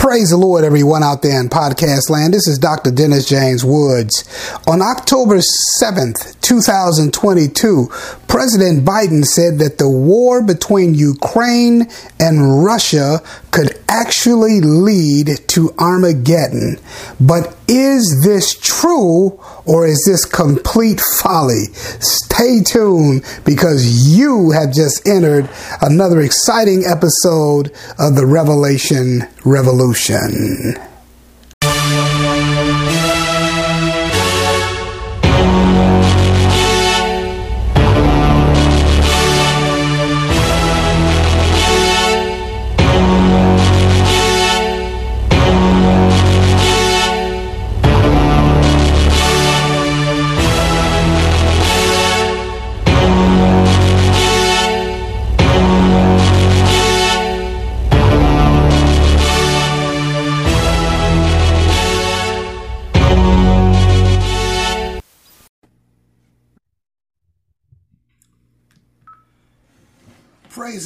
Praise 0.00 0.30
the 0.30 0.38
Lord, 0.38 0.64
everyone 0.64 1.02
out 1.02 1.20
there 1.20 1.38
in 1.38 1.50
podcast 1.50 2.08
land. 2.08 2.32
This 2.32 2.48
is 2.48 2.58
Dr. 2.58 2.90
Dennis 2.90 3.28
James 3.28 3.62
Woods. 3.62 4.24
On 4.66 4.80
October 4.80 5.40
7th, 5.78 6.39
2022, 6.50 7.86
President 8.26 8.84
Biden 8.84 9.24
said 9.24 9.60
that 9.60 9.78
the 9.78 9.88
war 9.88 10.42
between 10.42 10.96
Ukraine 10.96 11.86
and 12.18 12.64
Russia 12.64 13.20
could 13.52 13.78
actually 13.88 14.60
lead 14.60 15.28
to 15.46 15.72
Armageddon. 15.78 16.80
But 17.20 17.56
is 17.68 18.22
this 18.24 18.58
true 18.58 19.38
or 19.64 19.86
is 19.86 20.02
this 20.04 20.24
complete 20.24 21.00
folly? 21.20 21.66
Stay 22.00 22.62
tuned 22.64 23.24
because 23.44 24.08
you 24.08 24.50
have 24.50 24.74
just 24.74 25.06
entered 25.06 25.48
another 25.80 26.20
exciting 26.20 26.82
episode 26.84 27.70
of 27.96 28.16
the 28.16 28.26
Revelation 28.26 29.22
Revolution. 29.44 30.89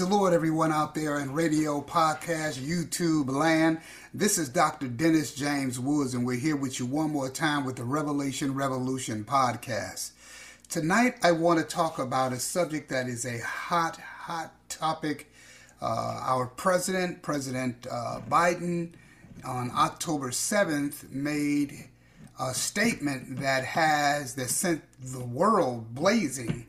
The 0.04 0.14
Lord, 0.14 0.34
everyone 0.34 0.70
out 0.70 0.94
there 0.94 1.18
in 1.18 1.32
radio, 1.32 1.80
podcast, 1.80 2.58
YouTube 2.58 3.30
land. 3.30 3.80
This 4.12 4.36
is 4.36 4.50
Dr. 4.50 4.86
Dennis 4.86 5.34
James 5.34 5.80
Woods, 5.80 6.12
and 6.12 6.26
we're 6.26 6.36
here 6.36 6.56
with 6.56 6.78
you 6.78 6.84
one 6.84 7.10
more 7.10 7.30
time 7.30 7.64
with 7.64 7.76
the 7.76 7.84
Revelation 7.84 8.54
Revolution 8.54 9.24
podcast. 9.24 10.10
Tonight, 10.68 11.14
I 11.22 11.32
want 11.32 11.58
to 11.58 11.64
talk 11.64 11.98
about 11.98 12.34
a 12.34 12.38
subject 12.38 12.90
that 12.90 13.06
is 13.06 13.24
a 13.24 13.38
hot, 13.38 13.96
hot 13.96 14.52
topic. 14.68 15.32
Uh, 15.80 16.20
our 16.22 16.48
president, 16.48 17.22
President 17.22 17.86
uh, 17.90 18.20
Biden, 18.28 18.90
on 19.42 19.70
October 19.74 20.32
7th, 20.32 21.10
made 21.12 21.88
a 22.38 22.52
statement 22.52 23.40
that 23.40 23.64
has 23.64 24.34
that 24.34 24.50
sent 24.50 24.82
the 25.00 25.24
world 25.24 25.94
blazing 25.94 26.66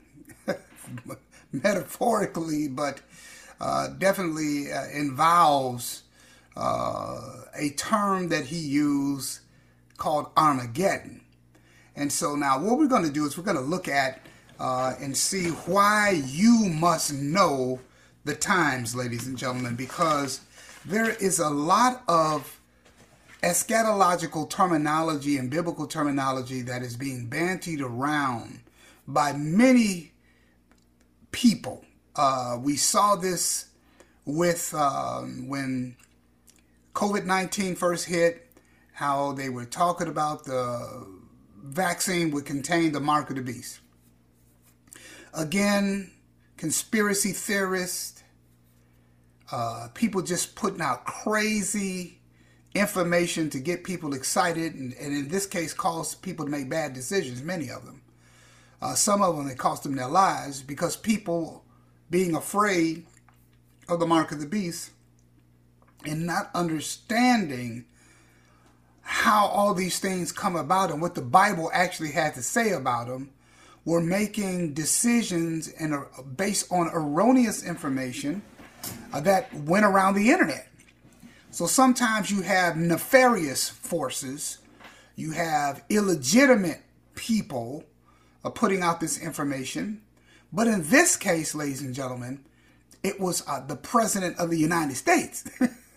metaphorically, 1.64 2.68
but 2.68 3.02
uh, 3.60 3.90
definitely 3.90 4.72
uh, 4.72 4.88
involves 4.94 6.04
uh, 6.56 7.20
a 7.56 7.70
term 7.72 8.30
that 8.30 8.46
he 8.46 8.58
used 8.58 9.40
called 9.98 10.28
Armageddon. 10.36 11.22
And 11.96 12.12
so 12.12 12.36
now 12.36 12.60
what 12.60 12.78
we're 12.78 12.88
going 12.88 13.06
to 13.06 13.12
do 13.12 13.26
is 13.26 13.38
we're 13.38 13.44
going 13.44 13.58
to 13.58 13.64
look 13.64 13.88
at 13.88 14.22
uh, 14.60 14.94
and 15.00 15.16
see 15.16 15.50
why 15.50 16.22
you 16.26 16.70
must 16.70 17.14
know 17.14 17.80
the 18.26 18.36
times, 18.36 18.96
ladies 18.96 19.28
and 19.28 19.38
gentlemen, 19.38 19.76
because 19.76 20.42
there 20.86 21.12
is 21.12 21.40
a 21.40 21.50
lot 21.50 22.04
of 22.08 22.60
eschatological 23.44 24.50
terminology 24.50 25.38
and 25.38 25.50
biblical 25.50 25.86
terminology 25.86 26.62
that 26.62 26.82
is 26.82 26.98
being 26.98 27.30
bantied 27.30 27.82
around 27.82 28.60
by 29.08 29.34
many 29.34 30.12
people. 31.36 31.84
Uh, 32.16 32.58
we 32.62 32.78
saw 32.78 33.18
this 33.18 33.66
with 34.24 34.74
um, 34.74 35.50
when 35.50 35.98
COVID 36.94 37.26
19 37.26 37.76
first 37.76 38.06
hit, 38.06 38.50
how 38.94 39.34
they 39.34 39.50
were 39.50 39.66
talking 39.66 40.08
about 40.08 40.46
the 40.46 41.06
vaccine 41.62 42.32
would 42.32 42.46
contain 42.46 42.94
the 42.94 43.02
mark 43.02 43.30
of 43.30 43.36
the 43.36 43.42
beast. 43.42 43.82
Again, 45.34 46.10
conspiracy 46.56 47.34
theorists, 47.34 48.24
uh, 49.52 49.90
people 49.94 50.22
just 50.22 50.56
putting 50.56 50.80
out 50.80 51.04
crazy 51.04 52.22
information 52.74 53.50
to 53.50 53.60
get 53.60 53.84
people 53.84 54.14
excited, 54.14 54.74
and, 54.74 54.94
and 54.94 55.14
in 55.14 55.28
this 55.28 55.46
case, 55.46 55.74
cause 55.74 56.16
people 56.16 56.46
to 56.46 56.52
make 56.52 56.70
bad 56.70 56.94
decisions, 56.94 57.44
many 57.44 57.70
of 57.70 57.86
them. 57.86 58.02
Uh, 58.86 58.94
some 58.94 59.24
of 59.24 59.36
them, 59.36 59.48
it 59.48 59.58
cost 59.58 59.82
them 59.82 59.96
their 59.96 60.08
lives 60.08 60.62
because 60.62 60.96
people 60.96 61.66
being 62.12 62.36
afraid 62.36 63.04
of 63.90 64.00
the 64.00 64.06
mark 64.06 64.32
of 64.32 64.40
the 64.40 64.46
beast 64.46 64.92
and 66.06 66.28
not 66.28 66.52
understanding 66.54 67.84
how 69.02 69.48
all 69.48 69.74
these 69.74 69.98
things 69.98 70.32
come 70.32 70.56
about 70.56 70.92
and 70.92 71.02
what 71.02 71.16
the 71.16 71.22
Bible 71.22 71.72
actually 71.74 72.12
had 72.12 72.36
to 72.36 72.44
say 72.44 72.74
about 72.74 73.08
them 73.08 73.32
were 73.86 74.02
making 74.02 74.76
decisions 74.76 75.68
and 75.80 75.96
based 76.36 76.72
on 76.72 76.88
erroneous 76.94 77.66
information 77.66 78.44
uh, 79.12 79.20
that 79.20 79.52
went 79.52 79.84
around 79.84 80.14
the 80.14 80.30
internet. 80.30 80.68
So 81.50 81.66
sometimes 81.66 82.30
you 82.30 82.44
have 82.44 82.78
nefarious 82.78 83.68
forces, 83.68 84.60
you 85.16 85.32
have 85.32 85.84
illegitimate 85.90 86.84
people 87.16 87.84
of 88.46 88.54
putting 88.54 88.82
out 88.82 89.00
this 89.00 89.20
information. 89.20 90.02
But 90.54 90.68
in 90.68 90.88
this 90.90 91.18
case, 91.18 91.56
ladies 91.56 91.82
and 91.82 91.94
gentlemen, 91.94 92.46
it 93.04 93.20
was 93.20 93.44
uh, 93.48 93.66
the 93.66 93.76
president 93.76 94.38
of 94.38 94.52
the 94.52 94.58
United 94.58 94.96
States. 94.96 95.44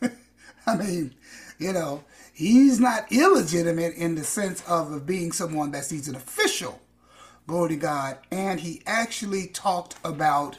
I 0.66 0.76
mean, 0.76 1.14
you 1.58 1.72
know, 1.72 2.04
he's 2.32 2.80
not 2.80 3.12
illegitimate 3.12 3.94
in 3.94 4.14
the 4.14 4.24
sense 4.24 4.62
of 4.66 5.06
being 5.06 5.30
someone 5.30 5.70
that's 5.70 5.90
he's 5.90 6.08
an 6.08 6.16
official. 6.16 6.80
Glory 7.46 7.70
to 7.70 7.76
God. 7.76 8.18
And 8.30 8.60
he 8.60 8.82
actually 8.86 9.48
talked 9.48 9.96
about 10.02 10.58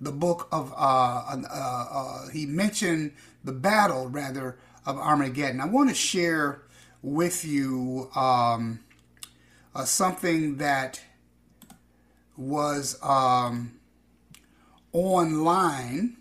the 0.00 0.12
book 0.12 0.48
of, 0.52 0.72
uh, 0.72 0.76
uh, 0.76 1.86
uh, 1.90 2.28
he 2.28 2.44
mentioned 2.44 3.12
the 3.42 3.52
battle, 3.52 4.08
rather, 4.08 4.58
of 4.84 4.98
Armageddon. 4.98 5.60
I 5.60 5.66
want 5.66 5.88
to 5.88 5.94
share 5.94 6.62
with 7.02 7.44
you 7.44 8.10
um, 8.14 8.80
uh, 9.74 9.84
something 9.84 10.56
that 10.56 11.00
was 12.36 12.98
um, 13.02 13.78
online, 14.92 16.16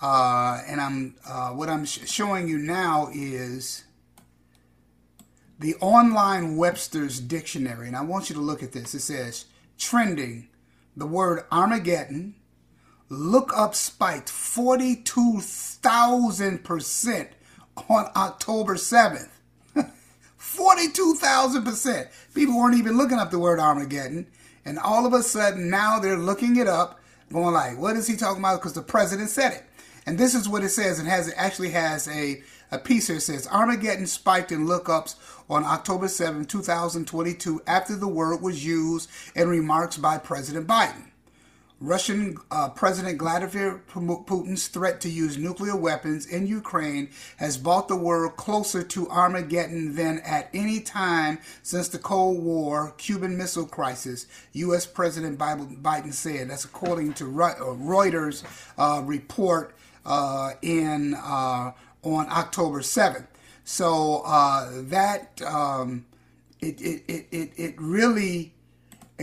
uh, 0.00 0.62
and 0.66 0.80
I'm 0.80 1.14
uh, 1.26 1.50
what 1.50 1.68
I'm 1.68 1.84
sh- 1.84 2.08
showing 2.08 2.48
you 2.48 2.58
now 2.58 3.10
is 3.12 3.84
the 5.58 5.74
online 5.76 6.56
Webster's 6.56 7.20
dictionary, 7.20 7.86
and 7.86 7.96
I 7.96 8.02
want 8.02 8.30
you 8.30 8.34
to 8.36 8.40
look 8.40 8.62
at 8.62 8.72
this. 8.72 8.94
It 8.94 9.00
says 9.00 9.44
trending, 9.78 10.48
the 10.96 11.06
word 11.06 11.44
Armageddon. 11.50 12.36
Look 13.12 13.52
up 13.56 13.74
spiked 13.74 14.28
42,000% 14.28 17.28
on 17.88 18.08
October 18.14 18.76
7th. 18.76 19.30
42,000%. 20.38 22.08
People 22.34 22.56
weren't 22.56 22.78
even 22.78 22.96
looking 22.96 23.18
up 23.18 23.32
the 23.32 23.40
word 23.40 23.58
Armageddon. 23.58 24.28
And 24.64 24.78
all 24.78 25.06
of 25.06 25.12
a 25.12 25.22
sudden, 25.22 25.70
now 25.70 25.98
they're 25.98 26.16
looking 26.16 26.56
it 26.56 26.66
up, 26.66 27.00
going 27.32 27.54
like, 27.54 27.78
what 27.78 27.96
is 27.96 28.06
he 28.06 28.16
talking 28.16 28.42
about? 28.42 28.60
Because 28.60 28.74
the 28.74 28.82
president 28.82 29.30
said 29.30 29.52
it. 29.52 29.64
And 30.06 30.18
this 30.18 30.34
is 30.34 30.48
what 30.48 30.64
it 30.64 30.70
says. 30.70 30.98
It 30.98 31.06
has 31.06 31.28
it 31.28 31.34
actually 31.36 31.70
has 31.70 32.08
a, 32.08 32.42
a 32.70 32.78
piece 32.78 33.06
here. 33.06 33.16
It 33.16 33.22
says 33.22 33.46
Armageddon 33.48 34.06
spiked 34.06 34.52
in 34.52 34.66
lookups 34.66 35.16
on 35.48 35.64
October 35.64 36.08
7, 36.08 36.44
2022, 36.44 37.62
after 37.66 37.96
the 37.96 38.08
word 38.08 38.40
was 38.40 38.64
used 38.64 39.10
in 39.34 39.48
remarks 39.48 39.96
by 39.96 40.18
President 40.18 40.66
Biden. 40.66 41.09
Russian 41.80 42.36
uh, 42.50 42.68
President 42.68 43.18
Vladimir 43.18 43.82
Putin's 43.88 44.68
threat 44.68 45.00
to 45.00 45.08
use 45.08 45.38
nuclear 45.38 45.74
weapons 45.74 46.26
in 46.26 46.46
Ukraine 46.46 47.08
has 47.38 47.56
brought 47.56 47.88
the 47.88 47.96
world 47.96 48.36
closer 48.36 48.82
to 48.82 49.08
Armageddon 49.08 49.94
than 49.94 50.18
at 50.20 50.50
any 50.52 50.80
time 50.80 51.38
since 51.62 51.88
the 51.88 51.98
Cold 51.98 52.44
War 52.44 52.92
Cuban 52.98 53.38
Missile 53.38 53.64
Crisis, 53.64 54.26
U.S. 54.52 54.84
President 54.84 55.38
Biden 55.38 56.12
said. 56.12 56.50
That's 56.50 56.66
according 56.66 57.14
to 57.14 57.24
uh, 57.24 57.54
Reuters 57.76 58.44
uh, 58.76 59.02
report 59.02 59.74
uh, 60.04 60.50
in 60.60 61.14
uh, 61.14 61.72
on 62.02 62.26
October 62.28 62.80
7th. 62.80 63.26
So 63.64 64.22
uh, 64.26 64.70
that 64.84 65.40
um, 65.42 66.04
it, 66.60 66.78
it, 66.82 67.26
it, 67.30 67.52
it 67.56 67.74
really 67.78 68.52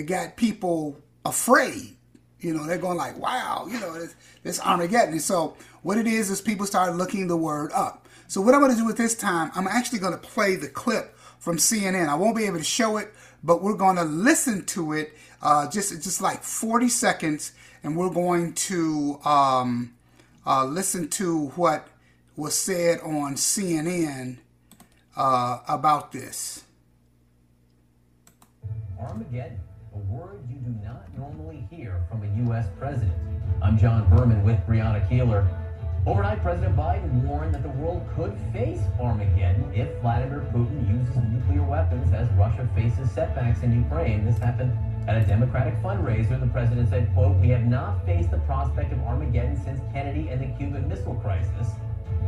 got 0.08 0.38
people 0.38 0.98
afraid 1.24 1.97
You 2.40 2.54
know, 2.54 2.66
they're 2.66 2.78
going 2.78 2.98
like, 2.98 3.18
wow, 3.18 3.68
you 3.70 3.80
know, 3.80 3.94
this, 3.94 4.16
this 4.44 4.60
Armageddon. 4.60 5.20
So 5.20 5.56
what 5.82 5.98
it 5.98 6.08
is 6.08 6.30
is 6.30 6.42
people 6.42 6.66
start 6.66 6.96
looking 6.96 7.28
the 7.28 7.38
word 7.38 7.72
up. 7.74 8.08
So 8.28 8.42
what 8.42 8.54
I'm 8.54 8.62
going 8.62 8.74
to 8.74 8.78
do 8.78 8.90
at 8.90 8.98
this 8.98 9.16
time, 9.16 9.52
I'm 9.56 9.68
actually 9.68 10.00
going 10.00 10.14
to 10.14 10.20
play 10.20 10.56
the 10.56 10.68
clip 10.68 11.18
from 11.40 11.58
CNN. 11.58 12.10
I 12.10 12.16
won't 12.16 12.36
be 12.36 12.46
able 12.46 12.58
to 12.58 12.64
show 12.64 12.98
it, 12.98 13.14
but 13.44 13.64
we're 13.64 13.76
going 13.76 13.96
to 13.96 14.04
listen 14.04 14.66
to 14.66 14.94
it 14.94 15.14
uh, 15.42 15.70
just 15.70 15.94
just 16.04 16.22
like 16.22 16.44
40 16.44 16.90
seconds, 16.90 17.54
and 17.84 17.96
we're 17.96 18.10
going 18.10 18.54
to 18.54 19.20
um, 19.24 19.94
uh, 20.46 20.66
listen 20.66 21.10
to 21.10 21.48
what 21.50 21.88
was 22.36 22.56
said 22.56 23.00
on 23.02 23.36
CNN 23.36 24.38
uh, 25.16 25.60
about 25.68 26.12
this. 26.12 26.64
Armageddon, 29.00 29.60
a 29.94 29.98
word 29.98 30.40
you 30.50 30.56
do 30.56 30.76
not 30.84 31.16
normally 31.16 31.68
hear 31.70 32.04
from 32.10 32.24
a 32.24 32.26
U.S. 32.46 32.68
president. 32.78 33.14
I'm 33.62 33.78
John 33.78 34.08
Berman 34.10 34.44
with 34.44 34.60
Brianna 34.68 35.08
Keilar. 35.10 35.48
Overnight, 36.06 36.42
President 36.42 36.76
Biden 36.76 37.24
warned 37.24 37.54
that 37.54 37.64
the 37.64 37.70
world 37.70 38.08
could 38.16 38.38
face 38.54 38.80
Armageddon 39.00 39.74
if 39.74 39.90
Vladimir 40.02 40.48
Putin 40.54 40.88
uses 40.88 41.16
nuclear 41.34 41.64
weapons 41.64 42.14
as 42.14 42.30
Russia 42.38 42.70
faces 42.76 43.12
setbacks 43.12 43.64
in 43.64 43.84
Ukraine. 43.84 44.24
This 44.24 44.38
happened 44.38 44.72
at 45.08 45.18
a 45.18 45.26
Democratic 45.26 45.76
fundraiser. 45.82 46.40
The 46.40 46.48
president 46.48 46.90
said, 46.90 47.12
quote, 47.14 47.36
we 47.38 47.50
have 47.50 47.66
not 47.66 48.06
faced 48.06 48.32
the 48.32 48.38
prospect 48.40 48.94
of 48.94 49.00
Armageddon 49.02 49.62
since 49.64 49.82
Kennedy 49.92 50.30
and 50.30 50.40
the 50.40 50.58
Cuban 50.58 50.88
Missile 50.88 51.16
Crisis. 51.16 51.74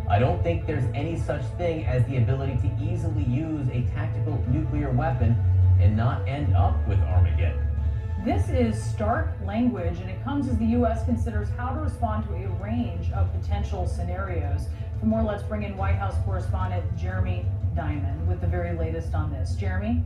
I 0.10 0.18
don't 0.18 0.42
think 0.42 0.66
there's 0.66 0.92
any 0.96 1.18
such 1.18 1.44
thing 1.58 1.86
as 1.86 2.04
the 2.08 2.18
ability 2.18 2.58
to 2.64 2.84
easily 2.84 3.24
use 3.24 3.68
a 3.70 3.84
tactical 3.94 4.44
nuclear 4.50 4.90
weapon 4.90 5.38
and 5.80 5.96
not 5.96 6.28
end 6.28 6.56
up 6.56 6.76
with 6.88 7.00
Armageddon. 7.00 7.69
This 8.26 8.50
is 8.50 8.84
stark 8.84 9.30
language, 9.46 10.00
and 10.00 10.10
it 10.10 10.22
comes 10.26 10.50
as 10.50 10.58
the 10.58 10.66
U.S. 10.66 11.06
considers 11.06 11.48
how 11.56 11.70
to 11.70 11.80
respond 11.80 12.28
to 12.28 12.34
a 12.34 12.50
range 12.62 13.10
of 13.14 13.32
potential 13.32 13.88
scenarios. 13.88 14.68
For 15.00 15.06
more, 15.06 15.24
let's 15.24 15.42
bring 15.42 15.64
in 15.64 15.78
White 15.78 15.96
House 15.96 16.16
correspondent 16.26 16.84
Jeremy 16.98 17.46
Diamond 17.78 18.28
with 18.28 18.42
the 18.42 18.48
very 18.48 18.78
latest 18.78 19.14
on 19.14 19.32
this. 19.32 19.56
Jeremy? 19.56 20.04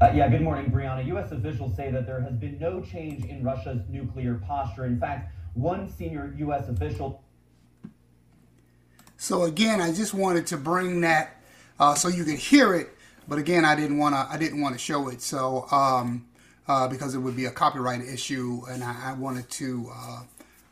Uh, 0.00 0.10
yeah, 0.14 0.26
good 0.26 0.40
morning, 0.40 0.70
Brianna. 0.70 1.04
U.S. 1.08 1.32
officials 1.32 1.76
say 1.76 1.90
that 1.90 2.06
there 2.06 2.22
has 2.22 2.32
been 2.32 2.58
no 2.58 2.80
change 2.80 3.26
in 3.26 3.44
Russia's 3.44 3.82
nuclear 3.90 4.40
posture. 4.46 4.86
In 4.86 4.98
fact, 4.98 5.34
one 5.52 5.90
senior 5.90 6.34
U.S. 6.38 6.70
official. 6.70 7.22
So 9.18 9.42
again, 9.42 9.82
I 9.82 9.92
just 9.92 10.14
wanted 10.14 10.46
to 10.46 10.56
bring 10.56 11.02
that 11.02 11.42
uh, 11.78 11.94
so 11.94 12.08
you 12.08 12.24
could 12.24 12.38
hear 12.38 12.74
it, 12.74 12.88
but 13.28 13.38
again, 13.38 13.66
I 13.66 13.76
didn't 13.76 13.98
want 13.98 14.14
to. 14.14 14.26
I 14.30 14.38
didn't 14.38 14.62
want 14.62 14.74
to 14.74 14.78
show 14.78 15.08
it. 15.08 15.20
So 15.20 15.66
um, 15.70 16.26
uh, 16.72 16.88
because 16.88 17.14
it 17.14 17.18
would 17.18 17.36
be 17.36 17.44
a 17.44 17.50
copyright 17.50 18.00
issue, 18.00 18.62
and 18.70 18.82
I, 18.82 19.10
I 19.10 19.12
wanted 19.12 19.50
to 19.50 19.90
uh, 19.94 20.22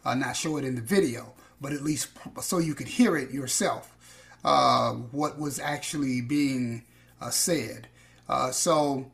uh, 0.06 0.14
not 0.14 0.34
show 0.34 0.56
it 0.56 0.64
in 0.64 0.74
the 0.74 0.80
video, 0.80 1.34
but 1.60 1.74
at 1.74 1.82
least 1.82 2.08
so 2.40 2.56
you 2.56 2.74
could 2.74 2.88
hear 2.88 3.18
it 3.18 3.30
yourself, 3.32 3.94
uh, 4.42 4.92
what 4.92 5.38
was 5.38 5.58
actually 5.60 6.22
being 6.22 6.84
uh, 7.20 7.28
said. 7.28 7.88
So, 8.52 9.10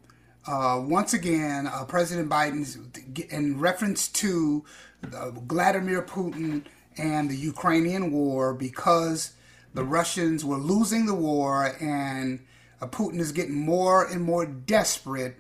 once 0.47 1.13
again, 1.13 1.69
President 1.89 2.31
Biden, 2.31 3.33
in 3.33 3.59
reference 3.59 4.07
to 4.23 4.65
Vladimir 5.03 6.03
Putin 6.03 6.67
and 6.97 7.29
the 7.29 7.37
Ukrainian 7.37 8.13
war, 8.13 8.55
because 8.55 9.33
the 9.75 9.83
Russians 9.83 10.45
were 10.45 10.59
losing 10.59 11.07
the 11.07 11.15
war 11.15 11.75
and 11.81 12.47
Putin 12.81 13.19
is 13.19 13.33
getting 13.33 13.57
more 13.57 14.07
and 14.07 14.23
more 14.23 14.47
desperate 14.47 15.37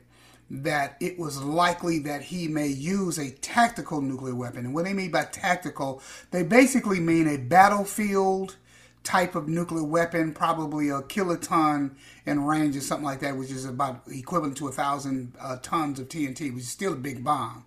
that 0.51 0.97
it 1.01 1.19
was 1.19 1.43
likely 1.43 1.99
that 2.01 2.23
he 2.23 2.47
may 2.49 2.69
use 2.69 3.19
a 3.19 3.31
tactical 3.31 4.01
nuclear 4.01 4.35
weapon. 4.35 4.65
And 4.65 4.75
what 4.75 4.85
they 4.85 4.93
mean 4.93 5.11
by 5.11 5.25
tactical, 5.25 6.01
they 6.31 6.43
basically 6.43 7.01
mean 7.01 7.27
a 7.27 7.37
battlefield 7.37 8.57
type 9.03 9.35
of 9.35 9.49
nuclear 9.49 9.85
weapon, 9.85 10.33
probably 10.33 10.89
a 10.89 11.01
kiloton 11.03 11.93
in 12.27 12.45
range 12.45 12.77
or 12.77 12.81
something 12.81 13.05
like 13.05 13.21
that, 13.21 13.37
which 13.37 13.51
is 13.51 13.65
about 13.65 14.03
equivalent 14.09 14.57
to 14.57 14.69
a 14.69 14.73
thousand 14.73 15.33
uh, 15.41 15.57
tons 15.63 15.99
of 15.99 16.09
TNT, 16.09 16.53
which 16.53 16.65
is 16.65 16.69
still 16.69 16.93
a 16.93 16.97
big 16.97 17.25
bomb. 17.25 17.65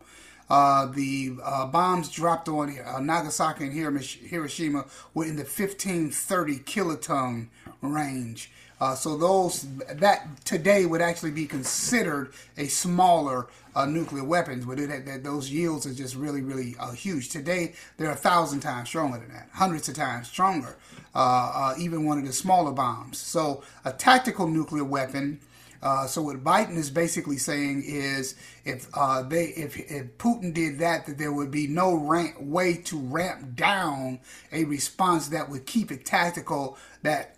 Uh, 0.50 0.88
the 0.88 1.38
uh, 1.44 1.66
bombs 1.68 2.10
dropped 2.10 2.50
on 2.50 2.76
uh, 2.80 3.00
Nagasaki 3.00 3.66
and 3.66 3.74
Hiroshima 3.74 4.86
were 5.14 5.26
in 5.26 5.36
the 5.36 5.44
1530 5.44 6.60
kiloton 6.60 7.50
range. 7.82 8.52
Uh, 8.80 8.96
so 8.96 9.18
those 9.18 9.68
that 9.94 10.28
today 10.46 10.86
would 10.86 11.02
actually 11.02 11.32
be 11.32 11.46
considered 11.46 12.32
a 12.58 12.68
smaller 12.68 13.48
uh, 13.76 13.86
nuclear 13.86 14.24
weapons, 14.24 14.66
but 14.66 14.80
it, 14.80 15.06
that, 15.06 15.24
those 15.24 15.50
yields 15.50 15.86
are 15.86 15.94
just 15.94 16.16
really, 16.16 16.42
really 16.42 16.76
uh, 16.80 16.92
huge. 16.92 17.30
Today 17.30 17.74
they're 17.98 18.12
a 18.12 18.16
thousand 18.16 18.62
times 18.62 18.90
stronger 18.90 19.20
than 19.20 19.30
that, 19.34 19.50
hundreds 19.54 19.90
of 19.90 19.96
times 19.96 20.28
stronger. 20.28 20.78
Uh, 21.16 21.52
uh, 21.56 21.76
even 21.80 22.06
one 22.06 22.20
of 22.20 22.26
the 22.26 22.32
smaller 22.32 22.72
bombs. 22.72 23.18
So 23.18 23.64
a 23.84 23.92
tactical 23.92 24.48
nuclear 24.48 24.84
weapon. 24.84 25.40
Uh, 25.82 26.06
so 26.06 26.22
what 26.22 26.44
Biden 26.44 26.76
is 26.76 26.90
basically 26.90 27.38
saying 27.38 27.84
is, 27.86 28.36
if 28.66 28.92
they, 29.30 29.46
if, 29.46 29.78
if 29.78 30.18
Putin 30.18 30.54
did 30.54 30.78
that, 30.80 31.06
that 31.08 31.18
there 31.18 31.32
would 31.32 31.52
be 31.52 31.68
no 31.68 31.96
ramp, 31.96 32.40
way 32.42 32.76
to 32.76 33.00
ramp 33.00 33.56
down 33.56 34.20
a 34.52 34.66
response 34.66 35.30
that 35.30 35.50
would 35.50 35.66
keep 35.66 35.92
it 35.92 36.06
tactical. 36.06 36.78
That 37.02 37.36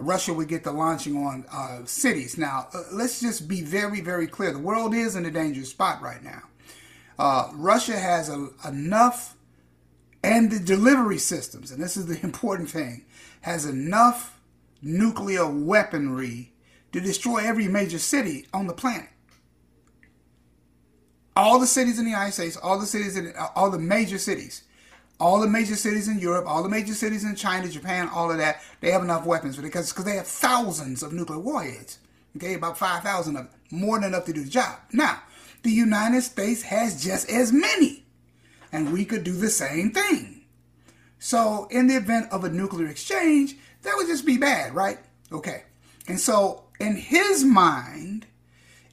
Russia 0.00 0.32
would 0.32 0.48
get 0.48 0.64
the 0.64 0.72
launching 0.72 1.16
on 1.16 1.44
uh, 1.52 1.84
cities. 1.84 2.38
Now, 2.38 2.68
uh, 2.74 2.82
let's 2.92 3.20
just 3.20 3.48
be 3.48 3.62
very, 3.62 4.00
very 4.00 4.26
clear. 4.26 4.52
The 4.52 4.58
world 4.58 4.94
is 4.94 5.16
in 5.16 5.26
a 5.26 5.30
dangerous 5.30 5.70
spot 5.70 6.00
right 6.02 6.22
now. 6.22 6.42
Uh, 7.18 7.50
Russia 7.54 7.98
has 7.98 8.28
a, 8.28 8.48
enough, 8.66 9.36
and 10.22 10.50
the 10.50 10.58
delivery 10.58 11.18
systems, 11.18 11.70
and 11.70 11.82
this 11.82 11.96
is 11.96 12.06
the 12.06 12.20
important 12.24 12.70
thing, 12.70 13.04
has 13.42 13.66
enough 13.66 14.40
nuclear 14.82 15.46
weaponry 15.46 16.52
to 16.92 17.00
destroy 17.00 17.38
every 17.38 17.68
major 17.68 17.98
city 17.98 18.46
on 18.52 18.66
the 18.66 18.72
planet. 18.72 19.08
All 21.36 21.58
the 21.58 21.66
cities 21.66 21.98
in 21.98 22.04
the 22.04 22.10
United 22.10 22.32
States, 22.32 22.56
all 22.56 22.78
the 22.78 22.86
cities 22.86 23.16
in 23.16 23.32
all 23.54 23.70
the 23.70 23.78
major 23.78 24.18
cities 24.18 24.64
all 25.20 25.40
the 25.40 25.46
major 25.46 25.76
cities 25.76 26.08
in 26.08 26.18
Europe, 26.18 26.46
all 26.48 26.62
the 26.62 26.68
major 26.68 26.94
cities 26.94 27.24
in 27.24 27.36
China, 27.36 27.68
Japan, 27.68 28.08
all 28.08 28.30
of 28.30 28.38
that, 28.38 28.62
they 28.80 28.90
have 28.90 29.02
enough 29.02 29.26
weapons 29.26 29.56
because 29.56 29.90
because 29.90 30.04
they 30.04 30.16
have 30.16 30.26
thousands 30.26 31.02
of 31.02 31.12
nuclear 31.12 31.38
warheads. 31.38 31.98
Okay, 32.36 32.54
about 32.54 32.78
5,000 32.78 33.36
of 33.36 33.50
them, 33.50 33.60
more 33.70 33.98
than 33.98 34.08
enough 34.08 34.24
to 34.26 34.32
do 34.32 34.44
the 34.44 34.50
job. 34.50 34.78
Now, 34.92 35.20
the 35.62 35.70
United 35.70 36.22
States 36.22 36.62
has 36.62 37.02
just 37.02 37.28
as 37.28 37.52
many, 37.52 38.04
and 38.72 38.92
we 38.92 39.04
could 39.04 39.24
do 39.24 39.32
the 39.32 39.50
same 39.50 39.90
thing. 39.90 40.42
So, 41.18 41.66
in 41.70 41.88
the 41.88 41.96
event 41.96 42.32
of 42.32 42.44
a 42.44 42.48
nuclear 42.48 42.86
exchange, 42.86 43.56
that 43.82 43.94
would 43.96 44.06
just 44.06 44.24
be 44.24 44.38
bad, 44.38 44.74
right? 44.74 44.98
Okay. 45.32 45.64
And 46.06 46.18
so, 46.18 46.64
in 46.78 46.96
his 46.96 47.44
mind, 47.44 48.26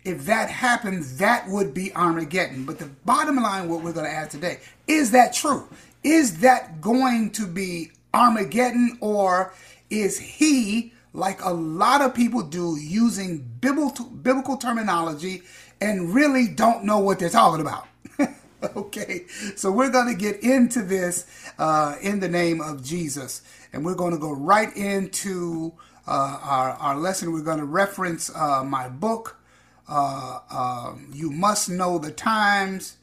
if 0.04 0.26
that 0.26 0.50
happened, 0.50 1.04
that 1.20 1.48
would 1.48 1.74
be 1.74 1.94
Armageddon. 1.94 2.66
But 2.66 2.80
the 2.80 2.86
bottom 2.86 3.36
line, 3.36 3.70
what 3.70 3.84
we're 3.84 3.94
going 3.94 4.06
to 4.06 4.12
ask 4.12 4.32
today, 4.32 4.60
is 4.88 5.12
that 5.12 5.34
true? 5.34 5.68
Is 6.04 6.40
that 6.40 6.82
going 6.82 7.32
to 7.32 7.48
be 7.48 7.92
Armageddon 8.14 8.98
or 9.02 9.54
is 9.90 10.20
he, 10.20 10.94
like 11.14 11.44
a 11.44 11.52
lot 11.52 12.02
of 12.02 12.14
people 12.14 12.42
do, 12.44 12.78
using 12.80 13.40
biblical, 13.60 14.58
terminology 14.58 15.44
and 15.80 16.14
really 16.14 16.48
don't 16.48 16.84
know 16.84 17.00
what 17.00 17.20
they're 17.20 17.30
talking 17.30 17.62
about? 17.62 17.88
okay, 18.76 19.26
so 19.56 19.72
we're 19.72 19.90
going 19.90 20.08
to 20.08 20.20
get 20.20 20.42
into 20.44 20.82
this 20.82 21.26
uh, 21.58 21.96
in 22.02 22.20
the 22.20 22.30
name 22.30 22.62
of 22.62 22.84
Jesus. 22.84 23.42
And 23.74 23.86
we're 23.86 23.96
going 23.96 24.14
to 24.14 24.20
go 24.20 24.32
right 24.32 24.76
into 24.76 25.74
uh, 26.08 26.40
our, 26.42 26.70
our 26.72 26.98
lesson. 26.98 27.32
We're 27.32 27.42
going 27.42 27.60
to 27.60 27.66
reference 27.66 28.34
uh, 28.36 28.64
my 28.64 28.88
book, 28.90 29.38
uh, 29.88 30.40
um, 30.50 31.10
You 31.14 31.32
Must 31.32 31.70
Know 31.70 31.98
the 31.98 32.12
Times 32.12 32.97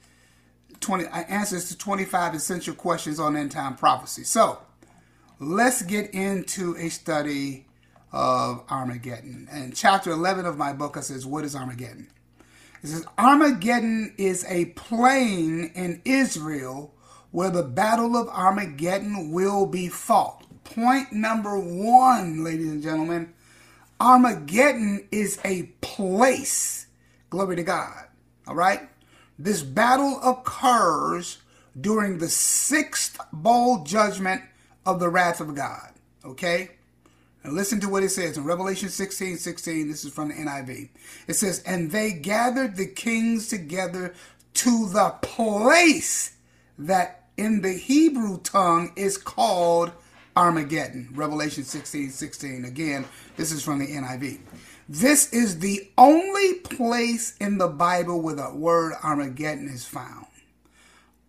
20 0.84 1.06
uh, 1.06 1.18
answers 1.28 1.68
to 1.68 1.78
25 1.78 2.34
essential 2.34 2.74
questions 2.74 3.18
on 3.18 3.36
end 3.36 3.50
time 3.50 3.76
prophecy. 3.76 4.24
So 4.24 4.60
let's 5.40 5.82
get 5.82 6.14
into 6.14 6.76
a 6.76 6.88
study 6.88 7.66
of 8.12 8.64
Armageddon. 8.70 9.48
And 9.50 9.74
chapter 9.74 10.10
11 10.10 10.46
of 10.46 10.56
my 10.56 10.72
book 10.72 10.96
I 10.96 11.00
says, 11.00 11.26
What 11.26 11.44
is 11.44 11.56
Armageddon? 11.56 12.08
It 12.82 12.88
says, 12.88 13.06
Armageddon 13.18 14.14
is 14.18 14.44
a 14.48 14.66
plain 14.66 15.72
in 15.74 16.02
Israel 16.04 16.94
where 17.30 17.50
the 17.50 17.62
battle 17.62 18.16
of 18.16 18.28
Armageddon 18.28 19.32
will 19.32 19.66
be 19.66 19.88
fought. 19.88 20.44
Point 20.64 21.12
number 21.12 21.58
one, 21.58 22.44
ladies 22.44 22.70
and 22.70 22.82
gentlemen 22.82 23.34
Armageddon 24.00 25.06
is 25.10 25.38
a 25.44 25.62
place. 25.80 26.86
Glory 27.30 27.56
to 27.56 27.62
God. 27.62 28.04
All 28.46 28.54
right? 28.54 28.88
This 29.38 29.62
battle 29.62 30.20
occurs 30.22 31.38
during 31.80 32.18
the 32.18 32.28
sixth 32.28 33.18
bowl 33.32 33.84
judgment 33.84 34.42
of 34.86 35.00
the 35.00 35.08
wrath 35.08 35.40
of 35.40 35.54
God. 35.54 35.92
Okay? 36.24 36.70
And 37.42 37.52
listen 37.52 37.80
to 37.80 37.88
what 37.88 38.02
it 38.02 38.08
says 38.10 38.38
in 38.38 38.44
Revelation 38.44 38.88
16 38.88 39.36
16. 39.36 39.88
This 39.88 40.04
is 40.04 40.12
from 40.12 40.28
the 40.28 40.34
NIV. 40.34 40.88
It 41.28 41.34
says, 41.34 41.62
And 41.66 41.90
they 41.90 42.12
gathered 42.12 42.76
the 42.76 42.86
kings 42.86 43.48
together 43.48 44.14
to 44.54 44.88
the 44.88 45.14
place 45.20 46.36
that 46.78 47.24
in 47.36 47.60
the 47.60 47.72
Hebrew 47.72 48.40
tongue 48.40 48.92
is 48.96 49.18
called 49.18 49.92
Armageddon. 50.36 51.10
Revelation 51.12 51.64
16 51.64 52.10
16. 52.10 52.64
Again, 52.64 53.04
this 53.36 53.52
is 53.52 53.62
from 53.62 53.78
the 53.80 53.86
NIV. 53.86 54.38
This 54.88 55.32
is 55.32 55.60
the 55.60 55.88
only 55.96 56.54
place 56.54 57.36
in 57.38 57.56
the 57.56 57.68
Bible 57.68 58.20
where 58.20 58.34
the 58.34 58.54
word 58.54 58.94
Armageddon 59.02 59.68
is 59.68 59.86
found. 59.86 60.26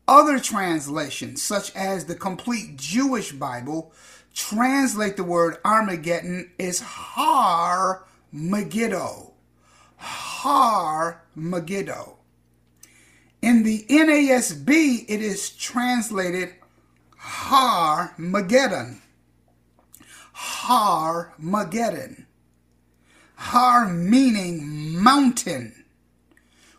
Other 0.08 0.40
translations, 0.40 1.42
such 1.42 1.74
as 1.74 2.06
the 2.06 2.16
complete 2.16 2.76
Jewish 2.76 3.32
Bible, 3.32 3.94
translate 4.34 5.16
the 5.16 5.24
word 5.24 5.58
Armageddon 5.64 6.52
as 6.60 6.82
Har 6.82 8.06
Megiddo. 8.32 9.34
Har 9.96 11.22
Megiddo. 11.36 12.18
In 13.42 13.64
the 13.64 13.86
NASB, 13.90 15.06
it 15.08 15.22
is 15.22 15.50
translated 15.52 16.56
Har 17.18 18.14
Mageddon. 18.18 19.00
Har 20.34 21.34
Mageddon. 21.42 22.25
Har 23.36 23.88
meaning 23.88 24.98
mountain, 25.02 25.86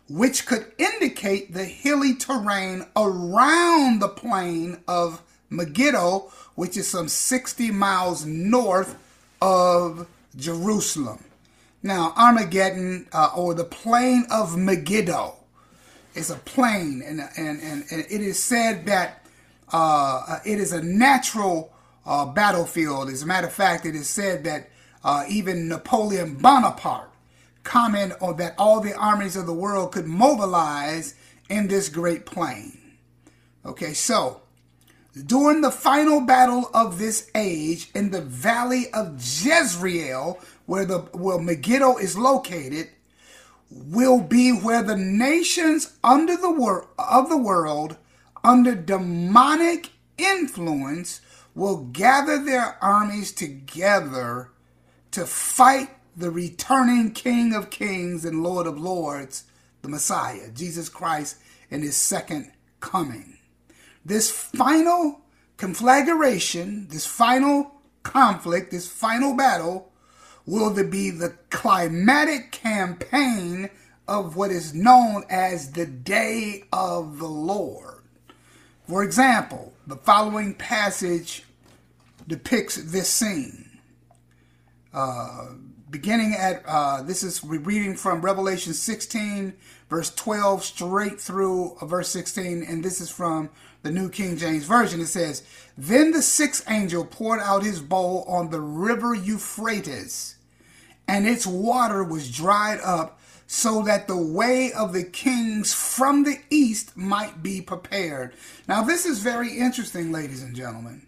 which 0.09 0.45
could 0.45 0.71
indicate 0.77 1.53
the 1.53 1.65
hilly 1.65 2.15
terrain 2.15 2.85
around 2.95 3.99
the 3.99 4.07
plain 4.07 4.79
of 4.87 5.21
Megiddo, 5.49 6.31
which 6.55 6.77
is 6.77 6.89
some 6.89 7.07
60 7.07 7.71
miles 7.71 8.25
north 8.25 8.97
of 9.41 10.07
Jerusalem. 10.35 11.23
Now, 11.83 12.13
Armageddon, 12.17 13.07
uh, 13.13 13.31
or 13.35 13.53
the 13.53 13.63
plain 13.63 14.25
of 14.31 14.57
Megiddo, 14.57 15.35
is 16.15 16.31
a 16.31 16.35
plain, 16.35 17.03
and, 17.05 17.21
and, 17.37 17.61
and, 17.61 17.85
and 17.91 18.01
it 18.09 18.21
is 18.21 18.43
said 18.43 18.87
that 18.87 19.25
uh, 19.71 20.39
it 20.45 20.59
is 20.59 20.71
a 20.71 20.81
natural 20.81 21.71
uh, 22.05 22.25
battlefield. 22.25 23.09
As 23.09 23.21
a 23.21 23.25
matter 23.25 23.47
of 23.47 23.53
fact, 23.53 23.85
it 23.85 23.95
is 23.95 24.09
said 24.09 24.43
that 24.45 24.69
uh, 25.03 25.25
even 25.29 25.67
Napoleon 25.67 26.35
Bonaparte 26.35 27.11
commented 27.63 28.17
on 28.21 28.37
that 28.37 28.55
all 28.57 28.79
the 28.79 28.95
armies 28.95 29.35
of 29.35 29.45
the 29.45 29.53
world 29.53 29.91
could 29.91 30.05
mobilize 30.05 31.15
in 31.49 31.67
this 31.67 31.89
great 31.89 32.25
plain. 32.25 32.77
Okay, 33.65 33.93
so 33.93 34.41
during 35.25 35.61
the 35.61 35.71
final 35.71 36.21
battle 36.21 36.69
of 36.73 36.99
this 36.99 37.29
age 37.35 37.89
in 37.93 38.11
the 38.11 38.21
valley 38.21 38.91
of 38.93 39.15
Jezreel, 39.17 40.39
where 40.65 40.85
the 40.85 40.99
where 41.13 41.39
Megiddo 41.39 41.97
is 41.97 42.17
located, 42.17 42.89
will 43.69 44.21
be 44.21 44.51
where 44.51 44.83
the 44.83 44.95
nations 44.95 45.97
under 46.03 46.37
the 46.37 46.51
wor- 46.51 46.87
of 46.97 47.29
the 47.29 47.37
world 47.37 47.97
under 48.43 48.75
demonic 48.75 49.89
influence 50.17 51.21
will 51.53 51.77
gather 51.85 52.43
their 52.43 52.77
armies 52.81 53.31
together 53.31 54.51
to 55.17 55.25
fight 55.25 55.89
the 56.15 56.29
returning 56.29 57.11
King 57.11 57.51
of 57.55 57.71
Kings 57.71 58.23
and 58.23 58.43
Lord 58.43 58.67
of 58.67 58.79
Lords, 58.79 59.45
the 59.81 59.87
Messiah, 59.87 60.51
Jesus 60.53 60.89
Christ, 60.89 61.37
in 61.71 61.81
his 61.81 61.97
second 61.97 62.51
coming. 62.81 63.39
This 64.05 64.29
final 64.29 65.21
conflagration, 65.57 66.87
this 66.91 67.07
final 67.07 67.81
conflict, 68.03 68.69
this 68.69 68.87
final 68.87 69.35
battle 69.35 69.91
will 70.45 70.71
be 70.83 71.09
the 71.09 71.33
climatic 71.49 72.51
campaign 72.51 73.71
of 74.07 74.35
what 74.35 74.51
is 74.51 74.75
known 74.75 75.23
as 75.31 75.71
the 75.71 75.87
Day 75.87 76.65
of 76.71 77.17
the 77.17 77.25
Lord. 77.25 78.03
For 78.87 79.03
example, 79.03 79.73
the 79.87 79.95
following 79.95 80.53
passage 80.53 81.43
depicts 82.27 82.75
this 82.75 83.09
scene. 83.09 83.66
Uh, 84.93 85.47
beginning 85.89 86.33
at, 86.33 86.63
uh, 86.65 87.01
this 87.03 87.23
is 87.23 87.43
reading 87.43 87.95
from 87.95 88.21
Revelation 88.21 88.73
16, 88.73 89.53
verse 89.89 90.13
12, 90.15 90.63
straight 90.63 91.19
through 91.21 91.75
uh, 91.81 91.85
verse 91.85 92.09
16, 92.09 92.63
and 92.63 92.83
this 92.83 92.99
is 93.01 93.09
from 93.09 93.49
the 93.83 93.91
New 93.91 94.09
King 94.09 94.37
James 94.37 94.65
Version. 94.65 95.01
It 95.01 95.07
says, 95.07 95.43
Then 95.77 96.11
the 96.11 96.21
sixth 96.21 96.69
angel 96.69 97.05
poured 97.05 97.39
out 97.39 97.63
his 97.63 97.79
bowl 97.79 98.25
on 98.27 98.49
the 98.49 98.61
river 98.61 99.13
Euphrates 99.13 100.37
and 101.07 101.27
its 101.27 101.47
water 101.47 102.03
was 102.03 102.29
dried 102.29 102.79
up 102.81 103.19
so 103.47 103.81
that 103.83 104.07
the 104.07 104.17
way 104.17 104.73
of 104.73 104.91
the 104.91 105.03
kings 105.03 105.73
from 105.73 106.23
the 106.23 106.37
east 106.49 106.97
might 106.97 107.41
be 107.41 107.61
prepared. 107.61 108.33
Now, 108.67 108.83
this 108.83 109.05
is 109.05 109.19
very 109.19 109.57
interesting, 109.57 110.11
ladies 110.11 110.43
and 110.43 110.53
gentlemen. 110.53 111.06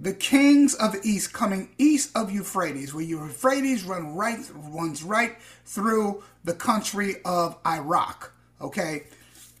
The 0.00 0.12
kings 0.12 0.74
of 0.74 0.92
the 0.92 1.00
east 1.02 1.32
coming 1.32 1.70
east 1.76 2.16
of 2.16 2.30
Euphrates, 2.30 2.94
where 2.94 3.04
Euphrates 3.04 3.84
run 3.84 4.14
right, 4.14 4.38
runs 4.54 5.02
right 5.02 5.36
through 5.64 6.22
the 6.44 6.54
country 6.54 7.16
of 7.24 7.56
Iraq. 7.66 8.32
Okay, 8.60 9.04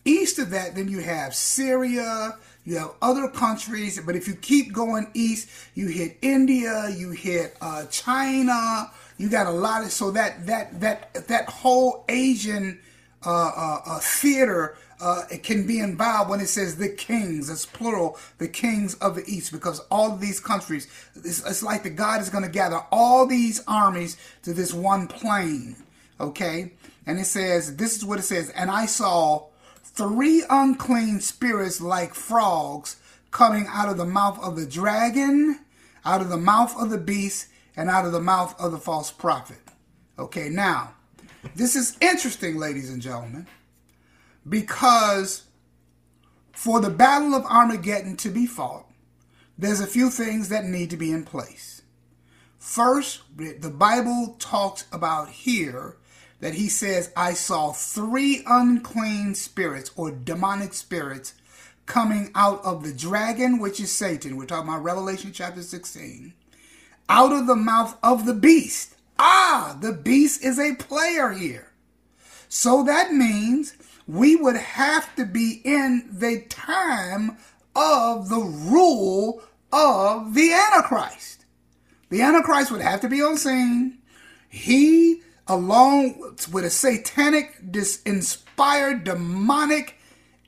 east 0.04 0.38
of 0.38 0.50
that, 0.50 0.76
then 0.76 0.88
you 0.88 1.00
have 1.00 1.34
Syria, 1.34 2.36
you 2.64 2.76
have 2.76 2.92
other 3.02 3.28
countries, 3.28 4.00
but 4.04 4.14
if 4.14 4.28
you 4.28 4.34
keep 4.34 4.72
going 4.72 5.10
east, 5.14 5.48
you 5.74 5.88
hit 5.88 6.18
India, 6.22 6.88
you 6.96 7.10
hit 7.10 7.56
uh, 7.60 7.86
China, 7.86 8.90
you 9.16 9.28
got 9.28 9.46
a 9.46 9.50
lot 9.50 9.82
of 9.82 9.90
so 9.90 10.10
that 10.12 10.46
that 10.46 10.80
that 10.80 11.14
that 11.28 11.48
whole 11.48 12.04
Asian 12.08 12.78
uh, 13.24 13.80
uh, 13.84 13.98
theater 14.00 14.76
uh, 15.00 15.22
it 15.30 15.42
can 15.42 15.66
be 15.66 15.78
involved 15.78 16.30
when 16.30 16.40
it 16.40 16.48
says 16.48 16.76
the 16.76 16.88
kings. 16.88 17.48
It's 17.48 17.66
plural, 17.66 18.18
the 18.38 18.48
kings 18.48 18.94
of 18.94 19.14
the 19.14 19.24
east, 19.26 19.52
because 19.52 19.80
all 19.90 20.12
of 20.12 20.20
these 20.20 20.40
countries, 20.40 20.88
it's, 21.14 21.44
it's 21.46 21.62
like 21.62 21.82
the 21.82 21.90
God 21.90 22.20
is 22.20 22.30
going 22.30 22.44
to 22.44 22.50
gather 22.50 22.80
all 22.90 23.26
these 23.26 23.62
armies 23.68 24.16
to 24.42 24.52
this 24.52 24.74
one 24.74 25.06
plain. 25.06 25.76
Okay, 26.20 26.72
and 27.06 27.20
it 27.20 27.26
says 27.26 27.76
this 27.76 27.96
is 27.96 28.04
what 28.04 28.18
it 28.18 28.22
says, 28.22 28.50
and 28.50 28.70
I 28.70 28.86
saw 28.86 29.46
three 29.84 30.42
unclean 30.50 31.20
spirits 31.20 31.80
like 31.80 32.14
frogs 32.14 32.96
coming 33.30 33.66
out 33.68 33.88
of 33.88 33.98
the 33.98 34.04
mouth 34.04 34.42
of 34.42 34.56
the 34.56 34.66
dragon, 34.66 35.60
out 36.04 36.20
of 36.20 36.28
the 36.28 36.36
mouth 36.36 36.74
of 36.76 36.90
the 36.90 36.98
beast 36.98 37.48
and 37.76 37.88
out 37.88 38.04
of 38.04 38.10
the 38.10 38.20
mouth 38.20 38.58
of 38.60 38.72
the 38.72 38.78
false 38.78 39.12
prophet. 39.12 39.58
Okay, 40.18 40.48
now, 40.48 40.94
this 41.54 41.76
is 41.76 41.96
interesting, 42.00 42.56
ladies 42.56 42.90
and 42.90 43.02
gentlemen, 43.02 43.46
because 44.48 45.44
for 46.52 46.80
the 46.80 46.90
Battle 46.90 47.34
of 47.34 47.44
Armageddon 47.46 48.16
to 48.18 48.30
be 48.30 48.46
fought, 48.46 48.86
there's 49.56 49.80
a 49.80 49.86
few 49.86 50.10
things 50.10 50.48
that 50.48 50.64
need 50.64 50.90
to 50.90 50.96
be 50.96 51.10
in 51.10 51.24
place. 51.24 51.82
First, 52.58 53.22
the 53.36 53.70
Bible 53.70 54.36
talks 54.38 54.86
about 54.92 55.30
here 55.30 55.96
that 56.40 56.54
he 56.54 56.68
says, 56.68 57.12
I 57.16 57.32
saw 57.32 57.72
three 57.72 58.42
unclean 58.46 59.34
spirits 59.34 59.90
or 59.96 60.10
demonic 60.10 60.74
spirits 60.74 61.34
coming 61.86 62.30
out 62.34 62.62
of 62.64 62.84
the 62.84 62.92
dragon, 62.92 63.58
which 63.58 63.80
is 63.80 63.90
Satan. 63.90 64.36
We're 64.36 64.46
talking 64.46 64.68
about 64.68 64.82
Revelation 64.82 65.32
chapter 65.32 65.62
16 65.62 66.34
out 67.08 67.32
of 67.32 67.46
the 67.46 67.56
mouth 67.56 67.96
of 68.02 68.26
the 68.26 68.34
beast. 68.34 68.94
Ah, 69.18 69.76
the 69.80 69.92
beast 69.92 70.44
is 70.44 70.58
a 70.58 70.74
player 70.76 71.30
here. 71.30 71.72
So 72.48 72.82
that 72.84 73.12
means 73.12 73.74
we 74.06 74.36
would 74.36 74.56
have 74.56 75.14
to 75.16 75.24
be 75.26 75.60
in 75.64 76.08
the 76.10 76.44
time 76.48 77.36
of 77.74 78.28
the 78.28 78.40
rule 78.40 79.42
of 79.72 80.34
the 80.34 80.52
Antichrist. 80.52 81.44
The 82.10 82.22
Antichrist 82.22 82.70
would 82.70 82.80
have 82.80 83.00
to 83.02 83.08
be 83.08 83.20
on 83.22 83.36
scene. 83.36 83.98
He, 84.48 85.20
along 85.46 86.36
with 86.50 86.64
a 86.64 86.70
satanic, 86.70 87.56
inspired, 88.06 89.04
demonic 89.04 89.96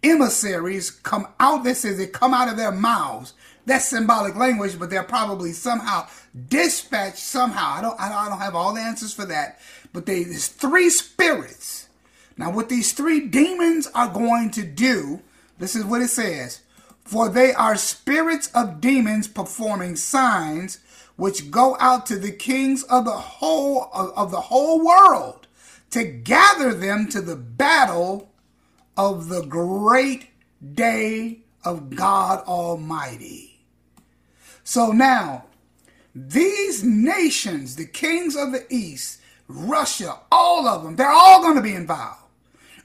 emissaries, 0.03 0.91
come 0.91 1.27
out. 1.39 1.65
This 1.65 1.81
says 1.81 1.99
they 1.99 2.07
come 2.07 2.33
out 2.33 2.49
of 2.49 2.57
their 2.57 2.73
mouths. 2.73 3.35
That's 3.71 3.87
symbolic 3.87 4.35
language, 4.35 4.81
but 4.81 4.91
they're 4.91 5.05
probably 5.05 5.53
somehow 5.53 6.09
dispatched 6.49 7.19
somehow. 7.19 7.75
I 7.75 7.81
don't, 7.81 8.01
I 8.01 8.29
don't 8.29 8.41
have 8.41 8.57
all 8.57 8.75
the 8.75 8.81
answers 8.81 9.15
for 9.15 9.25
that, 9.27 9.61
but 9.93 10.07
they, 10.07 10.25
there's 10.25 10.49
three 10.49 10.91
spirits. 10.91 11.89
Now, 12.37 12.51
what 12.51 12.69
these 12.69 12.93
three 12.93 13.29
demons 13.29 13.87
are 13.95 14.09
going 14.09 14.51
to 14.51 14.65
do, 14.65 15.23
this 15.59 15.77
is 15.77 15.85
what 15.85 16.03
it 16.03 16.09
says. 16.09 16.63
For 17.05 17.29
they 17.29 17.55
are 17.55 17.77
spirits 17.77 18.49
of 18.57 18.81
demons 18.81 19.29
performing 19.29 19.95
signs 19.95 20.81
which 21.15 21.53
go 21.53 21.77
out 21.79 22.07
to 22.07 22.17
the 22.17 22.33
kings 22.33 22.83
of 22.83 23.05
the 23.05 23.13
whole 23.13 23.89
of, 23.95 24.11
of 24.17 24.31
the 24.33 24.41
whole 24.41 24.85
world 24.85 25.47
to 25.91 26.03
gather 26.03 26.75
them 26.75 27.07
to 27.11 27.21
the 27.21 27.37
battle 27.37 28.33
of 28.97 29.29
the 29.29 29.43
great 29.43 30.31
day 30.75 31.39
of 31.65 31.95
God 31.95 32.45
Almighty. 32.49 33.50
So 34.65 34.93
now, 34.93 35.47
these 36.15 36.85
nations, 36.85 37.77
the 37.77 37.87
kings 37.87 38.37
of 38.37 38.53
the 38.53 38.67
East, 38.69 39.21
Russia, 39.49 40.19
all 40.31 40.67
of 40.67 40.83
them, 40.83 40.97
they're 40.97 41.11
all 41.11 41.43
going 41.43 41.57
to 41.57 41.63
be 41.63 41.75
involved. 41.75 42.21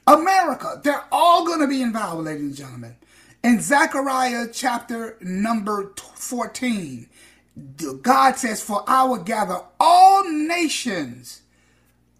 America. 0.06 0.80
They're 0.82 1.04
all 1.10 1.44
going 1.44 1.60
to 1.60 1.66
be 1.66 1.82
involved, 1.82 2.24
ladies 2.24 2.42
and 2.42 2.56
gentlemen. 2.56 2.96
In 3.42 3.60
Zechariah 3.60 4.48
chapter 4.52 5.16
number 5.20 5.92
14, 6.14 7.08
God 8.02 8.36
says, 8.36 8.62
For 8.62 8.84
I 8.86 9.04
will 9.04 9.22
gather 9.22 9.60
all 9.80 10.28
nations 10.28 11.42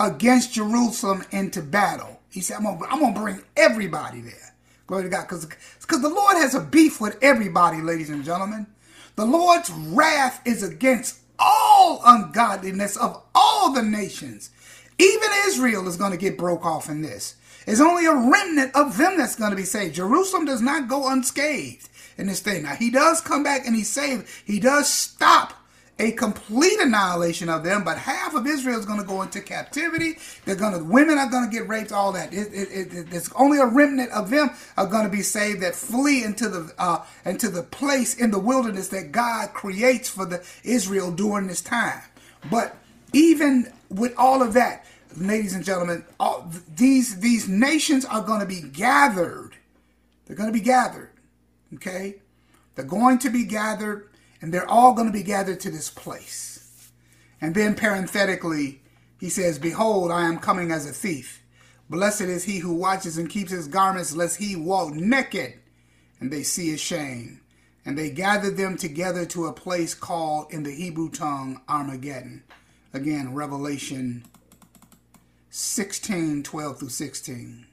against 0.00 0.52
Jerusalem 0.52 1.24
into 1.30 1.62
battle. 1.62 2.20
He 2.30 2.40
said, 2.40 2.58
I'm 2.58 2.78
going 2.78 3.14
to 3.14 3.20
bring 3.20 3.42
everybody 3.56 4.20
there. 4.20 4.54
Glory 4.86 5.04
to 5.04 5.08
God. 5.08 5.22
Because 5.28 6.02
the 6.02 6.08
Lord 6.08 6.36
has 6.36 6.54
a 6.54 6.60
beef 6.60 7.00
with 7.00 7.18
everybody, 7.22 7.80
ladies 7.80 8.10
and 8.10 8.24
gentlemen. 8.24 8.66
The 9.16 9.24
Lord's 9.24 9.70
wrath 9.70 10.42
is 10.44 10.62
against 10.62 11.20
all 11.38 12.02
ungodliness 12.04 12.96
of 12.96 13.22
all 13.34 13.72
the 13.72 13.82
nations. 13.82 14.50
Even 14.98 15.28
Israel 15.46 15.88
is 15.88 15.96
going 15.96 16.12
to 16.12 16.18
get 16.18 16.38
broke 16.38 16.64
off 16.64 16.88
in 16.88 17.02
this. 17.02 17.34
It's 17.66 17.80
only 17.80 18.06
a 18.06 18.14
remnant 18.14 18.76
of 18.76 18.96
them 18.96 19.16
that's 19.16 19.34
going 19.34 19.50
to 19.50 19.56
be 19.56 19.64
saved. 19.64 19.94
Jerusalem 19.94 20.44
does 20.44 20.62
not 20.62 20.88
go 20.88 21.08
unscathed 21.10 21.88
in 22.18 22.26
this 22.26 22.40
thing. 22.40 22.62
Now, 22.62 22.74
he 22.76 22.90
does 22.90 23.20
come 23.20 23.42
back 23.42 23.66
and 23.66 23.74
he 23.74 23.82
saved. 23.82 24.28
He 24.44 24.60
does 24.60 24.88
stop 24.88 25.54
a 25.98 26.12
complete 26.12 26.78
annihilation 26.78 27.48
of 27.48 27.64
them, 27.64 27.82
but 27.82 27.96
half 27.96 28.34
of 28.34 28.46
Israel 28.46 28.78
is 28.78 28.84
going 28.84 29.00
to 29.00 29.06
go 29.06 29.22
into 29.22 29.40
captivity. 29.40 30.16
They're 30.44 30.54
going 30.54 30.76
to, 30.76 30.84
women 30.84 31.16
are 31.16 31.30
going 31.30 31.48
to 31.48 31.50
get 31.50 31.68
raped, 31.68 31.90
all 31.90 32.12
that. 32.12 32.34
It, 32.34 32.52
it, 32.52 32.92
it, 32.92 33.06
it's 33.12 33.32
only 33.34 33.58
a 33.58 33.66
remnant 33.66 34.12
of 34.12 34.28
them 34.28 34.50
are 34.76 34.86
going 34.86 35.04
to 35.04 35.10
be 35.10 35.22
saved 35.22 35.62
that 35.62 35.74
flee 35.74 36.22
into 36.22 36.50
the, 36.50 36.74
uh, 36.78 37.04
into 37.24 37.48
the 37.48 37.62
place 37.62 38.14
in 38.14 38.30
the 38.30 38.38
wilderness 38.38 38.88
that 38.88 39.10
God 39.10 39.54
creates 39.54 40.08
for 40.08 40.26
the 40.26 40.44
Israel 40.64 41.10
during 41.10 41.46
this 41.46 41.62
time. 41.62 42.02
But 42.50 42.76
even 43.14 43.72
with 43.88 44.12
all 44.18 44.42
of 44.42 44.52
that, 44.52 44.84
ladies 45.16 45.54
and 45.54 45.64
gentlemen, 45.64 46.04
all, 46.20 46.52
these, 46.76 47.20
these 47.20 47.48
nations 47.48 48.04
are 48.04 48.22
going 48.22 48.40
to 48.40 48.46
be 48.46 48.60
gathered. 48.60 49.52
They're 50.26 50.36
going 50.36 50.52
to 50.52 50.58
be 50.58 50.64
gathered. 50.64 51.10
Okay? 51.74 52.16
They're 52.74 52.84
going 52.84 53.18
to 53.20 53.30
be 53.30 53.44
gathered 53.44 54.10
and 54.46 54.54
they're 54.54 54.70
all 54.70 54.94
going 54.94 55.08
to 55.08 55.12
be 55.12 55.24
gathered 55.24 55.58
to 55.58 55.72
this 55.72 55.90
place. 55.90 56.92
And 57.40 57.52
then 57.52 57.74
parenthetically, 57.74 58.80
he 59.18 59.28
says, 59.28 59.58
Behold, 59.58 60.12
I 60.12 60.28
am 60.28 60.38
coming 60.38 60.70
as 60.70 60.88
a 60.88 60.92
thief. 60.92 61.42
Blessed 61.90 62.20
is 62.20 62.44
he 62.44 62.58
who 62.58 62.72
watches 62.72 63.18
and 63.18 63.28
keeps 63.28 63.50
his 63.50 63.66
garments, 63.66 64.14
lest 64.14 64.38
he 64.38 64.54
walk 64.54 64.94
naked, 64.94 65.54
and 66.20 66.30
they 66.30 66.44
see 66.44 66.70
his 66.70 66.80
shame. 66.80 67.40
And 67.84 67.98
they 67.98 68.08
gathered 68.08 68.56
them 68.56 68.76
together 68.76 69.26
to 69.26 69.46
a 69.46 69.52
place 69.52 69.96
called 69.96 70.52
in 70.52 70.62
the 70.62 70.70
Hebrew 70.70 71.10
tongue 71.10 71.60
Armageddon. 71.68 72.44
Again, 72.94 73.34
Revelation 73.34 74.26
16 75.50 76.44
12 76.44 76.78
through 76.78 76.88
16. 76.90 77.66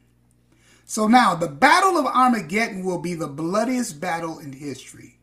So 0.86 1.08
now, 1.08 1.36
the 1.36 1.50
Battle 1.50 2.00
of 2.00 2.08
Armageddon 2.08 2.84
will 2.84 2.98
be 2.98 3.14
the 3.14 3.28
bloodiest 3.28 4.02
battle 4.02 4.40
in 4.40 4.54
history 4.54 5.20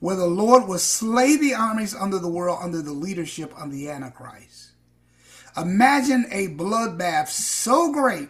where 0.00 0.16
the 0.16 0.26
Lord 0.26 0.68
will 0.68 0.78
slay 0.78 1.36
the 1.36 1.54
armies 1.54 1.94
under 1.94 2.18
the 2.18 2.28
world 2.28 2.60
under 2.62 2.82
the 2.82 2.92
leadership 2.92 3.52
of 3.58 3.70
the 3.70 3.90
Antichrist. 3.90 4.70
Imagine 5.56 6.26
a 6.30 6.48
bloodbath 6.48 7.28
so 7.28 7.92
great 7.92 8.28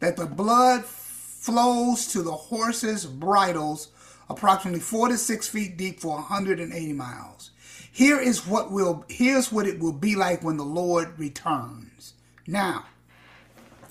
that 0.00 0.16
the 0.16 0.26
blood 0.26 0.84
flows 0.84 2.06
to 2.08 2.22
the 2.22 2.32
horses' 2.32 3.04
bridles 3.04 3.88
approximately 4.30 4.80
four 4.80 5.08
to 5.08 5.18
six 5.18 5.46
feet 5.46 5.76
deep 5.76 6.00
for 6.00 6.14
180 6.16 6.92
miles. 6.94 7.50
Here 7.92 8.18
is 8.18 8.46
what 8.46 8.72
will 8.72 9.04
here's 9.08 9.52
what 9.52 9.66
it 9.66 9.78
will 9.78 9.92
be 9.92 10.16
like 10.16 10.42
when 10.42 10.56
the 10.56 10.64
Lord 10.64 11.18
returns. 11.18 12.14
Now, 12.46 12.86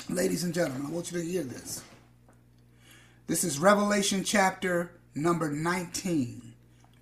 ladies 0.10 0.44
and 0.44 0.54
gentlemen, 0.54 0.88
I 0.88 0.90
want 0.90 1.12
you 1.12 1.20
to 1.20 1.26
hear 1.26 1.44
this. 1.44 1.84
This 3.28 3.44
is 3.44 3.60
Revelation 3.60 4.24
chapter 4.24 4.92
number 5.16 5.50
19 5.50 6.53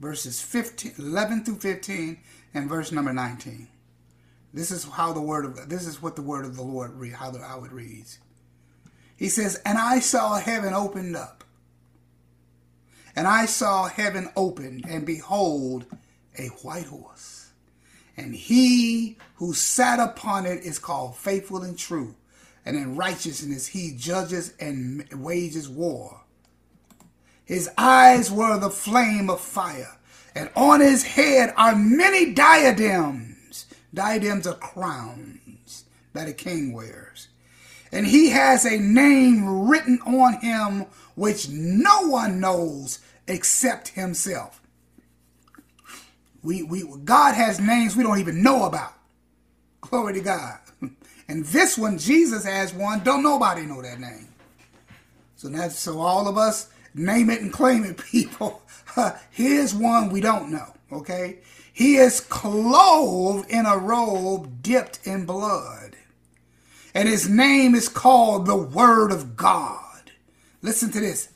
verses 0.01 0.41
15, 0.41 0.95
11 0.97 1.45
through 1.45 1.59
15 1.59 2.17
and 2.53 2.67
verse 2.67 2.91
number 2.91 3.13
19. 3.13 3.67
This 4.53 4.71
is 4.71 4.83
how 4.83 5.13
the 5.13 5.21
word 5.21 5.45
of 5.45 5.69
this 5.69 5.87
is 5.87 6.01
what 6.01 6.17
the 6.17 6.21
word 6.21 6.43
of 6.43 6.57
the 6.57 6.63
Lord 6.63 6.93
read 6.95 7.13
how, 7.13 7.31
the, 7.31 7.39
how 7.39 7.63
it 7.63 7.71
reads. 7.71 8.19
He 9.15 9.29
says, 9.29 9.61
"And 9.65 9.77
I 9.77 9.99
saw 9.99 10.39
heaven 10.39 10.73
opened 10.73 11.15
up. 11.15 11.45
And 13.15 13.27
I 13.27 13.45
saw 13.45 13.87
heaven 13.87 14.29
opened, 14.35 14.85
and 14.87 15.05
behold, 15.05 15.85
a 16.37 16.47
white 16.47 16.85
horse. 16.85 17.51
And 18.15 18.33
he 18.33 19.17
who 19.35 19.53
sat 19.53 19.99
upon 19.99 20.45
it 20.45 20.63
is 20.63 20.79
called 20.79 21.17
faithful 21.17 21.61
and 21.61 21.77
true, 21.77 22.15
and 22.65 22.77
in 22.77 22.95
righteousness 22.95 23.67
he 23.67 23.93
judges 23.97 24.53
and 24.59 25.05
wages 25.13 25.67
war. 25.67 26.21
His 27.43 27.69
eyes 27.77 28.31
were 28.31 28.57
the 28.57 28.69
flame 28.69 29.29
of 29.29 29.41
fire, 29.41 29.97
and 30.35 30.49
on 30.55 30.79
his 30.79 31.03
head 31.03 31.53
are 31.57 31.75
many 31.75 32.33
diadems. 32.33 33.65
Diadems 33.93 34.47
are 34.47 34.55
crowns 34.55 35.85
that 36.13 36.27
a 36.27 36.33
king 36.33 36.73
wears. 36.73 37.27
And 37.91 38.07
he 38.07 38.29
has 38.29 38.65
a 38.65 38.77
name 38.77 39.67
written 39.67 39.99
on 40.05 40.39
him 40.39 40.85
which 41.15 41.49
no 41.49 42.07
one 42.07 42.39
knows 42.39 42.99
except 43.27 43.89
himself. 43.89 44.61
We, 46.41 46.63
we, 46.63 46.83
God 47.03 47.35
has 47.35 47.59
names 47.59 47.95
we 47.95 48.03
don't 48.03 48.19
even 48.19 48.41
know 48.41 48.65
about. 48.65 48.93
Glory 49.81 50.13
to 50.13 50.21
God. 50.21 50.59
And 51.27 51.45
this 51.45 51.77
one, 51.77 51.97
Jesus 51.97 52.43
has 52.43 52.73
one. 52.73 53.05
Don't 53.05 53.23
nobody 53.23 53.61
know 53.61 53.81
that 53.81 54.01
name. 54.01 54.27
So 55.37 55.47
that's 55.47 55.79
so 55.79 56.01
all 56.01 56.27
of 56.27 56.37
us 56.37 56.67
name 56.93 57.29
it 57.29 57.41
and 57.41 57.51
claim 57.53 57.83
it, 57.83 57.97
people. 58.11 58.61
Here's 59.31 59.73
one 59.73 60.09
we 60.09 60.21
don't 60.21 60.51
know, 60.51 60.73
okay? 60.91 61.39
He 61.73 61.95
is 61.95 62.19
clothed 62.19 63.49
in 63.49 63.65
a 63.65 63.77
robe 63.77 64.61
dipped 64.61 64.99
in 65.05 65.25
blood. 65.25 65.95
And 66.93 67.07
his 67.07 67.29
name 67.29 67.73
is 67.73 67.87
called 67.87 68.45
the 68.45 68.57
Word 68.57 69.11
of 69.11 69.37
God. 69.37 70.11
Listen 70.61 70.91
to 70.91 70.99
this. 70.99 71.29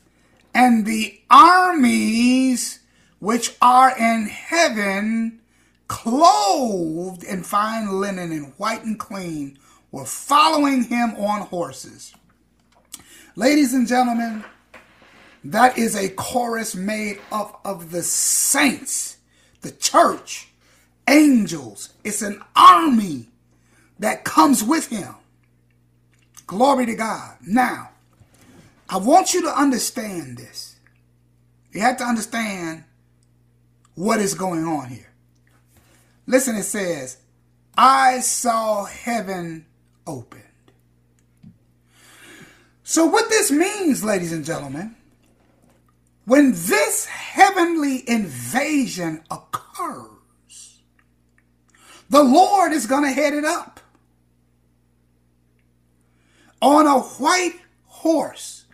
And 0.54 0.84
the 0.84 1.20
armies 1.30 2.80
which 3.18 3.56
are 3.62 3.96
in 3.96 4.26
heaven, 4.26 5.40
clothed 5.88 7.24
in 7.24 7.42
fine 7.42 8.00
linen 8.00 8.32
and 8.32 8.52
white 8.58 8.84
and 8.84 8.98
clean, 8.98 9.58
were 9.90 10.04
following 10.04 10.84
him 10.84 11.14
on 11.16 11.42
horses. 11.42 12.14
Ladies 13.34 13.72
and 13.72 13.86
gentlemen, 13.86 14.44
that 15.52 15.78
is 15.78 15.94
a 15.94 16.08
chorus 16.08 16.74
made 16.74 17.18
up 17.30 17.60
of 17.64 17.90
the 17.90 18.02
saints, 18.02 19.18
the 19.60 19.70
church, 19.70 20.48
angels. 21.08 21.92
It's 22.04 22.22
an 22.22 22.42
army 22.54 23.28
that 23.98 24.24
comes 24.24 24.64
with 24.64 24.88
him. 24.88 25.14
Glory 26.46 26.86
to 26.86 26.94
God. 26.94 27.36
Now, 27.46 27.90
I 28.88 28.98
want 28.98 29.34
you 29.34 29.42
to 29.42 29.48
understand 29.48 30.36
this. 30.36 30.76
You 31.72 31.80
have 31.80 31.96
to 31.98 32.04
understand 32.04 32.84
what 33.94 34.20
is 34.20 34.34
going 34.34 34.64
on 34.64 34.88
here. 34.88 35.12
Listen, 36.26 36.56
it 36.56 36.64
says, 36.64 37.18
I 37.76 38.20
saw 38.20 38.84
heaven 38.84 39.66
opened. 40.06 40.42
So, 42.82 43.06
what 43.06 43.28
this 43.28 43.50
means, 43.50 44.04
ladies 44.04 44.32
and 44.32 44.44
gentlemen, 44.44 44.94
when 46.26 46.50
this 46.52 47.06
heavenly 47.06 48.08
invasion 48.08 49.22
occurs, 49.30 50.82
the 52.10 52.22
Lord 52.22 52.72
is 52.72 52.86
going 52.86 53.04
to 53.04 53.12
head 53.12 53.32
it 53.32 53.44
up 53.44 53.80
on 56.60 56.86
a 56.86 56.98
white 56.98 57.60
horse, 57.84 58.64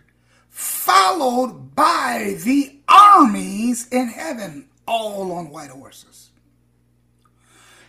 followed 0.49 1.75
by 1.75 2.37
the 2.43 2.75
armies 2.87 3.87
in 3.89 4.07
heaven, 4.07 4.67
all 4.87 5.31
on 5.31 5.49
white 5.49 5.69
horses. 5.69 6.31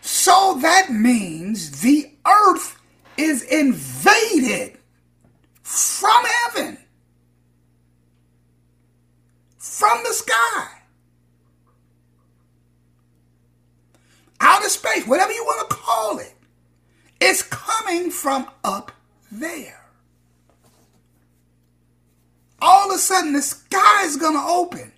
So 0.02 0.58
that 0.60 0.92
means 0.92 1.80
the 1.80 2.10
earth 2.26 2.78
is 3.16 3.42
invaded 3.42 4.76
from 5.62 6.24
heaven 6.24 6.83
from 9.84 10.02
the 10.02 10.14
sky. 10.14 10.68
Outer 14.40 14.70
space, 14.70 15.06
whatever 15.06 15.32
you 15.32 15.44
want 15.44 15.68
to 15.68 15.76
call 15.76 16.18
it, 16.18 16.32
it's 17.20 17.42
coming 17.42 18.10
from 18.10 18.48
up 18.64 18.92
there. 19.30 19.84
All 22.62 22.88
of 22.88 22.96
a 22.96 22.98
sudden, 22.98 23.34
the 23.34 23.42
sky 23.42 24.04
is 24.06 24.16
going 24.16 24.32
to 24.32 24.42
open. 24.42 24.90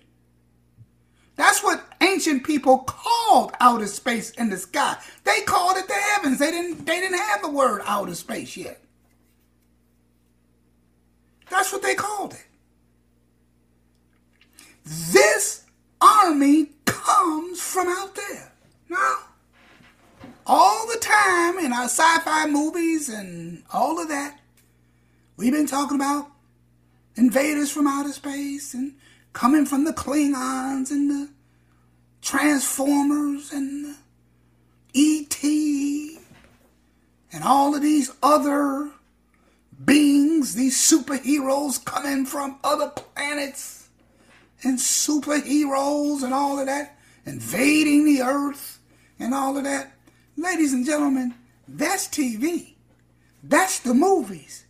That's 1.35 1.61
what 1.61 1.83
ancient 1.99 2.45
people 2.45 2.79
called 2.79 3.51
outer 3.59 3.87
space 3.87 4.31
in 4.31 4.49
the 4.49 4.57
sky. 4.57 4.95
They 5.25 5.41
called 5.41 5.75
it 5.75 5.89
the 5.89 5.95
heavens. 5.95 6.39
They 6.39 6.51
didn't, 6.51 6.85
they 6.85 7.01
didn't 7.01 7.19
have 7.19 7.41
the 7.41 7.51
word 7.51 7.81
outer 7.85 8.15
space 8.15 8.55
yet. 8.55 8.81
That's 11.49 11.73
what 11.73 11.81
they 11.81 11.93
called 11.93 12.33
it. 12.35 12.46
This 14.87 15.65
army 15.99 16.69
comes 16.85 17.61
from 17.61 17.89
out 17.89 18.15
there. 18.15 18.53
Now, 18.87 19.17
all 20.45 20.87
the 20.87 20.99
time 20.99 21.59
in 21.59 21.73
our 21.73 21.89
sci-fi 21.89 22.47
movies 22.47 23.09
and 23.09 23.63
all 23.73 23.99
of 24.01 24.07
that, 24.07 24.39
we've 25.35 25.51
been 25.51 25.67
talking 25.67 25.97
about 25.97 26.27
invaders 27.17 27.69
from 27.69 27.85
outer 27.85 28.13
space 28.13 28.73
and 28.73 28.93
coming 29.33 29.65
from 29.65 29.83
the 29.83 29.91
Klingons 29.91 30.89
and 30.89 31.11
the 31.11 31.29
Transformers 32.21 33.51
and 33.51 33.93
E.T. 34.93 36.17
and 37.33 37.43
all 37.43 37.75
of 37.75 37.81
these 37.81 38.09
other 38.23 38.89
beings, 39.83 40.55
these 40.55 40.77
superheroes 40.77 41.83
coming 41.83 42.25
from 42.25 42.57
other 42.63 42.87
planets 42.89 43.76
and 44.63 44.77
superheroes 44.77 46.23
and 46.23 46.33
all 46.33 46.59
of 46.59 46.65
that, 46.65 46.97
invading 47.25 48.05
the 48.05 48.21
earth 48.21 48.79
and 49.19 49.33
all 49.33 49.57
of 49.57 49.63
that. 49.63 49.91
Ladies 50.35 50.73
and 50.73 50.85
gentlemen, 50.85 51.33
that's 51.67 52.07
TV. 52.07 52.73
That's 53.43 53.79
the 53.79 53.93
movies. 53.93 54.65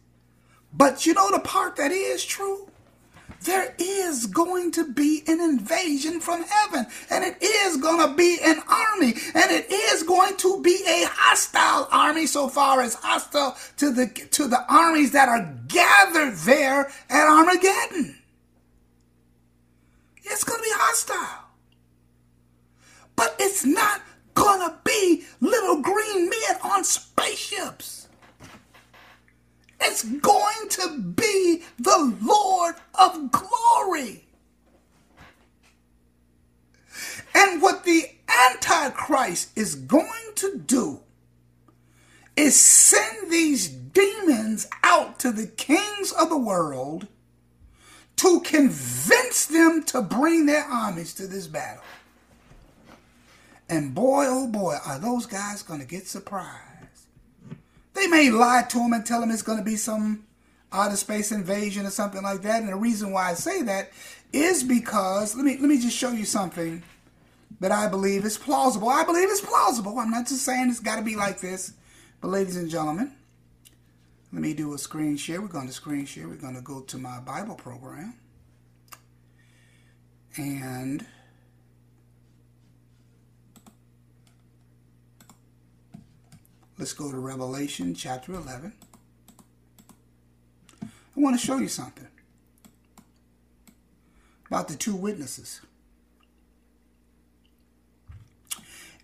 But 0.73 1.05
you 1.05 1.13
know 1.13 1.31
the 1.31 1.39
part 1.39 1.75
that 1.77 1.91
is 1.91 2.23
true? 2.25 2.69
There 3.43 3.75
is 3.77 4.25
going 4.25 4.71
to 4.73 4.91
be 4.91 5.23
an 5.27 5.39
invasion 5.39 6.19
from 6.19 6.43
heaven, 6.43 6.87
and 7.09 7.23
it 7.23 7.37
is 7.41 7.77
going 7.77 8.07
to 8.07 8.15
be 8.15 8.37
an 8.43 8.61
army, 8.67 9.13
and 9.35 9.51
it 9.51 9.71
is 9.71 10.03
going 10.03 10.35
to 10.37 10.61
be 10.61 10.83
a 10.87 11.05
hostile 11.09 11.87
army 11.91 12.25
so 12.25 12.47
far 12.47 12.81
as 12.81 12.95
hostile 12.95 13.55
to 13.77 13.91
the 13.91 14.07
to 14.31 14.47
the 14.47 14.65
armies 14.67 15.11
that 15.11 15.29
are 15.29 15.53
gathered 15.67 16.35
there 16.37 16.91
at 17.09 17.27
Armageddon. 17.27 18.15
Hostile. 20.97 21.43
But 23.15 23.35
it's 23.39 23.63
not 23.63 24.01
to 24.67 24.73
be 24.83 25.23
little 25.39 25.81
green 25.81 26.29
men 26.29 26.57
on 26.63 26.83
spaceships. 26.83 28.07
It's 29.79 30.03
going 30.03 30.69
to 30.69 30.99
be 30.99 31.63
the 31.77 32.17
Lord 32.21 32.75
of 32.95 33.31
glory. 33.31 34.25
And 37.35 37.61
what 37.61 37.83
the 37.83 38.09
Antichrist 38.51 39.51
is 39.55 39.75
going 39.75 40.33
to 40.35 40.57
do 40.57 41.01
is 42.35 42.59
send 42.59 43.31
these 43.31 43.67
demons 43.67 44.67
out 44.83 45.19
to 45.19 45.31
the 45.31 45.47
kings 45.47 46.11
of 46.11 46.29
the 46.29 46.37
world 46.37 47.07
to 48.17 48.41
convince 48.41 49.45
them 49.45 49.83
to 49.83 50.01
bring 50.01 50.45
their 50.45 50.63
armies 50.63 51.13
to 51.15 51.27
this 51.27 51.47
battle. 51.47 51.83
And 53.69 53.93
boy, 53.93 54.25
oh 54.27 54.47
boy, 54.47 54.77
are 54.85 54.99
those 54.99 55.25
guys 55.25 55.61
going 55.61 55.79
to 55.79 55.85
get 55.85 56.07
surprised. 56.07 56.57
They 57.93 58.07
may 58.07 58.29
lie 58.29 58.63
to 58.69 58.77
them 58.77 58.93
and 58.93 59.05
tell 59.05 59.21
them 59.21 59.31
it's 59.31 59.41
going 59.41 59.57
to 59.57 59.63
be 59.63 59.75
some 59.75 60.25
outer 60.71 60.95
space 60.95 61.31
invasion 61.31 61.85
or 61.85 61.89
something 61.89 62.21
like 62.21 62.41
that. 62.43 62.61
And 62.61 62.69
the 62.69 62.75
reason 62.75 63.11
why 63.11 63.31
I 63.31 63.33
say 63.33 63.61
that 63.63 63.91
is 64.33 64.63
because 64.63 65.35
let 65.35 65.45
me 65.45 65.57
let 65.57 65.69
me 65.69 65.79
just 65.79 65.97
show 65.97 66.11
you 66.11 66.25
something 66.25 66.83
that 67.59 67.71
I 67.71 67.87
believe 67.87 68.25
is 68.25 68.37
plausible. 68.37 68.89
I 68.89 69.03
believe 69.03 69.29
it's 69.29 69.41
plausible. 69.41 69.97
I'm 69.99 70.11
not 70.11 70.27
just 70.27 70.43
saying 70.43 70.69
it's 70.69 70.79
got 70.79 70.97
to 70.97 71.01
be 71.01 71.15
like 71.15 71.39
this. 71.39 71.73
But 72.21 72.29
ladies 72.29 72.57
and 72.57 72.69
gentlemen, 72.69 73.13
let 74.33 74.41
me 74.41 74.53
do 74.53 74.73
a 74.73 74.77
screen 74.77 75.15
share. 75.17 75.41
We're 75.41 75.47
going 75.47 75.67
to 75.67 75.73
screen 75.73 76.05
share. 76.05 76.27
We're 76.27 76.35
going 76.35 76.55
to 76.55 76.61
go 76.61 76.81
to 76.81 76.97
my 76.97 77.19
Bible 77.19 77.55
program. 77.55 78.15
And 80.35 81.05
let's 86.77 86.93
go 86.93 87.09
to 87.09 87.17
Revelation 87.17 87.95
chapter 87.95 88.33
11. 88.33 88.73
I 90.83 90.87
want 91.15 91.39
to 91.39 91.43
show 91.43 91.57
you 91.57 91.67
something 91.67 92.07
about 94.47 94.67
the 94.67 94.75
two 94.75 94.95
witnesses. 94.95 95.61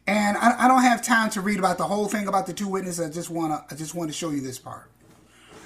And 0.05 0.37
I, 0.37 0.65
I, 0.65 0.67
don't 0.67 0.83
have 0.83 1.01
time 1.01 1.29
to 1.31 1.41
read 1.41 1.59
about 1.59 1.77
the 1.77 1.85
whole 1.85 2.07
thing 2.07 2.27
about 2.27 2.45
the 2.45 2.53
two 2.53 2.67
witnesses. 2.67 3.07
I 3.07 3.09
just 3.09 3.29
want 3.29 3.53
to 3.53 3.73
I 3.73 3.77
just 3.77 3.95
want 3.95 4.09
to 4.09 4.13
show 4.13 4.31
you 4.31 4.41
this 4.41 4.59
part. 4.59 4.92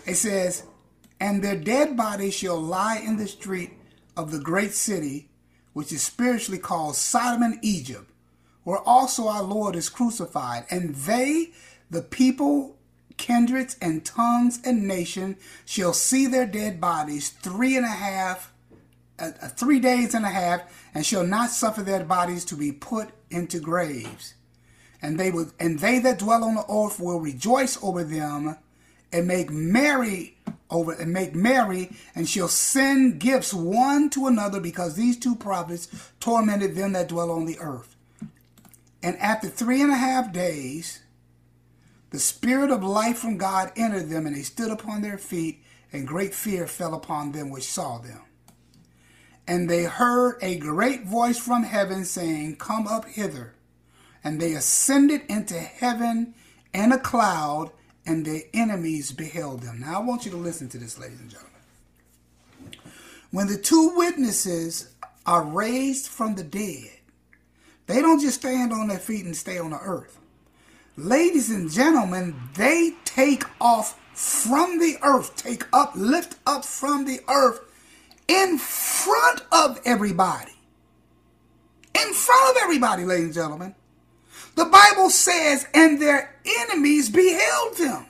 It 0.07 0.15
says, 0.15 0.63
"And 1.19 1.43
their 1.43 1.57
dead 1.57 1.95
bodies 1.95 2.33
shall 2.33 2.59
lie 2.59 2.97
in 2.97 3.17
the 3.17 3.27
street 3.27 3.73
of 4.15 4.31
the 4.31 4.39
great 4.39 4.73
city, 4.73 5.29
which 5.73 5.91
is 5.91 6.01
spiritually 6.01 6.57
called 6.59 6.95
Sodom 6.95 7.43
and 7.43 7.59
Egypt, 7.61 8.09
where 8.63 8.79
also 8.79 9.27
our 9.27 9.43
Lord 9.43 9.75
is 9.75 9.89
crucified. 9.89 10.65
And 10.71 10.95
they, 10.95 11.51
the 11.91 12.01
people, 12.01 12.77
kindreds, 13.17 13.77
and 13.79 14.03
tongues 14.03 14.59
and 14.63 14.87
nation, 14.87 15.37
shall 15.65 15.93
see 15.93 16.25
their 16.25 16.47
dead 16.47 16.81
bodies 16.81 17.29
three 17.29 17.77
and 17.77 17.85
a 17.85 17.89
half, 17.89 18.51
uh, 19.19 19.31
uh, 19.41 19.49
three 19.49 19.79
days 19.79 20.13
and 20.13 20.25
a 20.25 20.29
half, 20.29 20.61
and 20.93 21.05
shall 21.05 21.25
not 21.25 21.51
suffer 21.51 21.81
their 21.83 22.03
bodies 22.03 22.43
to 22.45 22.55
be 22.55 22.71
put 22.71 23.09
into 23.29 23.59
graves. 23.59 24.33
And 25.01 25.19
they 25.19 25.31
will, 25.31 25.51
and 25.59 25.79
they 25.79 25.99
that 25.99 26.19
dwell 26.19 26.43
on 26.43 26.55
the 26.55 26.65
earth 26.71 26.99
will 26.99 27.19
rejoice 27.19 27.77
over 27.83 28.03
them, 28.03 28.57
and 29.11 29.27
make 29.27 29.49
merry 29.49 30.37
over 30.69 30.91
and 30.93 31.13
make 31.13 31.33
merry, 31.33 31.91
and 32.13 32.27
she'll 32.27 32.47
send 32.47 33.19
gifts 33.19 33.53
one 33.53 34.09
to 34.11 34.27
another, 34.27 34.59
because 34.59 34.95
these 34.95 35.17
two 35.17 35.35
prophets 35.35 35.87
tormented 36.19 36.75
them 36.75 36.93
that 36.93 37.07
dwell 37.07 37.31
on 37.31 37.45
the 37.45 37.57
earth. 37.59 37.95
And 39.01 39.17
after 39.17 39.47
three 39.47 39.81
and 39.81 39.91
a 39.91 39.97
half 39.97 40.33
days, 40.33 41.01
the 42.09 42.19
spirit 42.19 42.71
of 42.71 42.83
life 42.83 43.17
from 43.17 43.37
God 43.37 43.71
entered 43.75 44.09
them, 44.09 44.25
and 44.25 44.35
they 44.35 44.41
stood 44.41 44.71
upon 44.71 45.01
their 45.01 45.17
feet, 45.17 45.63
and 45.91 46.07
great 46.07 46.33
fear 46.33 46.67
fell 46.67 46.93
upon 46.93 47.31
them 47.31 47.49
which 47.49 47.69
saw 47.71 47.99
them. 47.99 48.21
And 49.47 49.69
they 49.69 49.83
heard 49.83 50.37
a 50.41 50.57
great 50.57 51.05
voice 51.05 51.37
from 51.37 51.63
heaven 51.63 52.03
saying, 52.03 52.57
Come 52.57 52.85
up 52.87 53.05
hither. 53.05 53.53
And 54.23 54.41
they 54.41 54.53
ascended 54.53 55.21
into 55.29 55.57
heaven 55.57 56.33
in 56.73 56.91
a 56.91 56.99
cloud, 56.99 57.71
and 58.07 58.25
their 58.25 58.41
enemies 58.53 59.11
beheld 59.11 59.61
them. 59.61 59.81
Now 59.81 59.99
I 59.99 60.03
want 60.03 60.25
you 60.25 60.31
to 60.31 60.37
listen 60.37 60.69
to 60.69 60.77
this, 60.77 60.97
ladies 60.97 61.19
and 61.19 61.29
gentlemen. 61.29 61.53
When 63.31 63.47
the 63.47 63.57
two 63.57 63.93
witnesses 63.95 64.95
are 65.25 65.43
raised 65.43 66.07
from 66.07 66.35
the 66.35 66.43
dead, 66.43 66.89
they 67.85 68.01
don't 68.01 68.21
just 68.21 68.39
stand 68.39 68.71
on 68.71 68.87
their 68.87 68.97
feet 68.97 69.25
and 69.25 69.35
stay 69.35 69.59
on 69.59 69.71
the 69.71 69.79
earth. 69.79 70.17
Ladies 70.95 71.49
and 71.51 71.69
gentlemen, 71.69 72.35
they 72.55 72.93
take 73.05 73.43
off 73.61 73.99
from 74.13 74.79
the 74.79 74.97
earth, 75.03 75.35
take 75.35 75.65
up, 75.73 75.91
lift 75.95 76.37
up 76.47 76.65
from 76.65 77.05
the 77.05 77.19
earth 77.29 77.59
in 78.27 78.57
front 78.57 79.41
of 79.51 79.79
everybody. 79.85 80.53
In 81.93 82.13
front 82.13 82.57
of 82.57 82.63
everybody, 82.63 83.05
ladies 83.05 83.25
and 83.25 83.33
gentlemen. 83.33 83.75
The 84.55 84.65
Bible 84.65 85.09
says, 85.11 85.67
and 85.73 86.01
their 86.01 86.36
enemies 86.61 87.09
beheld 87.09 87.77
them. 87.77 88.05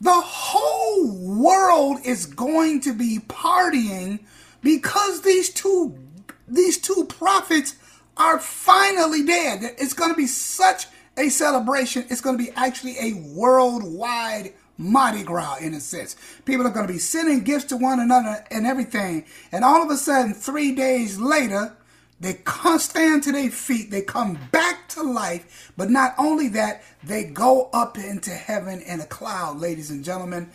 The 0.00 0.12
whole 0.12 1.06
world 1.06 1.98
is 2.04 2.26
going 2.26 2.80
to 2.82 2.92
be 2.92 3.20
partying 3.28 4.20
because 4.62 5.22
these 5.22 5.50
two 5.50 5.98
these 6.46 6.78
two 6.78 7.06
prophets 7.08 7.76
are 8.16 8.38
finally 8.38 9.24
dead. 9.24 9.62
It's 9.78 9.94
going 9.94 10.10
to 10.10 10.16
be 10.16 10.26
such 10.26 10.86
a 11.16 11.28
celebration. 11.28 12.04
It's 12.10 12.20
going 12.20 12.36
to 12.36 12.44
be 12.44 12.50
actually 12.54 12.96
a 13.00 13.14
worldwide 13.34 14.52
Mardi 14.76 15.22
Gras 15.22 15.58
in 15.60 15.74
a 15.74 15.80
sense. 15.80 16.16
People 16.44 16.66
are 16.66 16.70
going 16.70 16.86
to 16.86 16.92
be 16.92 16.98
sending 16.98 17.44
gifts 17.44 17.66
to 17.66 17.76
one 17.76 18.00
another 18.00 18.44
and 18.50 18.66
everything. 18.66 19.24
And 19.52 19.64
all 19.64 19.82
of 19.82 19.90
a 19.90 19.96
sudden, 19.96 20.34
three 20.34 20.74
days 20.74 21.18
later, 21.18 21.76
they 22.20 22.34
come 22.44 22.78
stand 22.78 23.22
to 23.24 23.32
their 23.32 23.50
feet. 23.50 23.90
They 23.90 24.02
come 24.02 24.38
back 24.52 24.88
to 24.90 25.02
life. 25.02 25.72
But 25.76 25.90
not 25.90 26.14
only 26.18 26.48
that, 26.48 26.82
they 27.02 27.24
go 27.24 27.68
up 27.72 27.98
into 27.98 28.30
heaven 28.30 28.80
in 28.80 29.00
a 29.00 29.06
cloud, 29.06 29.58
ladies 29.58 29.90
and 29.90 30.04
gentlemen. 30.04 30.50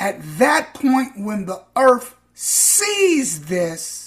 At 0.00 0.18
that 0.38 0.74
point, 0.74 1.12
when 1.16 1.46
the 1.46 1.62
earth 1.76 2.16
sees 2.34 3.46
this, 3.46 4.04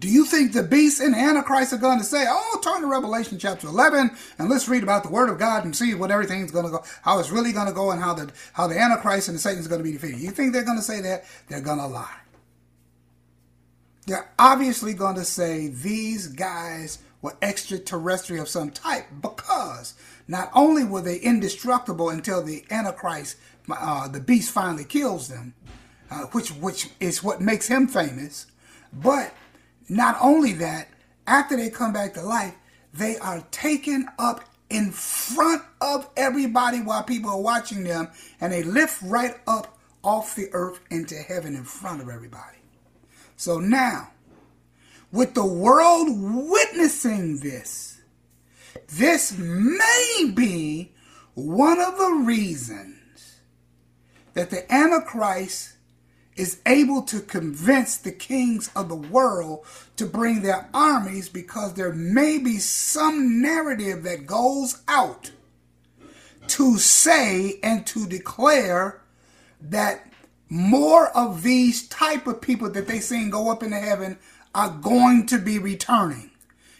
do 0.00 0.08
you 0.08 0.24
think 0.24 0.52
the 0.52 0.62
beast 0.62 1.00
and 1.00 1.14
Antichrist 1.14 1.72
are 1.72 1.78
going 1.78 1.98
to 1.98 2.04
say, 2.04 2.24
oh, 2.28 2.60
turn 2.62 2.80
to 2.80 2.88
Revelation 2.88 3.38
chapter 3.38 3.68
11 3.68 4.10
and 4.38 4.50
let's 4.50 4.68
read 4.68 4.82
about 4.82 5.02
the 5.02 5.10
word 5.10 5.30
of 5.30 5.38
God 5.38 5.64
and 5.64 5.76
see 5.76 5.94
what 5.94 6.10
everything's 6.10 6.50
going 6.50 6.64
to 6.64 6.70
go, 6.70 6.84
how 7.02 7.18
it's 7.20 7.30
really 7.30 7.52
going 7.52 7.68
to 7.68 7.72
go 7.72 7.90
and 7.90 8.00
how 8.00 8.14
the, 8.14 8.30
how 8.52 8.66
the 8.66 8.78
Antichrist 8.78 9.28
and 9.28 9.36
the 9.36 9.40
Satan 9.40 9.60
is 9.60 9.68
going 9.68 9.80
to 9.80 9.84
be 9.84 9.92
defeated? 9.92 10.20
You 10.20 10.30
think 10.30 10.52
they're 10.52 10.64
going 10.64 10.78
to 10.78 10.82
say 10.82 11.00
that? 11.02 11.24
They're 11.48 11.60
going 11.60 11.78
to 11.78 11.86
lie. 11.86 12.23
They're 14.06 14.30
obviously 14.38 14.94
going 14.94 15.16
to 15.16 15.24
say 15.24 15.68
these 15.68 16.26
guys 16.26 16.98
were 17.22 17.36
extraterrestrial 17.40 18.42
of 18.42 18.48
some 18.48 18.70
type 18.70 19.06
because 19.22 19.94
not 20.28 20.50
only 20.54 20.84
were 20.84 21.00
they 21.00 21.16
indestructible 21.16 22.10
until 22.10 22.42
the 22.42 22.64
Antichrist, 22.70 23.36
uh, 23.70 24.08
the 24.08 24.20
beast, 24.20 24.50
finally 24.50 24.84
kills 24.84 25.28
them, 25.28 25.54
uh, 26.10 26.24
which 26.32 26.50
which 26.50 26.90
is 27.00 27.22
what 27.22 27.40
makes 27.40 27.68
him 27.68 27.86
famous, 27.86 28.46
but 28.92 29.32
not 29.88 30.16
only 30.20 30.52
that, 30.54 30.88
after 31.26 31.56
they 31.56 31.70
come 31.70 31.92
back 31.92 32.14
to 32.14 32.22
life, 32.22 32.54
they 32.92 33.16
are 33.18 33.42
taken 33.50 34.06
up 34.18 34.44
in 34.70 34.90
front 34.90 35.62
of 35.80 36.08
everybody 36.16 36.80
while 36.80 37.02
people 37.02 37.30
are 37.30 37.40
watching 37.40 37.84
them, 37.84 38.08
and 38.40 38.52
they 38.52 38.62
lift 38.62 39.00
right 39.02 39.36
up 39.46 39.78
off 40.02 40.34
the 40.36 40.48
earth 40.52 40.80
into 40.90 41.14
heaven 41.14 41.54
in 41.54 41.64
front 41.64 42.02
of 42.02 42.08
everybody. 42.08 42.53
So 43.36 43.58
now, 43.58 44.10
with 45.12 45.34
the 45.34 45.44
world 45.44 46.08
witnessing 46.10 47.40
this, 47.40 48.00
this 48.88 49.36
may 49.38 50.32
be 50.34 50.92
one 51.34 51.80
of 51.80 51.98
the 51.98 52.22
reasons 52.24 53.38
that 54.34 54.50
the 54.50 54.72
Antichrist 54.72 55.74
is 56.36 56.60
able 56.66 57.02
to 57.02 57.20
convince 57.20 57.96
the 57.96 58.12
kings 58.12 58.70
of 58.74 58.88
the 58.88 58.96
world 58.96 59.64
to 59.96 60.04
bring 60.04 60.42
their 60.42 60.68
armies 60.74 61.28
because 61.28 61.74
there 61.74 61.92
may 61.92 62.38
be 62.38 62.58
some 62.58 63.40
narrative 63.40 64.02
that 64.02 64.26
goes 64.26 64.82
out 64.88 65.30
to 66.48 66.76
say 66.76 67.58
and 67.62 67.86
to 67.86 68.06
declare 68.06 69.00
that 69.60 70.12
more 70.48 71.08
of 71.16 71.42
these 71.42 71.88
type 71.88 72.26
of 72.26 72.40
people 72.40 72.70
that 72.70 72.86
they 72.86 73.00
seen 73.00 73.30
go 73.30 73.50
up 73.50 73.62
into 73.62 73.78
heaven 73.78 74.18
are 74.54 74.70
going 74.70 75.26
to 75.26 75.38
be 75.38 75.58
returning. 75.58 76.30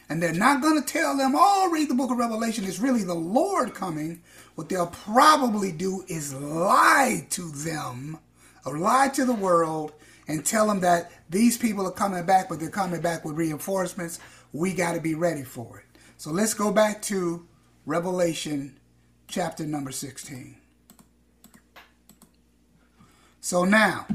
And 0.09 0.23
they're 0.23 0.33
not 0.33 0.61
going 0.61 0.81
to 0.81 0.87
tell 0.87 1.17
them, 1.17 1.33
oh, 1.35 1.71
read 1.73 1.89
the 1.89 1.95
book 1.95 2.11
of 2.11 2.19
Revelation. 2.19 2.65
It's 2.65 2.79
really 2.79 3.05
the 3.05 3.15
Lord 3.15 3.75
coming. 3.75 4.23
What 4.55 4.69
they'll 4.69 4.87
probably 4.87 5.73
do 5.73 6.05
is 6.09 6.35
lie 6.35 7.27
to 7.31 7.51
them 7.51 8.19
or 8.65 8.79
lie 8.79 9.09
to 9.15 9.25
the 9.25 9.35
world 9.35 9.93
and 10.29 10.45
tell 10.45 10.67
them 10.67 10.81
that 10.81 11.11
these 11.31 11.57
people 11.57 11.87
are 11.87 11.93
coming 11.93 12.25
back, 12.25 12.49
but 12.49 12.61
they're 12.61 12.71
coming 12.71 13.01
back 13.01 13.25
with 13.25 13.37
reinforcements. 13.37 14.21
We 14.53 14.73
got 14.75 14.95
to 14.95 15.01
be 15.01 15.15
ready 15.15 15.43
for 15.43 15.81
it. 15.81 16.01
So 16.17 16.31
let's 16.31 16.55
go 16.55 16.71
back 16.71 17.03
to 17.03 17.47
Revelation 17.87 18.79
chapter 19.27 19.67
number 19.67 19.91
16. 19.91 20.57
So 23.45 23.67
now, 23.67 24.07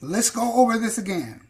let's 0.00 0.30
go 0.30 0.52
over 0.54 0.78
this 0.78 0.98
again. 0.98 1.40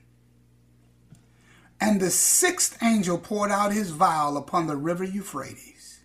And 1.79 2.01
the 2.01 2.09
sixth 2.09 2.83
angel 2.83 3.19
poured 3.19 3.51
out 3.51 3.75
his 3.75 3.91
vial 3.91 4.39
upon 4.39 4.67
the 4.67 4.77
river 4.77 5.05
Euphrates, 5.05 6.01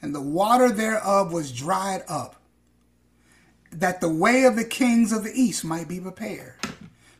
and 0.00 0.14
the 0.14 0.22
water 0.22 0.70
thereof 0.70 1.30
was 1.30 1.52
dried 1.52 2.02
up, 2.08 2.36
that 3.70 4.00
the 4.00 4.08
way 4.08 4.44
of 4.44 4.56
the 4.56 4.64
kings 4.64 5.12
of 5.12 5.24
the 5.24 5.32
east 5.34 5.62
might 5.62 5.88
be 5.88 6.00
prepared. 6.00 6.54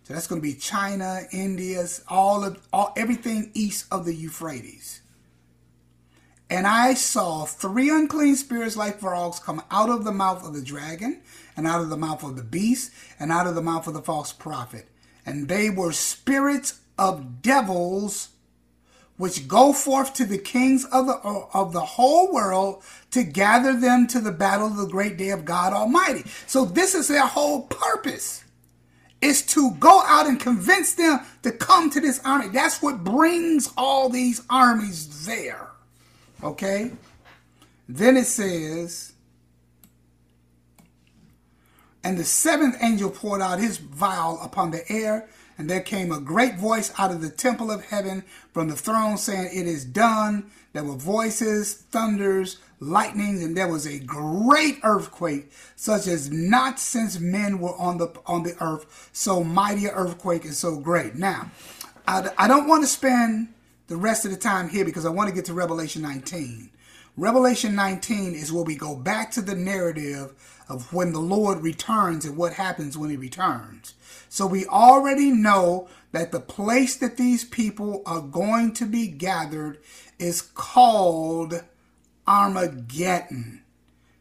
So 0.04 0.14
that's 0.14 0.26
going 0.26 0.40
to 0.40 0.48
be 0.48 0.54
China, 0.54 1.24
India, 1.30 1.84
all 2.08 2.42
of 2.42 2.66
all 2.72 2.94
everything 2.96 3.50
east 3.52 3.84
of 3.90 4.06
the 4.06 4.14
Euphrates. 4.14 5.02
And 6.48 6.66
I 6.66 6.94
saw 6.94 7.44
three 7.44 7.90
unclean 7.90 8.36
spirits 8.36 8.76
like 8.76 9.00
frogs 9.00 9.40
come 9.40 9.62
out 9.70 9.90
of 9.90 10.04
the 10.04 10.12
mouth 10.12 10.46
of 10.46 10.54
the 10.54 10.62
dragon, 10.62 11.22
and 11.56 11.66
out 11.66 11.80
of 11.80 11.88
the 11.88 11.96
mouth 11.96 12.22
of 12.22 12.36
the 12.36 12.44
beast, 12.44 12.92
and 13.18 13.32
out 13.32 13.46
of 13.46 13.54
the 13.54 13.62
mouth 13.62 13.86
of 13.86 13.94
the 13.94 14.02
false 14.02 14.32
prophet. 14.32 14.86
And 15.24 15.48
they 15.48 15.70
were 15.70 15.92
spirits 15.92 16.80
of 16.98 17.42
devils 17.42 18.28
which 19.16 19.48
go 19.48 19.72
forth 19.72 20.12
to 20.14 20.26
the 20.26 20.38
kings 20.38 20.84
of 20.92 21.06
the 21.06 21.14
of 21.14 21.72
the 21.72 21.80
whole 21.80 22.32
world 22.32 22.82
to 23.10 23.24
gather 23.24 23.72
them 23.72 24.06
to 24.06 24.20
the 24.20 24.32
battle 24.32 24.66
of 24.66 24.76
the 24.76 24.86
great 24.86 25.16
day 25.16 25.30
of 25.30 25.44
God 25.44 25.72
Almighty. 25.72 26.24
So 26.46 26.64
this 26.64 26.94
is 26.94 27.08
their 27.08 27.26
whole 27.26 27.62
purpose. 27.62 28.44
Is 29.22 29.40
to 29.46 29.72
go 29.80 30.02
out 30.06 30.26
and 30.26 30.38
convince 30.38 30.94
them 30.94 31.20
to 31.42 31.50
come 31.50 31.88
to 31.90 32.00
this 32.00 32.20
army. 32.22 32.48
That's 32.48 32.82
what 32.82 33.02
brings 33.02 33.72
all 33.76 34.10
these 34.10 34.42
armies 34.50 35.24
there. 35.24 35.65
Okay? 36.42 36.92
Then 37.88 38.16
it 38.16 38.26
says, 38.26 39.12
And 42.02 42.18
the 42.18 42.24
seventh 42.24 42.76
angel 42.80 43.10
poured 43.10 43.40
out 43.40 43.58
his 43.58 43.78
vial 43.78 44.40
upon 44.42 44.70
the 44.70 44.90
air, 44.90 45.28
and 45.58 45.70
there 45.70 45.80
came 45.80 46.12
a 46.12 46.20
great 46.20 46.56
voice 46.56 46.92
out 46.98 47.10
of 47.10 47.20
the 47.20 47.30
temple 47.30 47.70
of 47.70 47.86
heaven 47.86 48.24
from 48.52 48.68
the 48.68 48.76
throne 48.76 49.16
saying, 49.16 49.50
It 49.52 49.66
is 49.66 49.84
done. 49.84 50.50
There 50.72 50.84
were 50.84 50.96
voices, 50.96 51.74
thunders, 51.74 52.58
lightnings, 52.80 53.42
and 53.42 53.56
there 53.56 53.68
was 53.68 53.86
a 53.86 53.98
great 53.98 54.78
earthquake, 54.82 55.50
such 55.74 56.06
as 56.06 56.30
not 56.30 56.78
since 56.78 57.18
men 57.18 57.58
were 57.58 57.74
on 57.76 57.98
the 57.98 58.12
on 58.26 58.42
the 58.42 58.56
earth. 58.60 59.10
So 59.12 59.42
mighty 59.42 59.88
earthquake 59.88 60.44
and 60.44 60.54
so 60.54 60.76
great. 60.76 61.14
Now, 61.14 61.50
I, 62.06 62.30
I 62.36 62.46
don't 62.46 62.68
want 62.68 62.82
to 62.82 62.88
spend 62.88 63.48
the 63.88 63.96
rest 63.96 64.24
of 64.24 64.30
the 64.30 64.36
time 64.36 64.68
here 64.68 64.84
because 64.84 65.06
I 65.06 65.10
want 65.10 65.28
to 65.28 65.34
get 65.34 65.44
to 65.46 65.54
Revelation 65.54 66.02
19. 66.02 66.70
Revelation 67.16 67.74
19 67.74 68.34
is 68.34 68.52
where 68.52 68.64
we 68.64 68.76
go 68.76 68.94
back 68.94 69.30
to 69.32 69.40
the 69.40 69.54
narrative 69.54 70.34
of 70.68 70.92
when 70.92 71.12
the 71.12 71.20
Lord 71.20 71.62
returns 71.62 72.24
and 72.24 72.36
what 72.36 72.54
happens 72.54 72.98
when 72.98 73.10
he 73.10 73.16
returns. 73.16 73.94
So 74.28 74.46
we 74.46 74.66
already 74.66 75.30
know 75.30 75.88
that 76.12 76.32
the 76.32 76.40
place 76.40 76.96
that 76.96 77.16
these 77.16 77.44
people 77.44 78.02
are 78.04 78.20
going 78.20 78.74
to 78.74 78.84
be 78.84 79.06
gathered 79.06 79.78
is 80.18 80.42
called 80.42 81.62
Armageddon. 82.26 83.62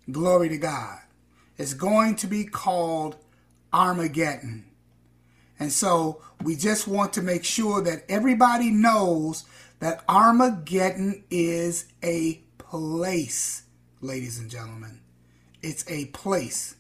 Glory 0.09 0.49
to 0.49 0.57
God. 0.57 0.99
It's 1.57 1.73
going 1.73 2.15
to 2.17 2.27
be 2.27 2.45
called 2.45 3.17
Armageddon. 3.73 4.65
And 5.59 5.71
so 5.71 6.21
we 6.43 6.55
just 6.55 6.87
want 6.87 7.13
to 7.13 7.21
make 7.21 7.43
sure 7.43 7.81
that 7.81 8.03
everybody 8.09 8.71
knows 8.71 9.45
that 9.85 10.03
Armageddon 10.09 11.23
is 11.29 11.85
a 12.01 12.41
place, 12.57 13.65
ladies 14.01 14.39
and 14.39 14.49
gentlemen. 14.49 14.99
It's 15.61 15.87
a 15.87 16.05
place. 16.05 16.75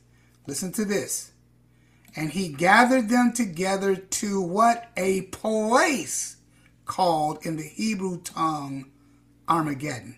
Listen 0.47 0.71
to 0.71 0.85
this. 0.85 1.31
And 2.15 2.31
he 2.31 2.47
gathered 2.47 3.09
them 3.09 3.31
together 3.31 3.95
to 3.95 4.41
what? 4.41 4.89
A 4.97 5.21
place 5.21 6.37
called 6.85 7.45
in 7.45 7.57
the 7.57 7.67
Hebrew 7.67 8.23
tongue 8.23 8.89
Armageddon. 9.47 10.17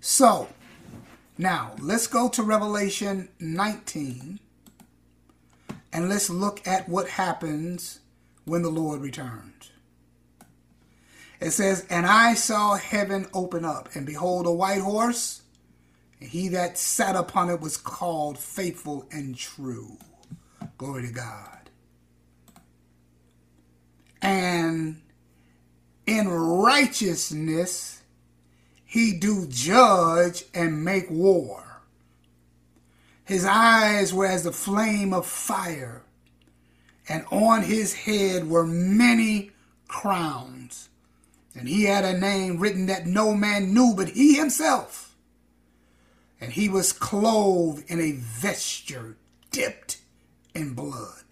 So, 0.00 0.48
now 1.36 1.72
let's 1.82 2.06
go 2.06 2.30
to 2.30 2.42
Revelation 2.42 3.28
19 3.40 4.40
and 5.92 6.08
let's 6.08 6.30
look 6.30 6.66
at 6.66 6.88
what 6.88 7.08
happens 7.08 8.00
when 8.46 8.62
the 8.62 8.70
Lord 8.70 9.02
returns. 9.02 9.57
It 11.40 11.50
says, 11.50 11.86
And 11.88 12.06
I 12.06 12.34
saw 12.34 12.74
heaven 12.76 13.26
open 13.32 13.64
up, 13.64 13.88
and 13.94 14.04
behold, 14.04 14.46
a 14.46 14.52
white 14.52 14.80
horse, 14.80 15.42
and 16.20 16.28
he 16.28 16.48
that 16.48 16.78
sat 16.78 17.14
upon 17.14 17.48
it 17.50 17.60
was 17.60 17.76
called 17.76 18.38
faithful 18.38 19.06
and 19.12 19.36
true. 19.36 19.98
Glory 20.76 21.06
to 21.06 21.12
God. 21.12 21.70
And 24.20 25.00
in 26.06 26.28
righteousness 26.28 28.02
he 28.84 29.12
do 29.12 29.46
judge 29.48 30.44
and 30.54 30.82
make 30.82 31.10
war. 31.10 31.82
His 33.24 33.44
eyes 33.44 34.14
were 34.14 34.26
as 34.26 34.44
the 34.44 34.52
flame 34.52 35.12
of 35.12 35.26
fire, 35.26 36.02
and 37.06 37.26
on 37.30 37.62
his 37.62 37.92
head 37.92 38.48
were 38.48 38.66
many 38.66 39.50
crowns. 39.86 40.87
And 41.58 41.68
he 41.68 41.84
had 41.84 42.04
a 42.04 42.16
name 42.16 42.58
written 42.58 42.86
that 42.86 43.06
no 43.06 43.34
man 43.34 43.74
knew 43.74 43.92
but 43.96 44.10
he 44.10 44.34
himself. 44.34 45.16
And 46.40 46.52
he 46.52 46.68
was 46.68 46.92
clothed 46.92 47.90
in 47.90 48.00
a 48.00 48.12
vesture 48.12 49.16
dipped 49.50 49.98
in 50.54 50.74
blood. 50.74 51.24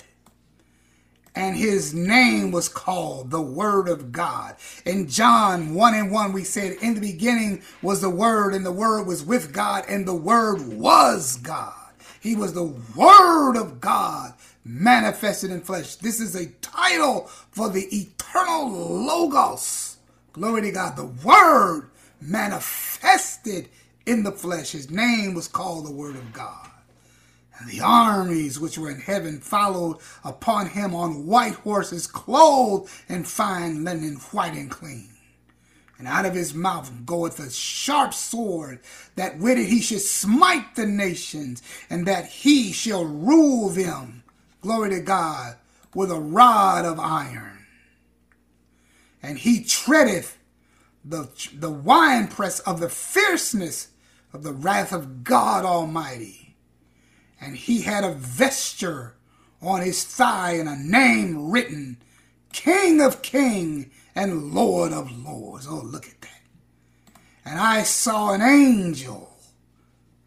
And 1.37 1.55
his 1.55 1.95
name 1.95 2.51
was 2.51 2.69
called 2.69 3.31
the 3.31 3.43
Word 3.43 3.89
of 3.89 4.11
God. 4.11 4.57
In 4.85 5.07
John 5.07 5.75
1 5.75 5.95
and 5.95 6.11
1, 6.11 6.33
we 6.33 6.43
said, 6.43 6.79
In 6.81 6.95
the 6.95 7.01
beginning 7.01 7.63
was 7.83 8.01
the 8.01 8.11
Word, 8.11 8.55
and 8.55 8.65
the 8.65 8.73
Word 8.73 9.07
was 9.07 9.23
with 9.23 9.53
God, 9.53 9.85
and 9.87 10.09
the 10.09 10.15
Word 10.15 10.67
was 10.67 11.37
God. 11.37 11.75
He 12.21 12.35
was 12.35 12.55
the 12.55 12.75
Word 12.97 13.57
of 13.57 13.81
God 13.81 14.33
manifested 14.65 15.51
in 15.53 15.61
flesh. 15.61 15.97
This 15.97 16.21
is 16.21 16.35
a 16.35 16.47
title 16.63 17.27
for 17.53 17.69
the 17.69 17.85
eternal 17.95 19.05
Logos. 19.05 19.86
Glory 20.37 20.61
to 20.63 20.71
God. 20.71 20.97
The 20.97 21.07
Word 21.27 21.89
manifested 22.21 23.71
in 24.05 24.23
the 24.23 24.33
flesh. 24.33 24.73
His 24.73 24.91
name 24.91 25.33
was 25.33 25.49
called 25.49 25.87
the 25.87 25.91
Word 25.93 26.15
of 26.15 26.33
God. 26.35 26.69
And 27.59 27.71
the 27.71 27.81
armies 27.81 28.61
which 28.61 28.77
were 28.77 28.91
in 28.91 29.01
heaven 29.01 29.41
followed 29.41 29.97
upon 30.23 30.69
him 30.69 30.95
on 30.95 31.27
white 31.27 31.55
horses, 31.55 32.07
clothed 32.07 32.91
in 33.09 33.25
fine 33.25 33.83
linen, 33.83 34.17
white 34.31 34.53
and 34.53 34.71
clean. 34.71 35.09
And 35.99 36.07
out 36.07 36.27
of 36.27 36.35
his 36.35 36.53
mouth 36.53 36.93
goeth 37.07 37.41
a 37.41 37.51
sharp 37.51 38.13
sword, 38.13 38.81
that 39.15 39.39
with 39.39 39.57
it 39.57 39.69
he 39.69 39.81
should 39.81 40.03
smite 40.03 40.75
the 40.75 40.87
nations, 40.87 41.63
and 41.89 42.07
that 42.07 42.27
he 42.27 42.73
shall 42.73 43.07
rule 43.07 43.71
them, 43.71 44.23
glory 44.61 44.91
to 44.91 45.01
God, 45.01 45.57
with 45.95 46.11
a 46.11 46.21
rod 46.21 46.85
of 46.85 47.01
iron. 47.01 47.56
And 49.27 49.39
he 49.39 49.65
treadeth 49.65 50.39
the, 51.05 51.29
the 51.53 51.71
winepress 51.71 52.61
of 52.61 52.79
the 52.79 52.89
fierceness 52.89 53.89
of 54.33 54.45
the 54.45 54.53
wrath 54.53 54.93
of 54.93 55.25
God 55.25 55.65
Almighty. 55.65 56.55
And 57.41 57.57
he 57.57 57.83
had 57.83 58.05
a 58.05 58.13
vesture 58.13 59.17
on 59.61 59.83
his 59.83 60.05
thigh 60.05 60.53
and 60.53 60.69
a 60.69 60.77
name 60.77 61.51
written, 61.51 61.97
King 62.53 63.01
of 63.01 63.21
Kings 63.23 63.87
and 64.15 64.55
Lord 64.55 64.93
of 64.93 65.11
Lords. 65.11 65.67
Oh, 65.69 65.83
look 65.85 66.07
at 66.07 66.21
that. 66.21 67.21
And 67.45 67.59
I 67.59 67.83
saw 67.83 68.33
an 68.33 68.43
angel. 68.43 69.29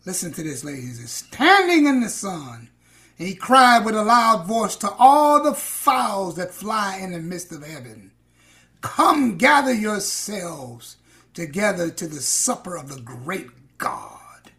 Listen 0.05 0.33
to 0.33 0.43
this, 0.43 0.65
ladies. 0.65 1.09
Standing 1.09 1.85
in 1.85 2.01
the 2.01 2.09
sun. 2.09 2.67
And 3.17 3.27
he 3.29 3.33
cried 3.33 3.85
with 3.85 3.95
a 3.95 4.03
loud 4.03 4.45
voice 4.45 4.75
to 4.75 4.91
all 4.91 5.41
the 5.41 5.53
fowls 5.53 6.35
that 6.35 6.53
fly 6.53 6.97
in 6.97 7.13
the 7.13 7.19
midst 7.19 7.53
of 7.53 7.65
heaven 7.65 8.11
Come 8.81 9.37
gather 9.37 9.73
yourselves 9.73 10.97
together 11.33 11.89
to 11.89 12.07
the 12.07 12.21
supper 12.21 12.75
of 12.75 12.89
the 12.89 13.01
great 13.01 13.47
God, 13.77 14.51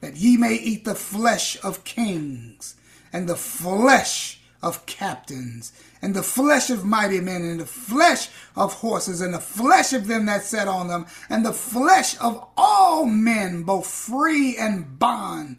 that 0.00 0.16
ye 0.16 0.36
may 0.36 0.54
eat 0.54 0.84
the 0.84 0.94
flesh 0.94 1.56
of 1.62 1.84
kings, 1.84 2.76
and 3.12 3.28
the 3.28 3.36
flesh 3.36 4.40
of 4.62 4.86
captains, 4.86 5.72
and 6.02 6.14
the 6.14 6.22
flesh 6.22 6.68
of 6.70 6.84
mighty 6.84 7.20
men, 7.20 7.42
and 7.42 7.60
the 7.60 7.66
flesh 7.66 8.28
of 8.56 8.74
horses, 8.74 9.20
and 9.20 9.32
the 9.32 9.38
flesh 9.38 9.92
of 9.92 10.08
them 10.08 10.26
that 10.26 10.42
sat 10.42 10.68
on 10.68 10.88
them, 10.88 11.06
and 11.28 11.44
the 11.44 11.52
flesh 11.52 12.18
of 12.20 12.44
all 12.56 13.06
men, 13.06 13.62
both 13.62 13.86
free 13.86 14.56
and 14.56 14.98
bond, 14.98 15.58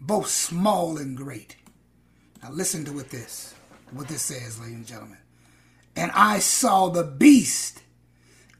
both 0.00 0.28
small 0.28 0.96
and 0.96 1.16
great. 1.16 1.56
Now 2.42 2.50
listen 2.50 2.84
to 2.86 2.92
what 2.92 3.10
this, 3.10 3.54
what 3.90 4.08
this 4.08 4.22
says, 4.22 4.58
ladies 4.60 4.76
and 4.76 4.86
gentlemen. 4.86 5.18
And 5.98 6.12
I 6.12 6.38
saw 6.38 6.88
the 6.88 7.02
beast 7.02 7.82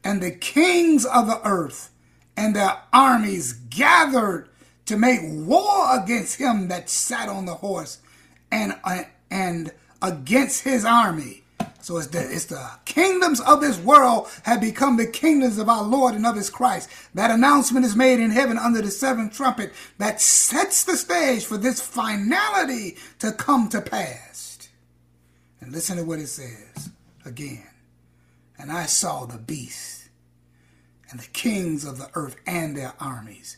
and 0.03 0.21
the 0.21 0.31
kings 0.31 1.05
of 1.05 1.27
the 1.27 1.39
earth 1.47 1.89
and 2.35 2.53
their 2.53 2.81
armies 2.91 3.53
gathered 3.53 4.49
to 4.87 4.97
make 4.97 5.21
war 5.23 5.97
against 5.97 6.35
him 6.35 6.67
that 6.67 6.89
sat 6.89 7.29
on 7.29 7.45
the 7.45 7.55
horse 7.55 7.99
and 8.51 8.73
uh, 8.83 9.03
and 9.31 9.71
against 10.01 10.65
his 10.65 10.83
army. 10.83 11.43
So 11.79 11.95
it's 11.95 12.07
the, 12.07 12.19
it's 12.19 12.45
the 12.45 12.69
kingdoms 12.83 13.39
of 13.39 13.61
this 13.61 13.79
world 13.79 14.27
have 14.43 14.59
become 14.59 14.97
the 14.97 15.07
kingdoms 15.07 15.57
of 15.57 15.69
our 15.69 15.83
Lord 15.83 16.15
and 16.15 16.25
of 16.25 16.35
his 16.35 16.49
Christ. 16.49 16.89
That 17.13 17.31
announcement 17.31 17.85
is 17.85 17.95
made 17.95 18.19
in 18.19 18.31
heaven 18.31 18.57
under 18.57 18.81
the 18.81 18.91
seventh 18.91 19.33
trumpet 19.33 19.71
that 19.97 20.19
sets 20.19 20.83
the 20.83 20.97
stage 20.97 21.45
for 21.45 21.57
this 21.57 21.79
finality 21.79 22.97
to 23.19 23.31
come 23.31 23.69
to 23.69 23.79
pass. 23.79 24.69
And 25.61 25.71
listen 25.71 25.95
to 25.95 26.03
what 26.03 26.19
it 26.19 26.27
says 26.27 26.89
again. 27.29 27.67
And 28.57 28.71
I 28.71 28.85
saw 28.87 29.25
the 29.25 29.37
beast 29.37 30.09
and 31.09 31.19
the 31.19 31.27
kings 31.27 31.85
of 31.85 31.97
the 31.97 32.09
earth 32.13 32.35
and 32.45 32.75
their 32.75 32.93
armies 32.99 33.57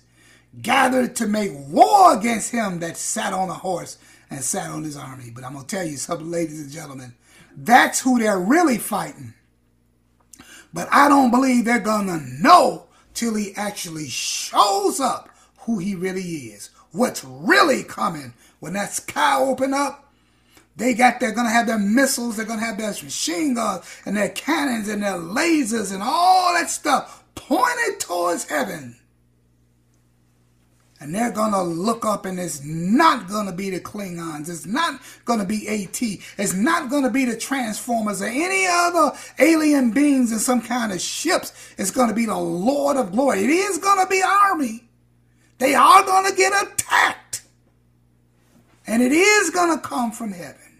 gathered 0.62 1.16
to 1.16 1.28
make 1.28 1.52
war 1.54 2.18
against 2.18 2.52
him 2.52 2.80
that 2.80 2.98
sat 2.98 3.34
on 3.34 3.50
a 3.50 3.54
horse 3.54 3.98
and 4.30 4.44
sat 4.44 4.70
on 4.70 4.84
his 4.84 4.98
army. 4.98 5.32
But 5.34 5.44
I'm 5.44 5.54
going 5.54 5.66
to 5.66 5.76
tell 5.76 5.86
you 5.86 5.98
something, 5.98 6.30
ladies 6.30 6.62
and 6.62 6.72
gentlemen. 6.72 7.16
That's 7.56 8.02
who 8.02 8.20
they're 8.20 8.40
really 8.40 8.78
fighting. 8.78 9.34
But 10.74 10.88
I 10.92 11.10
don't 11.10 11.32
believe 11.32 11.66
they're 11.66 11.80
going 11.80 12.08
to 12.08 12.22
know 12.42 12.88
till 13.14 13.36
he 13.36 13.54
actually 13.56 14.08
shows 14.08 15.00
up 15.00 15.30
who 15.60 15.80
he 15.80 15.96
really 15.96 16.22
is. 16.22 16.70
What's 16.92 17.24
really 17.24 17.84
coming 17.84 18.34
when 18.60 18.74
that 18.74 18.94
sky 18.94 19.40
open 19.40 19.74
up 19.74 20.11
they 20.82 20.96
got, 20.96 21.20
they're 21.20 21.32
going 21.32 21.46
to 21.46 21.54
have 21.54 21.67
their 21.67 21.78
missiles, 21.78 22.38
they're 22.38 22.46
going 22.46 22.60
to 22.60 22.65
have 22.65 22.78
their 22.78 22.89
machine 22.89 23.54
guns 23.54 23.86
and 24.04 24.17
their 24.17 24.30
cannons 24.30 24.89
and 24.89 25.04
their 25.04 25.13
lasers 25.13 25.94
and 25.94 26.02
all 26.02 26.54
that 26.56 26.72
stuff 26.72 27.24
pointed 27.36 28.00
towards 28.00 28.50
heaven. 28.50 28.98
And 31.00 31.13
they're 31.13 31.32
going 31.32 31.52
to 31.52 31.62
look 31.62 32.04
up 32.04 32.26
and 32.26 32.39
it's 32.39 32.63
not 32.63 33.28
going 33.28 33.46
to 33.46 33.52
be 33.52 33.70
the 33.70 33.80
Klingons. 33.80 34.50
It's 34.50 34.65
not 34.65 35.02
going 35.26 35.39
to 35.39 35.46
be 35.46 35.67
AT. 35.67 36.02
It's 36.02 36.54
not 36.54 36.89
going 36.89 37.04
to 37.04 37.10
be 37.10 37.26
the 37.26 37.38
Transformers 37.38 38.22
or 38.22 38.26
any 38.26 38.65
other 38.67 39.15
alien 39.39 39.91
beings 39.91 40.32
in 40.32 40.39
some 40.39 40.62
kind 40.62 40.91
of 40.91 41.00
ships. 41.00 41.54
It's 41.78 41.91
going 41.91 42.10
to 42.10 42.15
be 42.15 42.26
the 42.26 42.38
Lord 42.38 42.98
of 42.98 43.12
Glory. 43.12 43.44
It 43.44 43.50
is 43.50 43.78
going 43.78 44.00
to 44.04 44.10
be 44.10 44.22
army. 44.22 44.84
They 45.60 45.76
are 45.76 46.04
going 46.04 46.30
to 46.30 46.36
get 46.36 46.54
attacked. 46.54 47.44
And 48.88 49.04
it 49.04 49.12
is 49.12 49.52
going 49.52 49.76
to 49.76 49.88
come 49.88 50.12
from 50.12 50.32
heaven. 50.32 50.71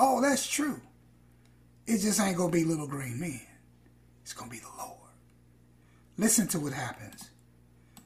Oh, 0.00 0.20
that's 0.20 0.46
true. 0.46 0.80
It 1.86 1.98
just 1.98 2.20
ain't 2.20 2.36
going 2.36 2.52
to 2.52 2.56
be 2.56 2.64
little 2.64 2.86
green 2.86 3.18
men. 3.18 3.40
It's 4.22 4.32
going 4.32 4.48
to 4.48 4.56
be 4.56 4.62
the 4.62 4.68
Lord. 4.78 4.94
Listen 6.16 6.46
to 6.48 6.60
what 6.60 6.72
happens. 6.72 7.30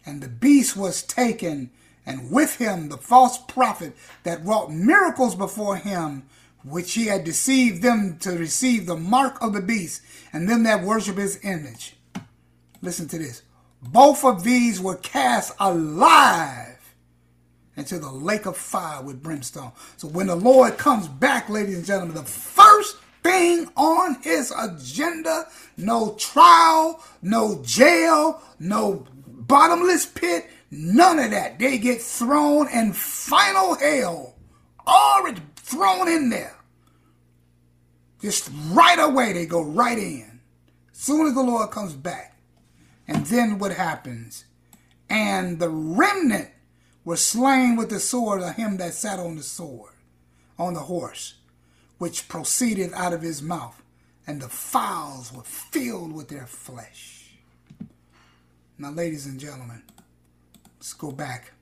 And 0.07 0.22
the 0.22 0.28
beast 0.28 0.74
was 0.74 1.02
taken, 1.02 1.70
and 2.07 2.31
with 2.31 2.57
him 2.57 2.88
the 2.88 2.96
false 2.96 3.37
prophet 3.37 3.94
that 4.22 4.44
wrought 4.44 4.72
miracles 4.72 5.35
before 5.35 5.76
him, 5.76 6.24
which 6.64 6.94
he 6.94 7.07
had 7.07 7.24
deceived 7.24 7.83
them 7.83 8.16
to 8.20 8.31
receive 8.38 8.87
the 8.87 8.96
mark 8.96 9.42
of 9.42 9.52
the 9.52 9.61
beast, 9.61 10.00
and 10.33 10.48
them 10.48 10.62
that 10.62 10.83
worship 10.83 11.18
his 11.18 11.38
image. 11.44 11.96
Listen 12.81 13.07
to 13.09 13.18
this. 13.18 13.42
Both 13.83 14.24
of 14.24 14.44
these 14.44 14.81
were 14.81 14.96
cast 14.96 15.55
alive 15.61 16.71
into 17.76 17.98
the 17.98 18.11
lake 18.11 18.46
of 18.46 18.56
fire 18.56 19.02
with 19.02 19.22
brimstone. 19.22 19.72
So 19.96 20.08
when 20.08 20.26
the 20.26 20.37
Lord 20.37 20.76
comes 20.76 21.08
back, 21.08 21.48
ladies 21.48 21.76
and 21.76 21.87
gentlemen, 21.87 22.14
the 22.14 22.22
first 22.22 22.96
thing 23.22 23.68
on 23.76 24.16
his 24.22 24.52
agenda, 24.56 25.46
no 25.76 26.14
trial, 26.18 27.02
no 27.22 27.62
jail, 27.64 28.42
no 28.58 29.06
bottomless 29.26 30.06
pit, 30.06 30.50
none 30.70 31.18
of 31.18 31.30
that. 31.30 31.58
They 31.58 31.78
get 31.78 32.00
thrown 32.00 32.68
in 32.68 32.92
final 32.92 33.74
hell, 33.74 34.35
already 34.87 35.40
thrown 35.56 36.08
in 36.08 36.30
there. 36.30 36.56
Just 38.20 38.50
right 38.70 38.98
away, 38.98 39.32
they 39.32 39.46
go 39.46 39.62
right 39.62 39.98
in. 39.98 40.40
Soon 40.92 41.26
as 41.26 41.35
the 41.35 41.42
Lord 41.42 41.70
comes 41.70 41.94
back. 41.94 42.38
And 43.08 43.26
then 43.26 43.58
what 43.58 43.72
happens? 43.72 44.44
And 45.11 45.58
the 45.58 45.68
remnant 45.68 46.48
were 47.05 47.17
slain 47.17 47.77
with 47.77 47.91
the 47.91 48.01
sword 48.01 48.43
of 48.43 48.55
him 48.55 48.77
that 48.77 48.95
sat 48.95 49.19
on 49.19 49.37
the 49.37 49.43
sword, 49.43 49.93
on 50.59 50.75
the 50.75 50.81
horse, 50.81 51.35
which 51.99 52.29
proceeded 52.29 52.93
out 52.95 53.12
of 53.12 53.23
his 53.23 53.43
mouth, 53.43 53.83
and 54.27 54.41
the 54.41 54.49
fowls 54.49 55.33
were 55.33 55.43
filled 55.43 56.12
with 56.12 56.29
their 56.29 56.47
flesh. 56.47 57.31
Now, 58.79 58.91
ladies 58.91 59.27
and 59.27 59.38
gentlemen, 59.38 59.83
let's 60.79 60.93
go 60.93 61.12
back, 61.12 61.53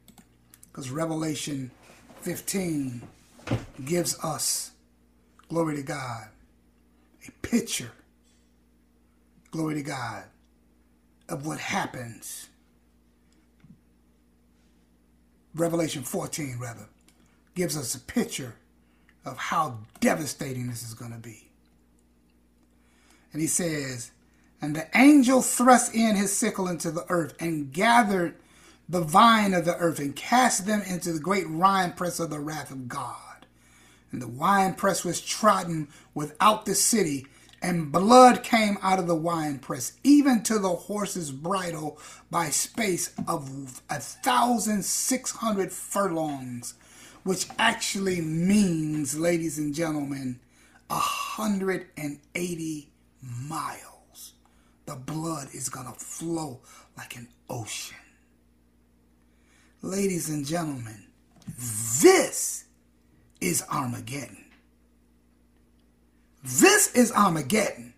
because 0.70 0.90
Revelation 0.90 1.70
15 2.20 3.02
gives 3.84 4.22
us, 4.22 4.72
glory 5.48 5.76
to 5.76 5.82
God, 5.82 6.28
a 7.26 7.30
picture, 7.46 7.92
glory 9.50 9.74
to 9.76 9.82
God, 9.82 10.24
of 11.28 11.46
what 11.46 11.58
happens 11.58 12.48
Revelation 15.54 16.02
14, 16.02 16.58
rather, 16.60 16.86
gives 17.54 17.76
us 17.76 17.94
a 17.94 18.00
picture 18.00 18.54
of 19.24 19.36
how 19.36 19.78
devastating 20.00 20.68
this 20.68 20.82
is 20.82 20.94
going 20.94 21.12
to 21.12 21.18
be. 21.18 21.48
And 23.32 23.40
he 23.40 23.48
says, 23.48 24.10
And 24.60 24.74
the 24.74 24.88
angel 24.94 25.42
thrust 25.42 25.94
in 25.94 26.16
his 26.16 26.36
sickle 26.36 26.68
into 26.68 26.90
the 26.90 27.06
earth 27.08 27.34
and 27.40 27.72
gathered 27.72 28.36
the 28.88 29.00
vine 29.00 29.54
of 29.54 29.64
the 29.64 29.76
earth 29.76 29.98
and 29.98 30.16
cast 30.16 30.66
them 30.66 30.82
into 30.82 31.12
the 31.12 31.20
great 31.20 31.48
winepress 31.48 32.18
of 32.18 32.30
the 32.30 32.40
wrath 32.40 32.70
of 32.70 32.88
God. 32.88 33.16
And 34.10 34.20
the 34.20 34.28
winepress 34.28 35.04
was 35.04 35.20
trodden 35.20 35.88
without 36.14 36.66
the 36.66 36.74
city 36.74 37.26
and 37.62 37.92
blood 37.92 38.42
came 38.42 38.78
out 38.82 38.98
of 38.98 39.06
the 39.06 39.14
winepress, 39.14 39.94
even 40.04 40.42
to 40.44 40.58
the 40.58 40.68
horse's 40.70 41.30
bridle, 41.32 41.98
by 42.30 42.50
space 42.50 43.12
of 43.28 43.82
a 43.90 44.00
thousand 44.00 44.84
six 44.84 45.32
hundred 45.32 45.72
furlongs, 45.72 46.74
which 47.24 47.46
actually 47.58 48.20
means, 48.20 49.18
ladies 49.18 49.58
and 49.58 49.74
gentlemen, 49.74 50.40
a 50.90 50.94
hundred 50.94 51.88
and 51.96 52.18
eighty 52.34 52.90
miles. 53.22 54.32
The 54.86 54.96
blood 54.96 55.48
is 55.54 55.68
gonna 55.68 55.92
flow 55.92 56.60
like 56.96 57.16
an 57.16 57.28
ocean. 57.48 57.96
Ladies 59.82 60.28
and 60.30 60.46
gentlemen, 60.46 61.06
This 62.02 62.64
is 63.40 63.64
Armageddon. 63.70 64.44
This 66.42 66.92
is 66.94 67.12
Armageddon. 67.12 67.94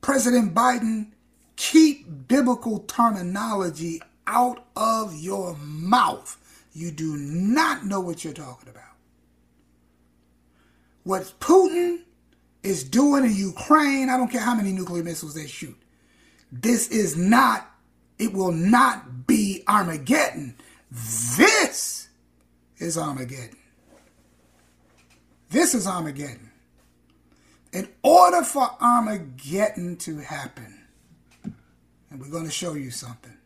President 0.00 0.54
Biden, 0.54 1.12
keep 1.56 2.06
biblical 2.26 2.80
terminology 2.80 4.02
out 4.26 4.66
of 4.74 5.14
your 5.16 5.56
mouth. 5.56 6.38
You 6.72 6.90
do 6.90 7.16
not 7.16 7.84
know 7.84 8.00
what 8.00 8.24
you're 8.24 8.32
talking 8.32 8.68
about. 8.68 8.82
What 11.04 11.32
Putin 11.40 12.02
is 12.62 12.84
doing 12.84 13.24
in 13.24 13.34
Ukraine, 13.34 14.08
I 14.08 14.16
don't 14.16 14.30
care 14.30 14.40
how 14.40 14.54
many 14.54 14.72
nuclear 14.72 15.04
missiles 15.04 15.34
they 15.34 15.46
shoot. 15.46 15.76
This 16.50 16.88
is 16.88 17.16
not, 17.16 17.70
it 18.18 18.32
will 18.32 18.52
not 18.52 19.26
be 19.26 19.62
Armageddon. 19.68 20.56
This 20.90 22.08
is 22.78 22.96
Armageddon. 22.96 23.56
This 25.52 25.74
is 25.74 25.86
Armageddon. 25.86 26.50
In 27.74 27.86
order 28.02 28.42
for 28.42 28.70
Armageddon 28.80 29.96
to 29.98 30.16
happen, 30.16 30.80
and 31.44 32.18
we're 32.18 32.30
going 32.30 32.46
to 32.46 32.50
show 32.50 32.72
you 32.72 32.90
something, 32.90 33.36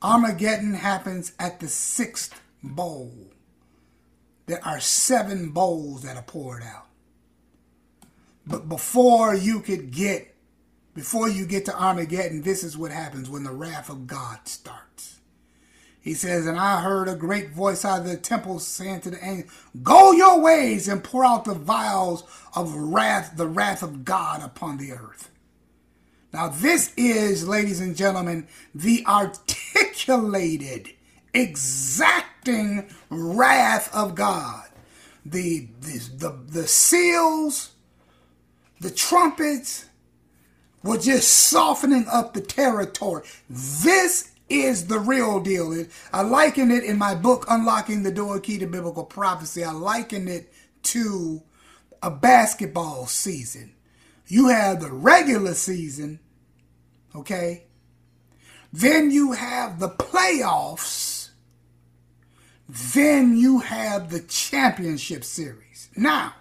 Armageddon 0.00 0.72
happens 0.72 1.32
at 1.38 1.60
the 1.60 1.68
sixth 1.68 2.40
bowl. 2.62 3.12
There 4.46 4.64
are 4.64 4.80
seven 4.80 5.50
bowls 5.50 6.02
that 6.02 6.16
are 6.16 6.22
poured 6.22 6.62
out. 6.62 6.86
But 8.46 8.66
before 8.66 9.34
you 9.34 9.60
could 9.60 9.90
get, 9.90 10.34
before 10.94 11.28
you 11.28 11.44
get 11.44 11.66
to 11.66 11.78
Armageddon, 11.78 12.40
this 12.40 12.64
is 12.64 12.78
what 12.78 12.90
happens 12.90 13.28
when 13.28 13.44
the 13.44 13.52
wrath 13.52 13.90
of 13.90 14.06
God 14.06 14.48
starts. 14.48 15.15
He 16.06 16.14
says, 16.14 16.46
And 16.46 16.56
I 16.56 16.82
heard 16.82 17.08
a 17.08 17.16
great 17.16 17.50
voice 17.50 17.84
out 17.84 18.02
of 18.02 18.06
the 18.06 18.16
temple 18.16 18.60
saying 18.60 19.00
to 19.00 19.10
the 19.10 19.24
angel, 19.24 19.50
Go 19.82 20.12
your 20.12 20.40
ways 20.40 20.86
and 20.86 21.02
pour 21.02 21.24
out 21.24 21.44
the 21.44 21.54
vials 21.54 22.22
of 22.54 22.72
wrath, 22.76 23.32
the 23.36 23.48
wrath 23.48 23.82
of 23.82 24.04
God 24.04 24.40
upon 24.40 24.76
the 24.76 24.92
earth. 24.92 25.32
Now, 26.32 26.46
this 26.46 26.94
is, 26.96 27.48
ladies 27.48 27.80
and 27.80 27.96
gentlemen, 27.96 28.46
the 28.72 29.04
articulated, 29.04 30.90
exacting 31.34 32.88
wrath 33.10 33.92
of 33.92 34.14
God. 34.14 34.68
The, 35.24 35.66
the, 35.80 35.98
the, 36.18 36.38
the 36.60 36.68
seals, 36.68 37.72
the 38.78 38.92
trumpets 38.92 39.86
were 40.84 40.98
just 40.98 41.26
softening 41.32 42.06
up 42.06 42.32
the 42.32 42.42
territory. 42.42 43.24
This 43.50 44.30
is 44.48 44.86
the 44.86 44.98
real 44.98 45.40
deal. 45.40 45.86
I 46.12 46.22
liken 46.22 46.70
it 46.70 46.84
in 46.84 46.98
my 46.98 47.14
book, 47.14 47.46
Unlocking 47.48 48.02
the 48.02 48.10
Door 48.10 48.40
Key 48.40 48.58
to 48.58 48.66
Biblical 48.66 49.04
Prophecy. 49.04 49.64
I 49.64 49.72
liken 49.72 50.28
it 50.28 50.52
to 50.84 51.42
a 52.02 52.10
basketball 52.10 53.06
season. 53.06 53.74
You 54.26 54.48
have 54.48 54.80
the 54.80 54.90
regular 54.90 55.54
season, 55.54 56.20
okay? 57.14 57.64
Then 58.72 59.10
you 59.10 59.32
have 59.32 59.78
the 59.78 59.88
playoffs. 59.88 61.30
Then 62.68 63.36
you 63.36 63.60
have 63.60 64.10
the 64.10 64.20
championship 64.20 65.24
series. 65.24 65.88
Now, 65.96 66.34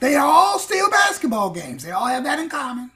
they 0.00 0.14
are 0.14 0.26
all 0.26 0.58
still 0.58 0.90
basketball 0.90 1.50
games. 1.50 1.84
They 1.84 1.90
all 1.90 2.06
have 2.06 2.24
that 2.24 2.38
in 2.38 2.48
common. 2.48 2.90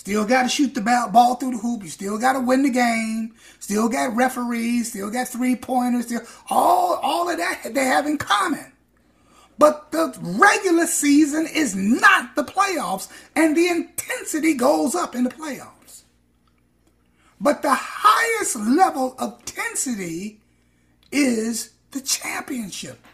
Still 0.00 0.24
got 0.24 0.44
to 0.44 0.48
shoot 0.48 0.72
the 0.74 0.80
ball 0.80 1.34
through 1.34 1.50
the 1.50 1.58
hoop. 1.58 1.82
You 1.82 1.90
still 1.90 2.16
got 2.16 2.32
to 2.32 2.40
win 2.40 2.62
the 2.62 2.70
game. 2.70 3.34
Still 3.58 3.86
got 3.86 4.16
referees. 4.16 4.88
Still 4.88 5.10
got 5.10 5.28
three 5.28 5.54
pointers. 5.54 6.06
Still 6.06 6.22
all 6.48 6.94
all 7.02 7.28
of 7.28 7.36
that 7.36 7.74
they 7.74 7.84
have 7.84 8.06
in 8.06 8.16
common. 8.16 8.72
But 9.58 9.92
the 9.92 10.18
regular 10.22 10.86
season 10.86 11.46
is 11.46 11.76
not 11.76 12.34
the 12.34 12.44
playoffs, 12.44 13.12
and 13.36 13.54
the 13.54 13.68
intensity 13.68 14.54
goes 14.54 14.94
up 14.94 15.14
in 15.14 15.24
the 15.24 15.28
playoffs. 15.28 16.04
But 17.38 17.60
the 17.60 17.74
highest 17.74 18.56
level 18.56 19.14
of 19.18 19.38
intensity 19.40 20.40
is 21.12 21.72
the 21.90 22.00
championship, 22.00 23.06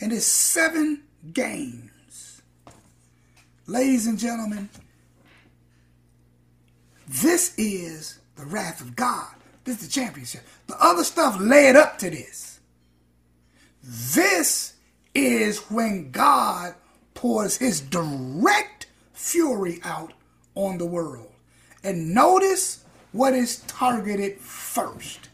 and 0.00 0.12
it's 0.12 0.26
seven 0.26 1.04
games. 1.32 2.42
Ladies 3.68 4.08
and 4.08 4.18
gentlemen, 4.18 4.70
this 7.08 7.54
is 7.56 8.18
the 8.36 8.44
wrath 8.44 8.80
of 8.80 8.94
God. 8.94 9.34
This 9.64 9.82
is 9.82 9.88
the 9.88 10.00
championship. 10.00 10.42
The 10.66 10.82
other 10.82 11.04
stuff 11.04 11.38
led 11.40 11.76
up 11.76 11.98
to 11.98 12.10
this. 12.10 12.60
This 13.82 14.74
is 15.14 15.58
when 15.70 16.10
God 16.10 16.74
pours 17.14 17.56
his 17.56 17.80
direct 17.80 18.86
fury 19.12 19.80
out 19.82 20.12
on 20.54 20.78
the 20.78 20.86
world. 20.86 21.32
And 21.82 22.14
notice 22.14 22.84
what 23.12 23.34
is 23.34 23.58
targeted 23.66 24.38
first. 24.38 25.28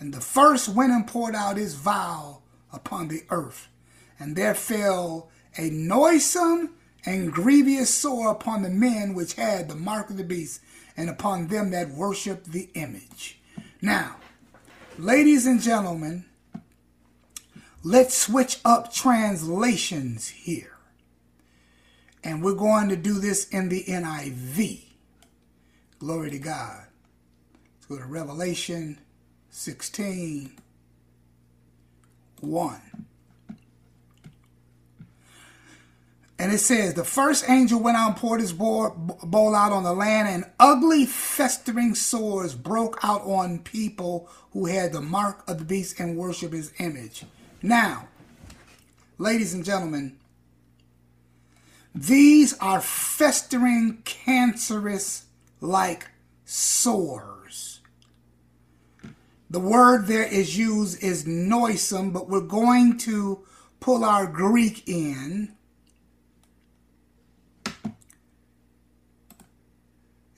And 0.00 0.12
the 0.12 0.20
first 0.20 0.68
and 0.68 1.06
poured 1.06 1.34
out 1.34 1.56
his 1.56 1.74
vial 1.74 2.42
upon 2.72 3.08
the 3.08 3.22
earth. 3.30 3.68
And 4.18 4.34
there 4.34 4.54
fell 4.54 5.30
a 5.56 5.70
noisome 5.70 6.74
and 7.04 7.32
grievous 7.32 7.92
sore 7.92 8.30
upon 8.30 8.62
the 8.62 8.70
men 8.70 9.14
which 9.14 9.34
had 9.34 9.68
the 9.68 9.74
mark 9.74 10.10
of 10.10 10.16
the 10.16 10.24
beast, 10.24 10.60
and 10.96 11.08
upon 11.08 11.48
them 11.48 11.70
that 11.70 11.90
worshiped 11.90 12.52
the 12.52 12.68
image. 12.74 13.40
Now, 13.80 14.16
ladies 14.98 15.46
and 15.46 15.60
gentlemen, 15.60 16.26
let's 17.82 18.16
switch 18.16 18.58
up 18.64 18.92
translations 18.92 20.28
here. 20.28 20.76
And 22.22 22.42
we're 22.42 22.54
going 22.54 22.88
to 22.90 22.96
do 22.96 23.14
this 23.14 23.48
in 23.48 23.68
the 23.68 23.82
NIV. 23.84 24.82
Glory 25.98 26.30
to 26.30 26.38
God. 26.38 26.84
Let's 27.74 27.86
go 27.86 27.98
to 27.98 28.04
Revelation 28.04 28.98
16 29.50 30.52
1. 32.40 32.80
And 36.42 36.52
it 36.52 36.58
says, 36.58 36.94
The 36.94 37.04
first 37.04 37.48
angel 37.48 37.78
went 37.78 37.96
out 37.96 38.08
and 38.08 38.16
poured 38.16 38.40
his 38.40 38.52
bowl 38.52 39.54
out 39.54 39.70
on 39.70 39.84
the 39.84 39.92
land, 39.92 40.26
and 40.26 40.44
ugly, 40.58 41.06
festering 41.06 41.94
sores 41.94 42.56
broke 42.56 42.98
out 43.04 43.22
on 43.22 43.60
people 43.60 44.28
who 44.50 44.66
had 44.66 44.92
the 44.92 45.00
mark 45.00 45.48
of 45.48 45.60
the 45.60 45.64
beast 45.64 46.00
and 46.00 46.16
worship 46.16 46.52
his 46.52 46.72
image. 46.80 47.24
Now, 47.62 48.08
ladies 49.18 49.54
and 49.54 49.64
gentlemen, 49.64 50.18
these 51.94 52.58
are 52.58 52.80
festering, 52.80 54.02
cancerous 54.04 55.26
like 55.60 56.08
sores. 56.44 57.78
The 59.48 59.60
word 59.60 60.08
there 60.08 60.26
is 60.26 60.58
used 60.58 61.04
is 61.04 61.24
noisome, 61.24 62.10
but 62.10 62.28
we're 62.28 62.40
going 62.40 62.98
to 62.98 63.44
pull 63.78 64.02
our 64.02 64.26
Greek 64.26 64.88
in 64.88 65.54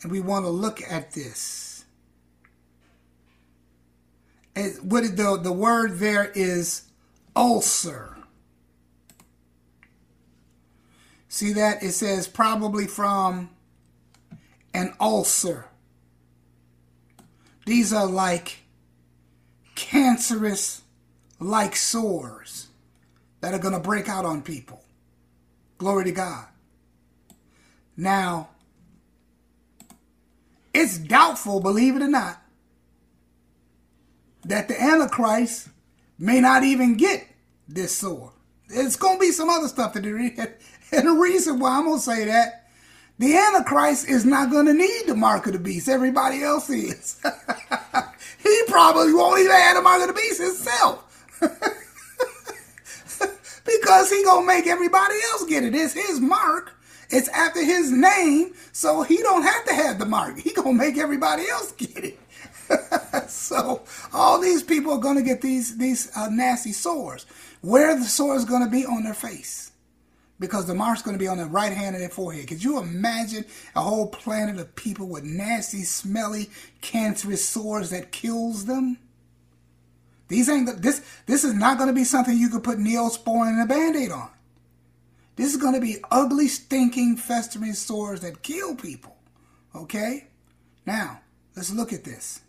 and 0.04 0.12
we 0.12 0.20
want 0.20 0.44
to 0.44 0.50
look 0.50 0.80
at 0.82 1.12
this. 1.12 1.84
And 4.54 4.92
what 4.92 5.02
the 5.16 5.40
the 5.42 5.52
word 5.52 5.98
there 5.98 6.30
is 6.34 6.82
ulcer. 7.34 8.16
See 11.28 11.54
that 11.54 11.82
it 11.82 11.92
says 11.92 12.28
probably 12.28 12.86
from 12.86 13.50
an 14.72 14.94
ulcer. 15.00 15.66
These 17.66 17.92
are 17.92 18.06
like 18.06 18.58
cancerous 19.74 20.82
like 21.40 21.74
sores 21.74 22.68
that 23.40 23.54
are 23.54 23.58
going 23.58 23.74
to 23.74 23.80
break 23.80 24.08
out 24.08 24.24
on 24.24 24.42
people. 24.42 24.84
Glory 25.78 26.04
to 26.04 26.12
God. 26.12 26.46
Now, 27.96 28.50
it's 30.74 30.98
doubtful, 30.98 31.60
believe 31.60 31.96
it 31.96 32.02
or 32.02 32.08
not, 32.08 32.42
that 34.44 34.68
the 34.68 34.80
Antichrist 34.80 35.68
may 36.18 36.40
not 36.40 36.64
even 36.64 36.96
get 36.96 37.26
this 37.68 37.96
sword. 37.96 38.32
It's 38.68 38.96
going 38.96 39.16
to 39.16 39.20
be 39.20 39.30
some 39.30 39.48
other 39.48 39.68
stuff 39.68 39.92
to 39.94 40.02
do. 40.02 40.30
And 40.92 41.08
the 41.08 41.12
reason 41.12 41.58
why 41.58 41.78
I'm 41.78 41.86
going 41.86 41.98
to 41.98 42.04
say 42.04 42.26
that, 42.26 42.68
the 43.18 43.36
Antichrist 43.36 44.08
is 44.08 44.24
not 44.24 44.50
going 44.50 44.66
to 44.66 44.74
need 44.74 45.04
the 45.06 45.16
mark 45.16 45.46
of 45.46 45.54
the 45.54 45.58
beast. 45.58 45.88
Everybody 45.88 46.42
else 46.42 46.70
is. 46.70 47.20
he 48.42 48.62
probably 48.68 49.12
won't 49.12 49.40
even 49.40 49.52
have 49.52 49.76
the 49.76 49.82
mark 49.82 50.02
of 50.02 50.08
the 50.08 50.14
beast 50.14 50.40
himself. 50.40 51.00
because 53.64 54.10
he 54.10 54.22
going 54.22 54.42
to 54.42 54.46
make 54.46 54.66
everybody 54.66 55.14
else 55.32 55.44
get 55.46 55.64
it. 55.64 55.74
It's 55.74 55.94
his 55.94 56.20
mark. 56.20 56.76
It's 57.14 57.28
after 57.28 57.64
his 57.64 57.92
name, 57.92 58.54
so 58.72 59.02
he 59.02 59.18
don't 59.18 59.42
have 59.42 59.64
to 59.66 59.74
have 59.74 60.00
the 60.00 60.04
mark. 60.04 60.36
He 60.36 60.52
gonna 60.52 60.72
make 60.72 60.98
everybody 60.98 61.48
else 61.48 61.70
get 61.70 62.04
it. 62.04 62.18
so 63.30 63.82
all 64.12 64.40
these 64.40 64.64
people 64.64 64.92
are 64.92 64.98
to 65.16 65.22
get 65.22 65.40
these 65.40 65.78
these 65.78 66.10
uh, 66.16 66.28
nasty 66.28 66.72
sores. 66.72 67.26
Where 67.60 67.94
the 67.94 68.04
sores 68.04 68.44
to 68.64 68.70
be 68.70 68.84
on 68.84 69.04
their 69.04 69.14
face? 69.14 69.70
Because 70.40 70.66
the 70.66 70.74
mark's 70.74 71.02
to 71.14 71.22
be 71.22 71.28
on 71.28 71.38
the 71.38 71.46
right 71.46 71.72
hand 71.72 71.94
of 71.94 72.00
their 72.00 72.08
forehead. 72.08 72.48
Could 72.48 72.64
you 72.64 72.78
imagine 72.80 73.44
a 73.76 73.80
whole 73.80 74.08
planet 74.08 74.58
of 74.58 74.74
people 74.74 75.06
with 75.06 75.22
nasty, 75.22 75.84
smelly, 75.84 76.50
cancerous 76.80 77.48
sores 77.48 77.90
that 77.90 78.10
kills 78.10 78.64
them? 78.64 78.98
These 80.26 80.48
ain't 80.48 80.82
this. 80.82 81.00
This 81.26 81.44
is 81.44 81.54
not 81.54 81.78
to 81.88 81.94
be 81.94 82.02
something 82.02 82.36
you 82.36 82.48
could 82.48 82.64
put 82.64 82.78
neosporin 82.78 83.50
and 83.50 83.62
a 83.62 83.66
band-aid 83.66 84.10
on. 84.10 84.30
This 85.36 85.52
is 85.52 85.60
going 85.60 85.74
to 85.74 85.80
be 85.80 85.98
ugly, 86.10 86.48
stinking, 86.48 87.16
festering 87.16 87.72
sores 87.72 88.20
that 88.20 88.42
kill 88.42 88.76
people. 88.76 89.16
Okay? 89.74 90.28
Now, 90.86 91.20
let's 91.56 91.72
look 91.72 91.92
at 91.92 92.04
this. 92.04 92.40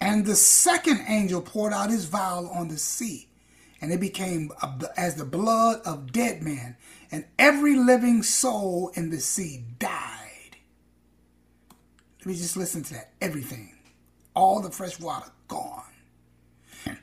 And 0.00 0.24
the 0.24 0.34
second 0.34 1.04
angel 1.08 1.42
poured 1.42 1.72
out 1.72 1.90
his 1.90 2.06
vial 2.06 2.48
on 2.48 2.68
the 2.68 2.78
sea, 2.78 3.28
and 3.80 3.92
it 3.92 4.00
became 4.00 4.50
as 4.96 5.14
the 5.14 5.24
blood 5.24 5.82
of 5.84 6.10
dead 6.12 6.42
men, 6.42 6.76
and 7.12 7.26
every 7.38 7.76
living 7.76 8.22
soul 8.22 8.90
in 8.94 9.10
the 9.10 9.20
sea 9.20 9.64
died. 9.78 10.56
Let 12.20 12.26
me 12.26 12.34
just 12.34 12.56
listen 12.56 12.82
to 12.84 12.94
that. 12.94 13.12
Everything. 13.20 13.74
All 14.34 14.60
the 14.60 14.70
fresh 14.70 14.98
water 14.98 15.30
gone. 15.48 15.82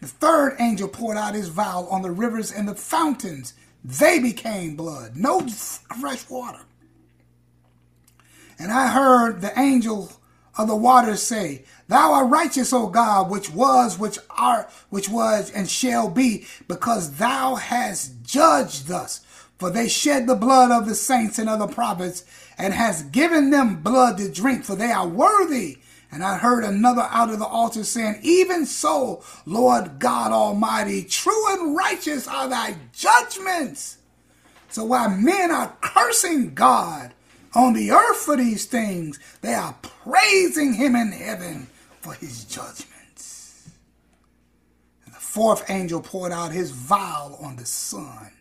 The 0.02 0.08
third 0.08 0.56
angel 0.60 0.88
poured 0.88 1.18
out 1.18 1.36
his 1.36 1.50
vial 1.50 1.88
on 1.90 2.02
the 2.02 2.12
rivers 2.12 2.52
and 2.52 2.68
the 2.68 2.76
fountains. 2.76 3.54
They 3.88 4.20
became 4.20 4.76
blood. 4.76 5.16
No 5.16 5.40
fresh 5.48 6.30
water. 6.30 6.60
And 8.60 8.70
I 8.70 8.90
heard 8.90 9.40
the 9.40 9.58
angel 9.58 10.12
of 10.58 10.68
the 10.68 10.76
waters 10.76 11.24
say, 11.24 11.64
Thou 11.88 12.12
art 12.12 12.30
righteous, 12.30 12.74
O 12.74 12.88
God, 12.88 13.30
which 13.30 13.50
was, 13.50 13.98
which 13.98 14.20
art, 14.30 14.70
which 14.90 15.08
was, 15.08 15.50
and 15.52 15.70
shall 15.70 16.10
be, 16.10 16.46
because 16.68 17.14
thou 17.14 17.56
hast 17.56 18.24
judged 18.24 18.92
us. 18.92 19.22
For 19.58 19.70
they 19.70 19.88
shed 19.88 20.28
the 20.28 20.36
blood 20.36 20.70
of 20.70 20.86
the 20.86 20.94
saints 20.94 21.40
and 21.40 21.50
of 21.50 21.60
the 21.60 21.68
prophets, 21.68 22.26
and 22.58 22.74
hast 22.74 23.14
given 23.14 23.52
them 23.52 23.82
blood 23.82 24.18
to 24.18 24.30
drink, 24.30 24.66
for 24.66 24.76
they 24.76 24.92
are 24.92 25.08
worthy. 25.08 25.78
And 26.12 26.24
I 26.24 26.38
heard 26.38 26.64
another 26.64 27.08
out 27.10 27.30
of 27.30 27.40
the 27.40 27.46
altar 27.46 27.84
saying, 27.84 28.20
Even 28.22 28.66
so, 28.66 29.24
Lord 29.46 30.00
God 30.00 30.32
Almighty, 30.32 31.04
true 31.04 31.54
and 31.54 31.76
righteous 31.76 32.28
are 32.28 32.48
thy 32.48 32.76
judgments. 32.94 33.98
So 34.70 34.86
while 34.86 35.10
men 35.10 35.52
are 35.52 35.76
cursing 35.82 36.54
God 36.54 37.14
on 37.54 37.74
the 37.74 37.92
earth 37.92 38.18
for 38.18 38.38
these 38.38 38.66
things, 38.66 39.20
they 39.42 39.54
are 39.54 39.76
praising 39.82 40.74
him 40.74 40.96
in 40.96 41.12
heaven 41.12 41.68
for 42.02 42.14
his 42.14 42.46
judgments. 42.46 43.70
And 45.06 45.14
the 45.14 45.20
fourth 45.20 45.70
angel 45.70 46.02
poured 46.02 46.32
out 46.32 46.52
his 46.52 46.72
vial 46.72 47.38
on 47.42 47.58
the 47.58 47.66
sun, 47.66 48.32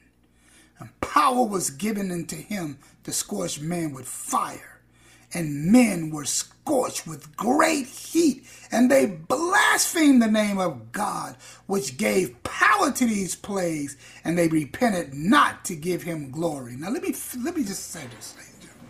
and 0.78 1.00
power 1.00 1.44
was 1.44 1.70
given 1.70 2.12
unto 2.12 2.36
him 2.36 2.78
to 3.04 3.12
scorch 3.12 3.60
men 3.60 3.92
with 3.92 4.06
fire. 4.06 4.80
And 5.34 5.72
men 5.72 6.10
were 6.10 6.24
scorched 6.24 6.55
with 6.66 7.36
great 7.36 7.86
heat, 7.86 8.44
and 8.72 8.90
they 8.90 9.06
blasphemed 9.06 10.20
the 10.20 10.30
name 10.30 10.58
of 10.58 10.92
God, 10.92 11.36
which 11.66 11.96
gave 11.96 12.42
power 12.42 12.90
to 12.90 13.06
these 13.06 13.34
plagues, 13.36 13.96
and 14.24 14.36
they 14.36 14.48
repented 14.48 15.14
not 15.14 15.64
to 15.66 15.76
give 15.76 16.02
him 16.02 16.30
glory. 16.30 16.76
Now 16.76 16.90
let 16.90 17.02
me 17.02 17.14
let 17.42 17.56
me 17.56 17.64
just 17.64 17.90
say 17.90 18.04
this, 18.16 18.34
gentlemen. 18.34 18.86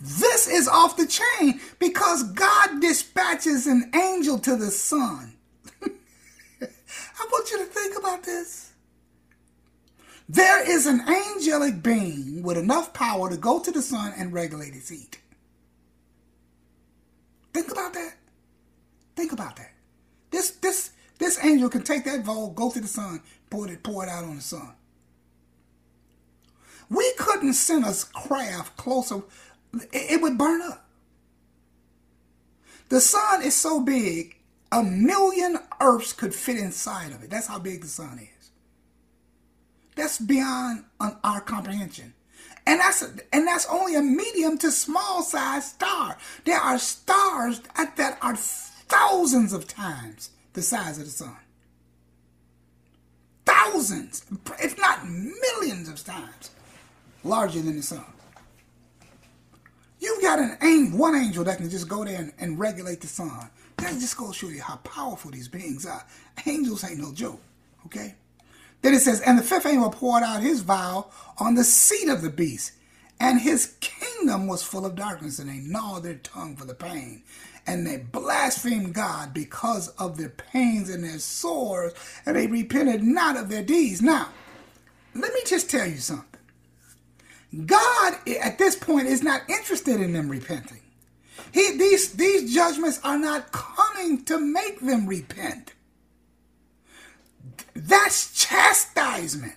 This 0.00 0.48
is 0.48 0.68
off 0.68 0.96
the 0.96 1.06
chain 1.06 1.60
because 1.78 2.22
God 2.32 2.80
dispatches 2.80 3.66
an 3.66 3.90
angel 3.94 4.38
to 4.40 4.56
the 4.56 4.70
sun. 4.70 5.34
I 5.82 7.26
want 7.30 7.50
you 7.50 7.58
to 7.58 7.64
think 7.64 7.98
about 7.98 8.22
this. 8.22 8.71
There 10.28 10.68
is 10.68 10.86
an 10.86 11.00
angelic 11.00 11.82
being 11.82 12.42
with 12.42 12.56
enough 12.56 12.92
power 12.94 13.28
to 13.30 13.36
go 13.36 13.60
to 13.60 13.70
the 13.70 13.82
sun 13.82 14.14
and 14.16 14.32
regulate 14.32 14.74
its 14.74 14.88
heat. 14.88 15.18
Think 17.52 17.70
about 17.70 17.92
that. 17.94 18.14
Think 19.16 19.32
about 19.32 19.56
that. 19.56 19.72
This 20.30 20.52
this 20.52 20.90
this 21.18 21.44
angel 21.44 21.68
can 21.68 21.82
take 21.82 22.04
that 22.04 22.24
volt, 22.24 22.54
go 22.54 22.70
to 22.70 22.80
the 22.80 22.88
sun, 22.88 23.20
pour 23.50 23.70
it, 23.70 23.82
pour 23.82 24.04
it 24.04 24.08
out 24.08 24.24
on 24.24 24.36
the 24.36 24.42
sun. 24.42 24.72
We 26.88 27.12
couldn't 27.18 27.54
send 27.54 27.84
a 27.84 27.94
craft 28.14 28.76
closer 28.76 29.22
it 29.92 30.20
would 30.20 30.36
burn 30.38 30.62
up. 30.62 30.84
The 32.88 33.00
sun 33.00 33.42
is 33.42 33.56
so 33.56 33.80
big, 33.80 34.36
a 34.70 34.82
million 34.82 35.58
Earths 35.80 36.12
could 36.12 36.34
fit 36.34 36.58
inside 36.58 37.12
of 37.12 37.22
it. 37.22 37.30
That's 37.30 37.46
how 37.46 37.58
big 37.58 37.80
the 37.80 37.86
sun 37.86 38.18
is. 38.18 38.28
That's 39.94 40.18
beyond 40.18 40.84
um, 41.00 41.18
our 41.22 41.40
comprehension. 41.40 42.14
And 42.66 42.80
that's 42.80 43.02
and 43.02 43.46
that's 43.46 43.66
only 43.68 43.96
a 43.96 44.02
medium 44.02 44.56
to 44.58 44.70
small 44.70 45.22
size 45.22 45.70
star. 45.70 46.16
There 46.44 46.58
are 46.58 46.78
stars 46.78 47.60
that 47.76 48.18
are 48.22 48.36
thousands 48.36 49.52
of 49.52 49.66
times 49.66 50.30
the 50.52 50.62
size 50.62 50.98
of 50.98 51.04
the 51.04 51.10
sun. 51.10 51.36
Thousands, 53.44 54.24
if 54.60 54.78
not 54.78 55.08
millions 55.08 55.88
of 55.88 56.04
times 56.04 56.50
larger 57.24 57.60
than 57.60 57.76
the 57.76 57.82
sun. 57.82 58.04
You've 59.98 60.22
got 60.22 60.38
an 60.38 60.56
angel, 60.62 60.98
one 60.98 61.14
angel 61.14 61.44
that 61.44 61.58
can 61.58 61.70
just 61.70 61.88
go 61.88 62.04
there 62.04 62.18
and, 62.18 62.32
and 62.38 62.58
regulate 62.58 63.00
the 63.00 63.06
sun. 63.06 63.50
That 63.76 63.92
just 63.94 64.16
goes 64.16 64.32
to 64.38 64.46
show 64.46 64.52
you 64.52 64.60
how 64.62 64.76
powerful 64.76 65.30
these 65.30 65.48
beings 65.48 65.86
are. 65.86 66.04
Angels 66.46 66.84
ain't 66.84 66.98
no 66.98 67.12
joke, 67.12 67.40
okay? 67.86 68.14
Then 68.82 68.94
it 68.94 69.00
says, 69.00 69.20
And 69.20 69.38
the 69.38 69.42
fifth 69.42 69.66
angel 69.66 69.90
poured 69.90 70.22
out 70.22 70.42
his 70.42 70.60
vial 70.60 71.10
on 71.38 71.54
the 71.54 71.64
seat 71.64 72.08
of 72.08 72.22
the 72.22 72.30
beast, 72.30 72.72
and 73.18 73.40
his 73.40 73.76
kingdom 73.80 74.48
was 74.48 74.62
full 74.62 74.84
of 74.84 74.96
darkness, 74.96 75.38
and 75.38 75.48
they 75.48 75.58
gnawed 75.58 76.02
their 76.02 76.16
tongue 76.16 76.56
for 76.56 76.64
the 76.64 76.74
pain. 76.74 77.22
And 77.64 77.86
they 77.86 77.98
blasphemed 77.98 78.92
God 78.92 79.32
because 79.32 79.88
of 79.90 80.16
their 80.16 80.30
pains 80.30 80.90
and 80.90 81.04
their 81.04 81.20
sores, 81.20 81.92
and 82.26 82.34
they 82.34 82.48
repented 82.48 83.04
not 83.04 83.36
of 83.36 83.48
their 83.48 83.62
deeds. 83.62 84.02
Now, 84.02 84.28
let 85.14 85.32
me 85.32 85.40
just 85.46 85.70
tell 85.70 85.86
you 85.86 85.98
something. 85.98 86.26
God 87.66 88.16
at 88.42 88.58
this 88.58 88.74
point 88.74 89.06
is 89.06 89.22
not 89.22 89.48
interested 89.48 90.00
in 90.00 90.12
them 90.12 90.28
repenting. 90.28 90.80
He, 91.52 91.76
these, 91.76 92.14
these 92.14 92.52
judgments 92.52 92.98
are 93.04 93.18
not 93.18 93.52
coming 93.52 94.24
to 94.24 94.38
make 94.40 94.80
them 94.80 95.06
repent. 95.06 95.71
That's 97.74 98.32
chastisement. 98.38 99.54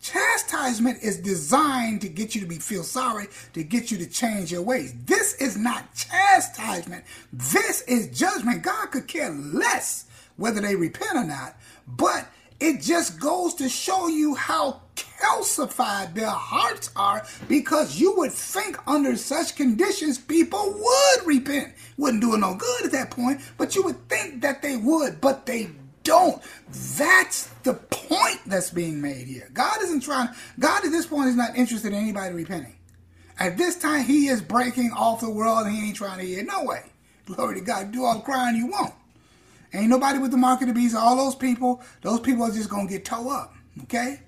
Chastisement 0.00 1.00
is 1.02 1.18
designed 1.18 2.00
to 2.00 2.08
get 2.08 2.34
you 2.34 2.40
to 2.40 2.46
be 2.46 2.56
feel 2.56 2.82
sorry, 2.82 3.28
to 3.52 3.62
get 3.62 3.92
you 3.92 3.98
to 3.98 4.06
change 4.06 4.50
your 4.50 4.62
ways. 4.62 4.94
This 5.04 5.34
is 5.34 5.56
not 5.56 5.94
chastisement. 5.94 7.04
This 7.32 7.82
is 7.82 8.18
judgment. 8.18 8.62
God 8.62 8.90
could 8.90 9.06
care 9.06 9.30
less 9.30 10.06
whether 10.36 10.60
they 10.60 10.74
repent 10.74 11.16
or 11.16 11.24
not, 11.24 11.56
but 11.86 12.26
it 12.58 12.80
just 12.80 13.20
goes 13.20 13.54
to 13.54 13.68
show 13.68 14.08
you 14.08 14.34
how 14.34 14.80
calcified 14.96 16.14
their 16.14 16.30
hearts 16.30 16.90
are 16.96 17.24
because 17.48 18.00
you 18.00 18.14
would 18.16 18.32
think 18.32 18.76
under 18.88 19.16
such 19.16 19.56
conditions 19.56 20.18
people 20.18 20.72
would 20.72 21.26
repent. 21.26 21.74
Wouldn't 21.96 22.22
do 22.22 22.34
it 22.34 22.38
no 22.38 22.54
good 22.54 22.86
at 22.86 22.92
that 22.92 23.10
point, 23.10 23.40
but 23.56 23.74
you 23.74 23.82
would 23.84 24.08
think 24.08 24.42
that 24.42 24.62
they 24.62 24.76
would, 24.76 25.20
but 25.20 25.46
they 25.46 25.70
don't. 26.02 26.42
That's 26.96 27.48
the 27.62 27.74
point 27.74 28.40
that's 28.46 28.70
being 28.70 29.00
made 29.00 29.26
here. 29.26 29.48
God 29.52 29.82
isn't 29.82 30.00
trying, 30.00 30.28
God 30.58 30.84
at 30.84 30.90
this 30.90 31.06
point 31.06 31.28
is 31.28 31.36
not 31.36 31.56
interested 31.56 31.92
in 31.92 31.98
anybody 31.98 32.34
repenting. 32.34 32.76
At 33.38 33.56
this 33.56 33.78
time, 33.78 34.04
he 34.04 34.28
is 34.28 34.40
breaking 34.40 34.92
off 34.92 35.20
the 35.20 35.30
world 35.30 35.66
and 35.66 35.74
he 35.74 35.88
ain't 35.88 35.96
trying 35.96 36.18
to 36.18 36.24
hear. 36.24 36.44
No 36.44 36.64
way. 36.64 36.82
Glory 37.26 37.56
to 37.56 37.64
God. 37.64 37.92
Do 37.92 38.04
all 38.04 38.16
the 38.16 38.20
crying 38.20 38.56
you 38.56 38.66
want. 38.66 38.94
Ain't 39.74 39.88
nobody 39.88 40.18
with 40.18 40.30
the 40.30 40.36
mark 40.36 40.60
of 40.60 40.68
the 40.68 40.74
beast. 40.74 40.94
All 40.94 41.16
those 41.16 41.34
people, 41.34 41.82
those 42.02 42.20
people 42.20 42.44
are 42.44 42.50
just 42.50 42.68
going 42.68 42.86
to 42.86 42.92
get 42.92 43.04
towed 43.04 43.28
up. 43.28 43.54
Okay? 43.84 44.20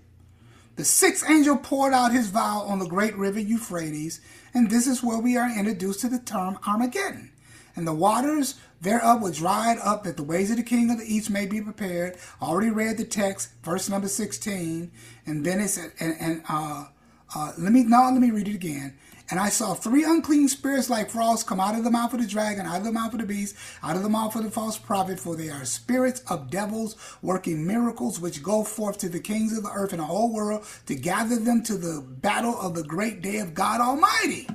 The 0.77 0.85
sixth 0.85 1.29
angel 1.29 1.57
poured 1.57 1.93
out 1.93 2.13
his 2.13 2.31
vial 2.31 2.63
on 2.63 2.79
the 2.79 2.87
great 2.87 3.15
river 3.17 3.39
Euphrates, 3.39 4.21
and 4.55 4.69
this 4.69 4.89
is 4.89 5.05
where 5.05 5.19
we 5.19 5.37
are 5.37 5.49
introduced 5.57 6.01
to 6.01 6.09
the 6.09 6.19
term 6.19 6.59
Armageddon. 6.67 7.31
And 7.77 7.87
the 7.87 7.95
waters 7.95 8.55
thereof 8.85 9.23
were 9.23 9.33
dried 9.33 9.79
up 9.83 10.05
that 10.05 10.17
the 10.17 10.23
ways 10.23 10.51
of 10.51 10.57
the 10.57 10.63
king 10.63 10.91
of 10.91 10.99
the 10.99 11.05
east 11.05 11.31
may 11.31 11.47
be 11.47 11.61
prepared. 11.61 12.17
Already 12.41 12.71
read 12.71 12.99
the 12.99 13.05
text, 13.05 13.51
verse 13.63 13.89
number 13.89 14.09
16. 14.09 14.93
And 15.27 15.45
then 15.45 15.61
it 15.61 15.69
said, 15.69 15.93
and, 15.99 16.15
and 16.21 16.43
uh, 16.49 16.87
uh, 17.35 17.53
let 17.59 17.73
me, 17.73 17.83
now 17.83 18.11
let 18.11 18.21
me 18.21 18.31
read 18.31 18.49
it 18.49 18.55
again. 18.55 18.97
And 19.31 19.41
I 19.41 19.49
saw 19.49 19.73
three 19.73 20.05
unclean 20.05 20.49
spirits 20.49 20.91
like 20.91 21.09
frogs 21.09 21.43
come 21.43 21.59
out 21.59 21.75
of 21.75 21.83
the 21.83 21.91
mouth 21.91 22.13
of 22.13 22.21
the 22.21 22.27
dragon, 22.27 22.67
out 22.67 22.79
of 22.79 22.85
the 22.85 22.93
mouth 22.93 23.15
of 23.15 23.21
the 23.21 23.27
beast, 23.27 23.57
out 23.83 23.97
of 23.97 24.03
the 24.03 24.09
mouth 24.11 24.37
of 24.37 24.45
the 24.45 24.51
false 24.51 24.77
prophet, 24.77 25.19
for 25.19 25.35
they 25.35 25.49
are 25.49 25.65
spirits 25.65 26.21
of 26.29 26.51
devils 26.51 26.95
working 27.23 27.67
miracles 27.67 28.21
which 28.21 28.43
go 28.43 28.63
forth 28.63 28.99
to 28.99 29.09
the 29.09 29.21
kings 29.21 29.57
of 29.57 29.65
the 29.65 29.71
earth 29.71 29.93
and 29.93 30.01
the 30.01 30.07
whole 30.07 30.33
world 30.33 30.67
to 30.87 30.95
gather 30.95 31.37
them 31.37 31.63
to 31.63 31.79
the 31.79 32.05
battle 32.07 32.61
of 32.61 32.75
the 32.75 32.85
great 32.85 33.23
day 33.23 33.39
of 33.39 33.55
God 33.55 33.81
Almighty. 33.81 34.47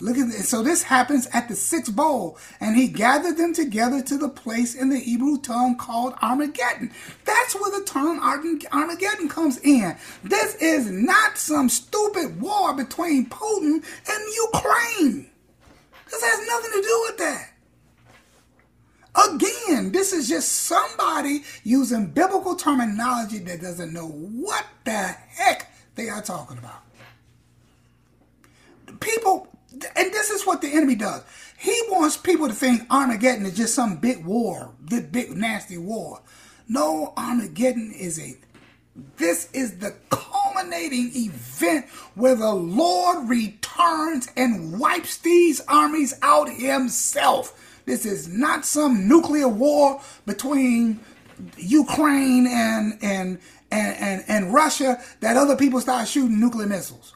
Look 0.00 0.16
at 0.16 0.28
this. 0.28 0.48
So 0.48 0.62
this 0.62 0.84
happens 0.84 1.26
at 1.32 1.48
the 1.48 1.56
sixth 1.56 1.94
bowl, 1.94 2.38
and 2.60 2.76
he 2.76 2.86
gathered 2.86 3.36
them 3.36 3.52
together 3.52 4.00
to 4.02 4.16
the 4.16 4.28
place 4.28 4.74
in 4.76 4.90
the 4.90 4.98
Hebrew 4.98 5.38
tongue 5.38 5.76
called 5.76 6.14
Armageddon. 6.22 6.92
That's 7.24 7.54
where 7.56 7.76
the 7.76 7.84
term 7.84 8.20
Armageddon 8.20 9.28
comes 9.28 9.58
in. 9.58 9.96
This 10.22 10.54
is 10.56 10.88
not 10.88 11.36
some 11.36 11.68
stupid 11.68 12.40
war 12.40 12.74
between 12.74 13.26
Putin 13.28 13.84
and 14.08 14.52
Ukraine. 14.54 15.30
This 16.08 16.22
has 16.22 16.46
nothing 16.46 16.70
to 16.70 16.82
do 16.82 17.06
with 17.08 17.18
that. 17.18 17.50
Again, 19.32 19.90
this 19.90 20.12
is 20.12 20.28
just 20.28 20.48
somebody 20.48 21.42
using 21.64 22.06
biblical 22.06 22.54
terminology 22.54 23.38
that 23.38 23.60
doesn't 23.60 23.92
know 23.92 24.06
what 24.06 24.64
the 24.84 24.92
heck 24.92 25.72
they 25.96 26.08
are 26.08 26.22
talking 26.22 26.56
about. 26.56 26.82
People 29.00 29.48
and 29.72 30.12
this 30.12 30.30
is 30.30 30.46
what 30.46 30.60
the 30.60 30.68
enemy 30.68 30.94
does. 30.94 31.22
He 31.58 31.78
wants 31.90 32.16
people 32.16 32.48
to 32.48 32.54
think 32.54 32.82
Armageddon 32.90 33.46
is 33.46 33.56
just 33.56 33.74
some 33.74 33.96
big 33.96 34.24
war, 34.24 34.72
big, 34.88 35.12
big 35.12 35.36
nasty 35.36 35.76
war. 35.76 36.20
No, 36.68 37.12
Armageddon 37.16 37.92
is 37.92 38.18
a 38.18 38.36
this 39.16 39.48
is 39.52 39.78
the 39.78 39.94
culminating 40.10 41.12
event 41.14 41.86
where 42.14 42.34
the 42.34 42.52
Lord 42.52 43.28
returns 43.28 44.28
and 44.36 44.78
wipes 44.78 45.18
these 45.18 45.60
armies 45.68 46.14
out 46.22 46.48
himself. 46.50 47.80
This 47.86 48.04
is 48.04 48.28
not 48.28 48.64
some 48.64 49.08
nuclear 49.08 49.48
war 49.48 50.00
between 50.26 51.00
Ukraine 51.56 52.46
and 52.46 52.98
and 53.02 53.38
and, 53.70 53.96
and, 53.98 54.24
and 54.28 54.54
Russia 54.54 55.00
that 55.20 55.36
other 55.36 55.54
people 55.54 55.80
start 55.80 56.08
shooting 56.08 56.40
nuclear 56.40 56.66
missiles. 56.66 57.14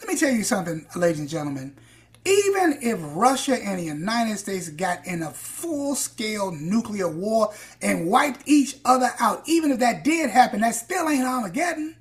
Let 0.00 0.08
me 0.08 0.16
tell 0.16 0.32
you 0.32 0.42
something, 0.42 0.84
ladies 0.96 1.20
and 1.20 1.28
gentlemen. 1.28 1.76
Even 2.24 2.78
if 2.82 2.98
Russia 3.00 3.56
and 3.56 3.80
the 3.80 3.84
United 3.84 4.38
States 4.38 4.68
got 4.68 5.04
in 5.06 5.22
a 5.22 5.30
full 5.30 5.96
scale 5.96 6.52
nuclear 6.52 7.08
war 7.08 7.52
and 7.80 8.06
wiped 8.06 8.42
each 8.46 8.76
other 8.84 9.10
out, 9.18 9.42
even 9.46 9.72
if 9.72 9.80
that 9.80 10.04
did 10.04 10.30
happen, 10.30 10.60
that 10.60 10.76
still 10.76 11.08
ain't 11.08 11.24
Armageddon. 11.24 11.96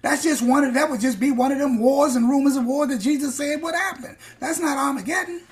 That's 0.00 0.22
just 0.22 0.42
one 0.42 0.62
of 0.62 0.74
that 0.74 0.90
would 0.90 1.00
just 1.00 1.18
be 1.18 1.32
one 1.32 1.50
of 1.50 1.58
them 1.58 1.80
wars 1.80 2.14
and 2.14 2.28
rumors 2.28 2.54
of 2.54 2.66
war 2.66 2.86
that 2.86 3.00
Jesus 3.00 3.34
said 3.34 3.60
would 3.62 3.74
happen. 3.74 4.16
That's 4.38 4.60
not 4.60 4.78
Armageddon. 4.78 5.42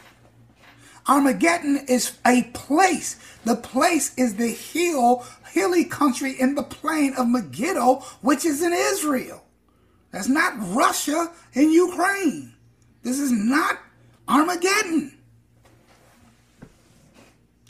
Armageddon 1.08 1.84
is 1.88 2.16
a 2.24 2.44
place. 2.54 3.18
The 3.44 3.56
place 3.56 4.14
is 4.16 4.36
the 4.36 4.48
hill, 4.48 5.24
hilly 5.50 5.84
country 5.84 6.32
in 6.38 6.54
the 6.54 6.62
plain 6.62 7.14
of 7.14 7.28
Megiddo, 7.28 8.04
which 8.20 8.44
is 8.44 8.62
in 8.62 8.72
Israel. 8.72 9.42
That's 10.12 10.28
not 10.28 10.54
Russia 10.74 11.32
and 11.54 11.72
Ukraine. 11.72 12.54
This 13.02 13.18
is 13.18 13.30
not 13.30 13.78
Armageddon. 14.28 15.12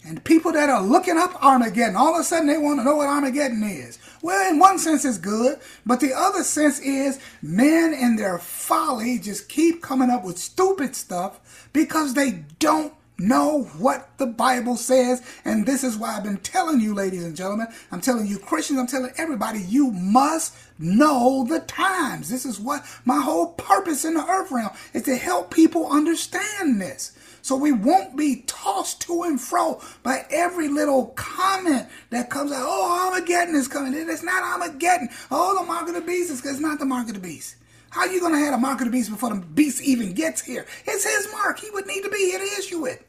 And 0.07 0.23
people 0.23 0.53
that 0.53 0.71
are 0.71 0.83
looking 0.83 1.19
up 1.19 1.43
Armageddon, 1.45 1.97
all 1.97 2.15
of 2.15 2.21
a 2.21 2.25
sudden 2.25 2.47
they 2.47 2.59
want 2.59 2.79
to 2.79 2.85
know 2.85 2.97
what 2.97 3.09
Armageddon 3.09 3.65
is. 3.65 3.99
Well, 4.23 4.51
in 4.51 4.61
one 4.61 4.79
sense 4.79 5.05
it's 5.05 5.19
good, 5.19 5.59
but 5.85 5.99
the 5.99 6.13
other 6.15 6.45
sense 6.45 6.79
is 6.79 7.19
men 7.43 7.93
in 7.93 8.15
their 8.15 8.39
folly 8.39 9.19
just 9.19 9.49
keep 9.49 9.83
coming 9.83 10.11
up 10.11 10.25
with 10.25 10.39
stupid 10.39 10.95
stuff 10.95 11.69
because 11.73 12.15
they 12.15 12.45
don't 12.61 12.95
know 13.19 13.64
what 13.79 14.09
the 14.19 14.27
Bible 14.27 14.77
says. 14.77 15.23
And 15.45 15.67
this 15.67 15.83
is 15.85 15.97
why 15.97 16.17
I've 16.17 16.25
been 16.25 16.39
telling 16.39 16.81
you, 16.81 16.95
ladies 16.95 17.25
and 17.25 17.37
gentlemen, 17.37 17.69
I'm 17.91 18.01
telling 18.01 18.27
you 18.27 18.39
Christians, 18.39 18.79
I'm 18.79 18.87
telling 18.87 19.12
everybody, 19.17 19.61
you 19.61 19.91
must 19.91 20.55
know 20.79 21.47
the 21.49 21.61
times. 21.61 22.29
This 22.29 22.45
is 22.45 22.61
what 22.61 22.85
my 23.05 23.21
whole 23.21 23.49
purpose 23.53 24.05
in 24.05 24.14
the 24.14 24.27
earth 24.27 24.51
realm 24.51 24.71
is 24.93 25.03
to 25.03 25.17
help 25.17 25.51
people 25.51 25.91
understand 25.91 26.81
this. 26.81 27.12
So 27.43 27.55
we 27.55 27.71
won't 27.71 28.17
be 28.17 28.43
tossed 28.49 29.03
to 29.03 29.23
and 29.23 29.41
fro 29.41 29.81
by 30.03 30.27
every 30.31 30.67
little 30.69 31.07
comment 31.14 31.87
that 32.11 32.29
comes 32.29 32.51
out. 32.51 32.67
Oh, 32.67 33.07
Armageddon 33.07 33.55
is 33.55 33.69
coming. 33.69 33.95
It's 33.95 34.25
not 34.25 34.43
Armageddon. 34.43 35.11
Oh, 35.31 35.57
the 35.57 35.64
mark 35.64 35.87
of 35.87 35.95
the 35.95 36.01
beast 36.01 36.33
is 36.33 36.45
it's 36.45 36.59
not 36.59 36.81
the 36.81 36.85
mark 36.85 37.07
of 37.07 37.14
the 37.14 37.21
beast. 37.21 37.55
How 37.91 38.03
are 38.03 38.09
you 38.09 38.20
going 38.20 38.32
to 38.32 38.39
have 38.39 38.55
a 38.55 38.59
mark 38.59 38.80
of 38.80 38.87
the 38.87 38.93
beast 38.93 39.11
before 39.11 39.30
the 39.30 39.41
beast 39.41 39.82
even 39.82 40.12
gets 40.12 40.43
here? 40.43 40.66
It's 40.84 41.05
his 41.05 41.32
mark. 41.32 41.59
He 41.61 41.70
would 41.70 41.87
need 41.87 42.03
to 42.03 42.11
be 42.11 42.18
here 42.18 42.39
to 42.39 42.45
issue 42.45 42.87
it. 42.87 43.07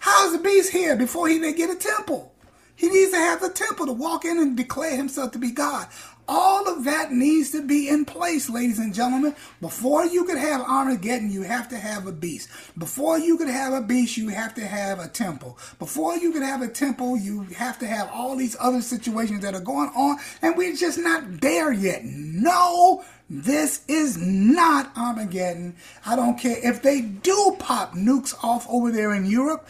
How 0.00 0.26
is 0.26 0.32
the 0.32 0.42
beast 0.42 0.72
here 0.72 0.96
before 0.96 1.28
he 1.28 1.36
even 1.36 1.54
get 1.56 1.70
a 1.70 1.76
temple? 1.76 2.32
He 2.76 2.88
needs 2.88 3.10
to 3.12 3.16
have 3.18 3.40
the 3.40 3.48
temple 3.50 3.86
to 3.86 3.92
walk 3.92 4.24
in 4.24 4.38
and 4.38 4.56
declare 4.56 4.96
himself 4.96 5.32
to 5.32 5.38
be 5.38 5.50
God. 5.50 5.88
All 6.28 6.68
of 6.68 6.82
that 6.84 7.12
needs 7.12 7.52
to 7.52 7.62
be 7.64 7.88
in 7.88 8.04
place, 8.04 8.50
ladies 8.50 8.80
and 8.80 8.92
gentlemen. 8.92 9.36
Before 9.60 10.04
you 10.04 10.24
could 10.24 10.38
have 10.38 10.60
Armageddon, 10.62 11.30
you 11.30 11.42
have 11.42 11.68
to 11.68 11.78
have 11.78 12.06
a 12.06 12.12
beast. 12.12 12.48
Before 12.76 13.16
you 13.16 13.38
could 13.38 13.48
have 13.48 13.72
a 13.72 13.80
beast, 13.80 14.16
you 14.16 14.28
have 14.28 14.52
to 14.54 14.66
have 14.66 14.98
a 14.98 15.06
temple. 15.06 15.56
Before 15.78 16.16
you 16.16 16.32
could 16.32 16.42
have 16.42 16.62
a 16.62 16.68
temple, 16.68 17.16
you 17.16 17.42
have 17.56 17.78
to 17.78 17.86
have 17.86 18.10
all 18.12 18.34
these 18.34 18.56
other 18.58 18.82
situations 18.82 19.42
that 19.42 19.54
are 19.54 19.60
going 19.60 19.90
on, 19.90 20.18
and 20.42 20.56
we're 20.56 20.74
just 20.74 20.98
not 20.98 21.40
there 21.40 21.72
yet. 21.72 22.04
No, 22.04 23.04
this 23.30 23.84
is 23.86 24.16
not 24.18 24.90
Armageddon. 24.96 25.76
I 26.04 26.16
don't 26.16 26.38
care 26.38 26.58
if 26.60 26.82
they 26.82 27.02
do 27.02 27.56
pop 27.60 27.94
nukes 27.94 28.34
off 28.42 28.66
over 28.68 28.90
there 28.90 29.14
in 29.14 29.26
Europe, 29.26 29.68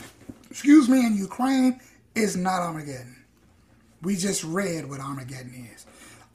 excuse 0.50 0.88
me, 0.88 1.04
in 1.04 1.18
Ukraine, 1.18 1.78
it's 2.14 2.34
not 2.34 2.62
Armageddon. 2.62 3.14
We 4.00 4.16
just 4.16 4.42
read 4.42 4.88
what 4.88 5.00
Armageddon 5.00 5.68
is. 5.74 5.75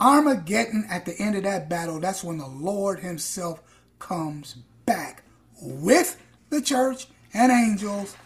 Armageddon, 0.02 0.88
at 0.89 1.06
the 1.06 1.16
end 1.20 1.36
of 1.36 1.43
that 1.43 1.70
battle, 1.70 1.99
that's 1.99 2.24
when 2.24 2.39
the 2.39 2.47
Lord 2.47 2.99
Himself 2.99 3.62
comes 3.99 4.56
back 4.86 5.24
with 5.62 6.20
the 6.49 6.62
church 6.62 7.08
and 7.34 7.52
angels, 7.52 8.18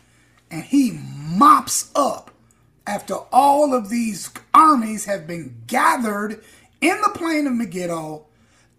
and 0.49 0.63
He 0.63 0.97
mops 1.13 1.91
up 1.93 2.31
after 2.87 3.15
all 3.31 3.73
of 3.73 3.89
these 3.89 4.29
armies 4.53 5.05
have 5.05 5.27
been 5.27 5.63
gathered 5.67 6.41
in 6.79 7.01
the 7.01 7.11
plain 7.13 7.45
of 7.45 7.53
Megiddo 7.53 8.25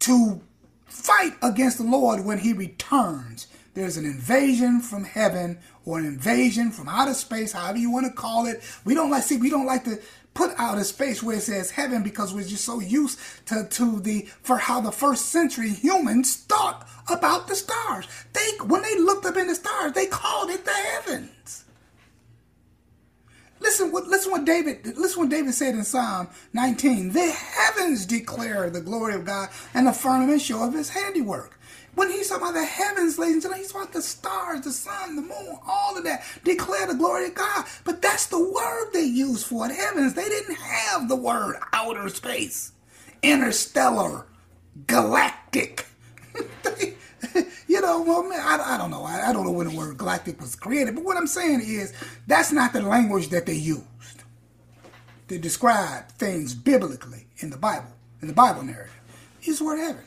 to 0.00 0.40
fight 0.86 1.34
against 1.42 1.78
the 1.78 1.84
Lord 1.84 2.24
when 2.24 2.38
He 2.38 2.52
returns. 2.52 3.46
There's 3.74 3.98
an 3.98 4.06
invasion 4.06 4.80
from 4.80 5.04
heaven 5.04 5.58
or 5.84 5.98
an 5.98 6.06
invasion 6.06 6.70
from 6.70 6.88
outer 6.88 7.12
space, 7.12 7.52
however 7.52 7.76
you 7.76 7.90
want 7.90 8.06
to 8.06 8.12
call 8.12 8.46
it. 8.46 8.62
We 8.86 8.94
don't 8.94 9.10
like 9.10 9.24
see, 9.24 9.36
we 9.36 9.50
don't 9.50 9.66
like 9.66 9.84
to 9.84 9.98
put 10.36 10.52
out 10.58 10.78
a 10.78 10.84
space 10.84 11.22
where 11.22 11.36
it 11.36 11.42
says 11.42 11.70
heaven 11.70 12.02
because 12.02 12.32
we're 12.32 12.44
just 12.44 12.64
so 12.64 12.78
used 12.78 13.18
to, 13.46 13.66
to 13.70 14.00
the 14.00 14.22
for 14.42 14.58
how 14.58 14.80
the 14.80 14.92
first 14.92 15.26
century 15.26 15.70
humans 15.70 16.36
thought 16.36 16.86
about 17.10 17.48
the 17.48 17.56
stars. 17.56 18.06
They 18.32 18.46
when 18.66 18.82
they 18.82 18.98
looked 18.98 19.26
up 19.26 19.36
in 19.36 19.48
the 19.48 19.54
stars, 19.54 19.92
they 19.92 20.06
called 20.06 20.50
it 20.50 20.64
the 20.64 20.72
heavens. 20.72 21.64
Listen 23.60 23.90
what 23.90 24.06
listen 24.06 24.30
what 24.30 24.44
David 24.44 24.96
listen 24.96 25.22
what 25.22 25.30
David 25.30 25.54
said 25.54 25.74
in 25.74 25.84
Psalm 25.84 26.28
19. 26.52 27.12
The 27.12 27.30
heavens 27.30 28.04
declare 28.04 28.68
the 28.68 28.82
glory 28.82 29.14
of 29.14 29.24
God, 29.24 29.48
and 29.72 29.86
the 29.86 29.92
firmament 29.92 30.42
show 30.42 30.62
of 30.62 30.74
his 30.74 30.90
handiwork. 30.90 31.55
When 31.96 32.10
he's 32.10 32.28
talking 32.28 32.42
about 32.42 32.54
the 32.54 32.64
heavens, 32.64 33.18
ladies 33.18 33.36
and 33.36 33.42
gentlemen, 33.42 33.62
he's 33.62 33.72
talking 33.72 33.84
about 33.84 33.94
the 33.94 34.02
stars, 34.02 34.60
the 34.60 34.70
sun, 34.70 35.16
the 35.16 35.22
moon, 35.22 35.58
all 35.66 35.96
of 35.96 36.04
that. 36.04 36.24
Declare 36.44 36.88
the 36.88 36.94
glory 36.94 37.28
of 37.28 37.34
God. 37.34 37.64
But 37.84 38.02
that's 38.02 38.26
the 38.26 38.38
word 38.38 38.90
they 38.92 39.02
used 39.02 39.46
for 39.46 39.64
it. 39.64 39.74
Heavens. 39.74 40.12
They 40.12 40.28
didn't 40.28 40.56
have 40.56 41.08
the 41.08 41.16
word 41.16 41.56
outer 41.72 42.10
space, 42.10 42.72
interstellar, 43.22 44.26
galactic. 44.86 45.86
you 47.66 47.80
know, 47.80 48.02
well, 48.02 48.24
man, 48.24 48.40
I, 48.40 48.74
I 48.74 48.76
don't 48.76 48.90
know. 48.90 49.02
I, 49.02 49.30
I 49.30 49.32
don't 49.32 49.46
know 49.46 49.52
when 49.52 49.68
the 49.68 49.76
word 49.76 49.96
galactic 49.96 50.38
was 50.38 50.54
created. 50.54 50.96
But 50.96 51.04
what 51.04 51.16
I'm 51.16 51.26
saying 51.26 51.62
is 51.64 51.94
that's 52.26 52.52
not 52.52 52.74
the 52.74 52.82
language 52.82 53.30
that 53.30 53.46
they 53.46 53.54
used 53.54 53.86
to 55.28 55.38
describe 55.38 56.08
things 56.08 56.52
biblically 56.54 57.26
in 57.38 57.48
the 57.48 57.56
Bible, 57.56 57.90
in 58.20 58.28
the 58.28 58.34
Bible 58.34 58.62
narrative. 58.62 58.92
The 59.46 59.64
word 59.64 59.78
heaven. 59.78 60.04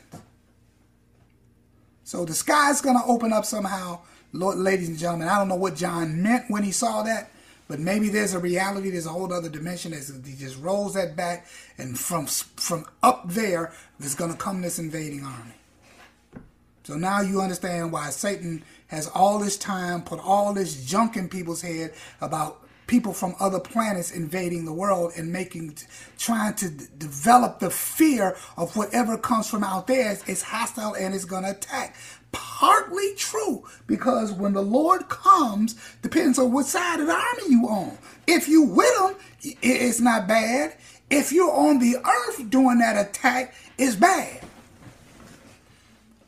So 2.10 2.24
the 2.24 2.34
sky's 2.34 2.80
going 2.80 2.98
to 2.98 3.04
open 3.04 3.32
up 3.32 3.44
somehow, 3.44 4.00
ladies 4.32 4.88
and 4.88 4.98
gentlemen. 4.98 5.28
I 5.28 5.38
don't 5.38 5.46
know 5.46 5.54
what 5.54 5.76
John 5.76 6.20
meant 6.20 6.46
when 6.48 6.64
he 6.64 6.72
saw 6.72 7.04
that, 7.04 7.30
but 7.68 7.78
maybe 7.78 8.08
there's 8.08 8.34
a 8.34 8.40
reality, 8.40 8.90
there's 8.90 9.06
a 9.06 9.10
whole 9.10 9.32
other 9.32 9.48
dimension. 9.48 9.92
As 9.92 10.12
he 10.26 10.34
just 10.34 10.60
rolls 10.60 10.94
that 10.94 11.14
back, 11.14 11.46
and 11.78 11.96
from 11.96 12.26
from 12.26 12.84
up 13.00 13.28
there, 13.28 13.72
there's 14.00 14.16
going 14.16 14.32
to 14.32 14.36
come 14.36 14.60
this 14.60 14.80
invading 14.80 15.24
army. 15.24 15.54
So 16.82 16.96
now 16.96 17.20
you 17.20 17.40
understand 17.40 17.92
why 17.92 18.10
Satan 18.10 18.64
has 18.88 19.06
all 19.06 19.38
this 19.38 19.56
time 19.56 20.02
put 20.02 20.18
all 20.18 20.52
this 20.52 20.84
junk 20.84 21.16
in 21.16 21.28
people's 21.28 21.62
head 21.62 21.94
about 22.20 22.66
people 22.90 23.12
from 23.12 23.36
other 23.38 23.60
planets 23.60 24.10
invading 24.10 24.64
the 24.64 24.72
world 24.72 25.12
and 25.16 25.32
making, 25.32 25.78
trying 26.18 26.52
to 26.54 26.68
d- 26.68 26.86
develop 26.98 27.60
the 27.60 27.70
fear 27.70 28.36
of 28.56 28.74
whatever 28.74 29.16
comes 29.16 29.48
from 29.48 29.62
out 29.62 29.86
there 29.86 30.18
is 30.26 30.42
hostile 30.42 30.94
and 30.94 31.14
is 31.14 31.24
going 31.24 31.44
to 31.44 31.52
attack. 31.52 31.94
Partly 32.32 33.14
true, 33.14 33.64
because 33.86 34.32
when 34.32 34.54
the 34.54 34.62
Lord 34.62 35.08
comes, 35.08 35.76
depends 36.02 36.36
on 36.36 36.50
what 36.50 36.66
side 36.66 36.98
of 36.98 37.06
the 37.06 37.12
army 37.12 37.42
you 37.48 37.62
on. 37.68 37.96
If 38.26 38.48
you 38.48 38.64
with 38.64 39.00
him, 39.00 39.56
it's 39.62 40.00
not 40.00 40.26
bad. 40.26 40.76
If 41.10 41.30
you're 41.30 41.52
on 41.52 41.78
the 41.78 41.96
earth 41.96 42.50
doing 42.50 42.78
that 42.78 43.08
attack, 43.08 43.54
it's 43.78 43.94
bad. 43.94 44.40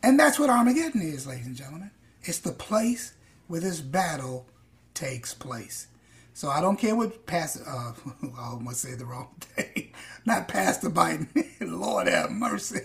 And 0.05 0.19
that's 0.19 0.39
what 0.39 0.49
Armageddon 0.49 1.03
is, 1.03 1.27
ladies 1.27 1.47
and 1.47 1.57
gentlemen. 1.57 1.91
It's 2.23 2.39
the 2.39 2.53
place 2.53 3.15
where 3.49 3.61
this 3.61 3.81
battle 3.81 4.47
takes 4.95 5.35
place. 5.35 5.89
So 6.35 6.49
I 6.49 6.61
don't 6.61 6.79
care 6.79 6.97
what 6.97 7.27
Pastor, 7.27 7.63
uh, 7.69 7.93
I 8.39 8.51
almost 8.53 8.81
say 8.81 8.95
the 8.95 9.05
wrong 9.05 9.29
thing. 9.41 9.93
Not 10.27 10.49
Pastor 10.49 10.91
Biden. 10.91 11.29
Lord 11.61 12.07
have 12.09 12.31
mercy. 12.31 12.81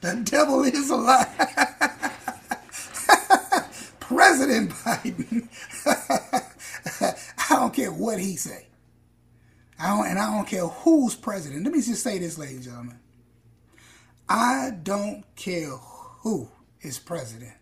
the 0.00 0.20
devil 0.24 0.62
is 0.62 0.90
alive. 0.90 1.26
President 4.00 4.70
Biden. 4.70 5.48
I 7.50 7.56
don't 7.56 7.74
care 7.74 7.92
what 7.92 8.18
he 8.20 8.36
say. 8.36 8.66
I 9.78 9.88
don't, 9.88 10.06
and 10.06 10.18
I 10.18 10.34
don't 10.34 10.46
care 10.46 10.66
who's 10.66 11.14
president. 11.14 11.64
Let 11.64 11.72
me 11.72 11.80
just 11.80 12.02
say 12.02 12.18
this, 12.18 12.36
ladies 12.36 12.56
and 12.56 12.64
gentlemen. 12.64 12.98
I 14.28 14.72
don't 14.82 15.24
care 15.36 15.70
who 15.70 16.48
is 16.80 16.98
president. 16.98 17.54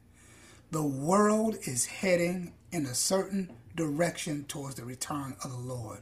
The 0.70 0.82
world 0.82 1.57
is 1.62 1.87
heading 1.87 2.55
in 2.72 2.87
a 2.87 2.95
certain 2.95 3.51
direction 3.76 4.44
towards 4.48 4.76
the 4.76 4.84
return 4.84 5.36
of 5.44 5.50
the 5.52 5.58
Lord. 5.58 6.00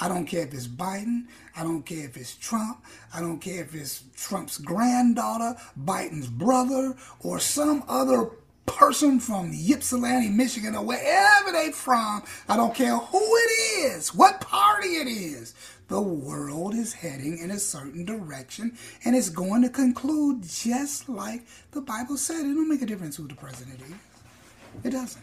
I 0.00 0.08
don't 0.08 0.26
care 0.26 0.46
if 0.46 0.54
it's 0.54 0.66
Biden. 0.66 1.26
I 1.56 1.62
don't 1.62 1.82
care 1.82 2.06
if 2.06 2.16
it's 2.16 2.34
Trump. 2.36 2.84
I 3.12 3.20
don't 3.20 3.40
care 3.40 3.62
if 3.62 3.74
it's 3.74 4.04
Trump's 4.16 4.58
granddaughter, 4.58 5.56
Biden's 5.78 6.28
brother, 6.28 6.96
or 7.20 7.40
some 7.40 7.84
other 7.88 8.30
person 8.66 9.20
from 9.20 9.52
Ypsilanti, 9.52 10.28
Michigan, 10.28 10.74
or 10.74 10.84
wherever 10.84 11.52
they 11.52 11.70
from. 11.72 12.22
I 12.48 12.56
don't 12.56 12.74
care 12.74 12.96
who 12.96 13.20
it 13.20 13.50
is, 13.86 14.14
what 14.14 14.40
party 14.40 14.96
it 14.96 15.06
is. 15.06 15.54
The 15.88 16.00
world 16.00 16.74
is 16.74 16.92
heading 16.92 17.38
in 17.38 17.52
a 17.52 17.60
certain 17.60 18.04
direction, 18.04 18.76
and 19.04 19.14
it's 19.14 19.28
going 19.28 19.62
to 19.62 19.68
conclude 19.68 20.42
just 20.42 21.08
like 21.08 21.46
the 21.70 21.80
Bible 21.80 22.16
said. 22.16 22.40
It 22.40 22.54
don't 22.54 22.68
make 22.68 22.82
a 22.82 22.86
difference 22.86 23.16
who 23.16 23.28
the 23.28 23.36
president 23.36 23.80
is. 23.80 23.94
It 24.82 24.90
doesn't. 24.90 25.22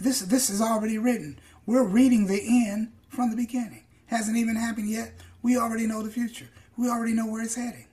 This 0.00 0.20
this 0.20 0.50
is 0.50 0.60
already 0.60 0.98
written. 0.98 1.38
We're 1.66 1.84
reading 1.84 2.26
the 2.26 2.40
end 2.68 2.92
from 3.08 3.30
the 3.30 3.36
beginning. 3.36 3.84
Hasn't 4.06 4.36
even 4.36 4.56
happened 4.56 4.88
yet. 4.88 5.12
We 5.42 5.56
already 5.56 5.86
know 5.86 6.02
the 6.02 6.10
future. 6.10 6.48
We 6.76 6.88
already 6.88 7.12
know 7.12 7.26
where 7.26 7.42
it's 7.42 7.56
heading. 7.56 7.86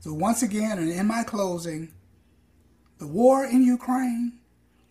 So 0.00 0.12
once 0.12 0.42
again, 0.42 0.78
and 0.78 0.90
in 0.90 1.06
my 1.06 1.24
closing, 1.24 1.92
the 2.98 3.06
war 3.06 3.44
in 3.44 3.62
Ukraine, 3.62 4.34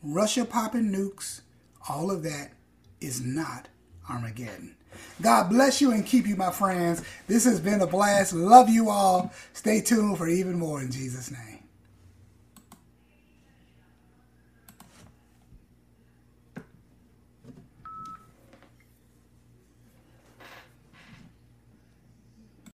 Russia 0.03 0.45
popping 0.45 0.91
nukes, 0.91 1.41
all 1.87 2.11
of 2.11 2.23
that 2.23 2.51
is 2.99 3.21
not 3.21 3.69
Armageddon. 4.09 4.75
God 5.21 5.49
bless 5.49 5.81
you 5.81 5.91
and 5.91 6.05
keep 6.05 6.27
you, 6.27 6.35
my 6.35 6.51
friends. 6.51 7.03
This 7.27 7.45
has 7.45 7.59
been 7.59 7.81
a 7.81 7.87
blast. 7.87 8.33
Love 8.33 8.69
you 8.69 8.89
all. 8.89 9.31
Stay 9.53 9.81
tuned 9.81 10.17
for 10.17 10.27
even 10.27 10.57
more 10.57 10.81
in 10.81 10.91
Jesus' 10.91 11.31
name. 11.31 11.56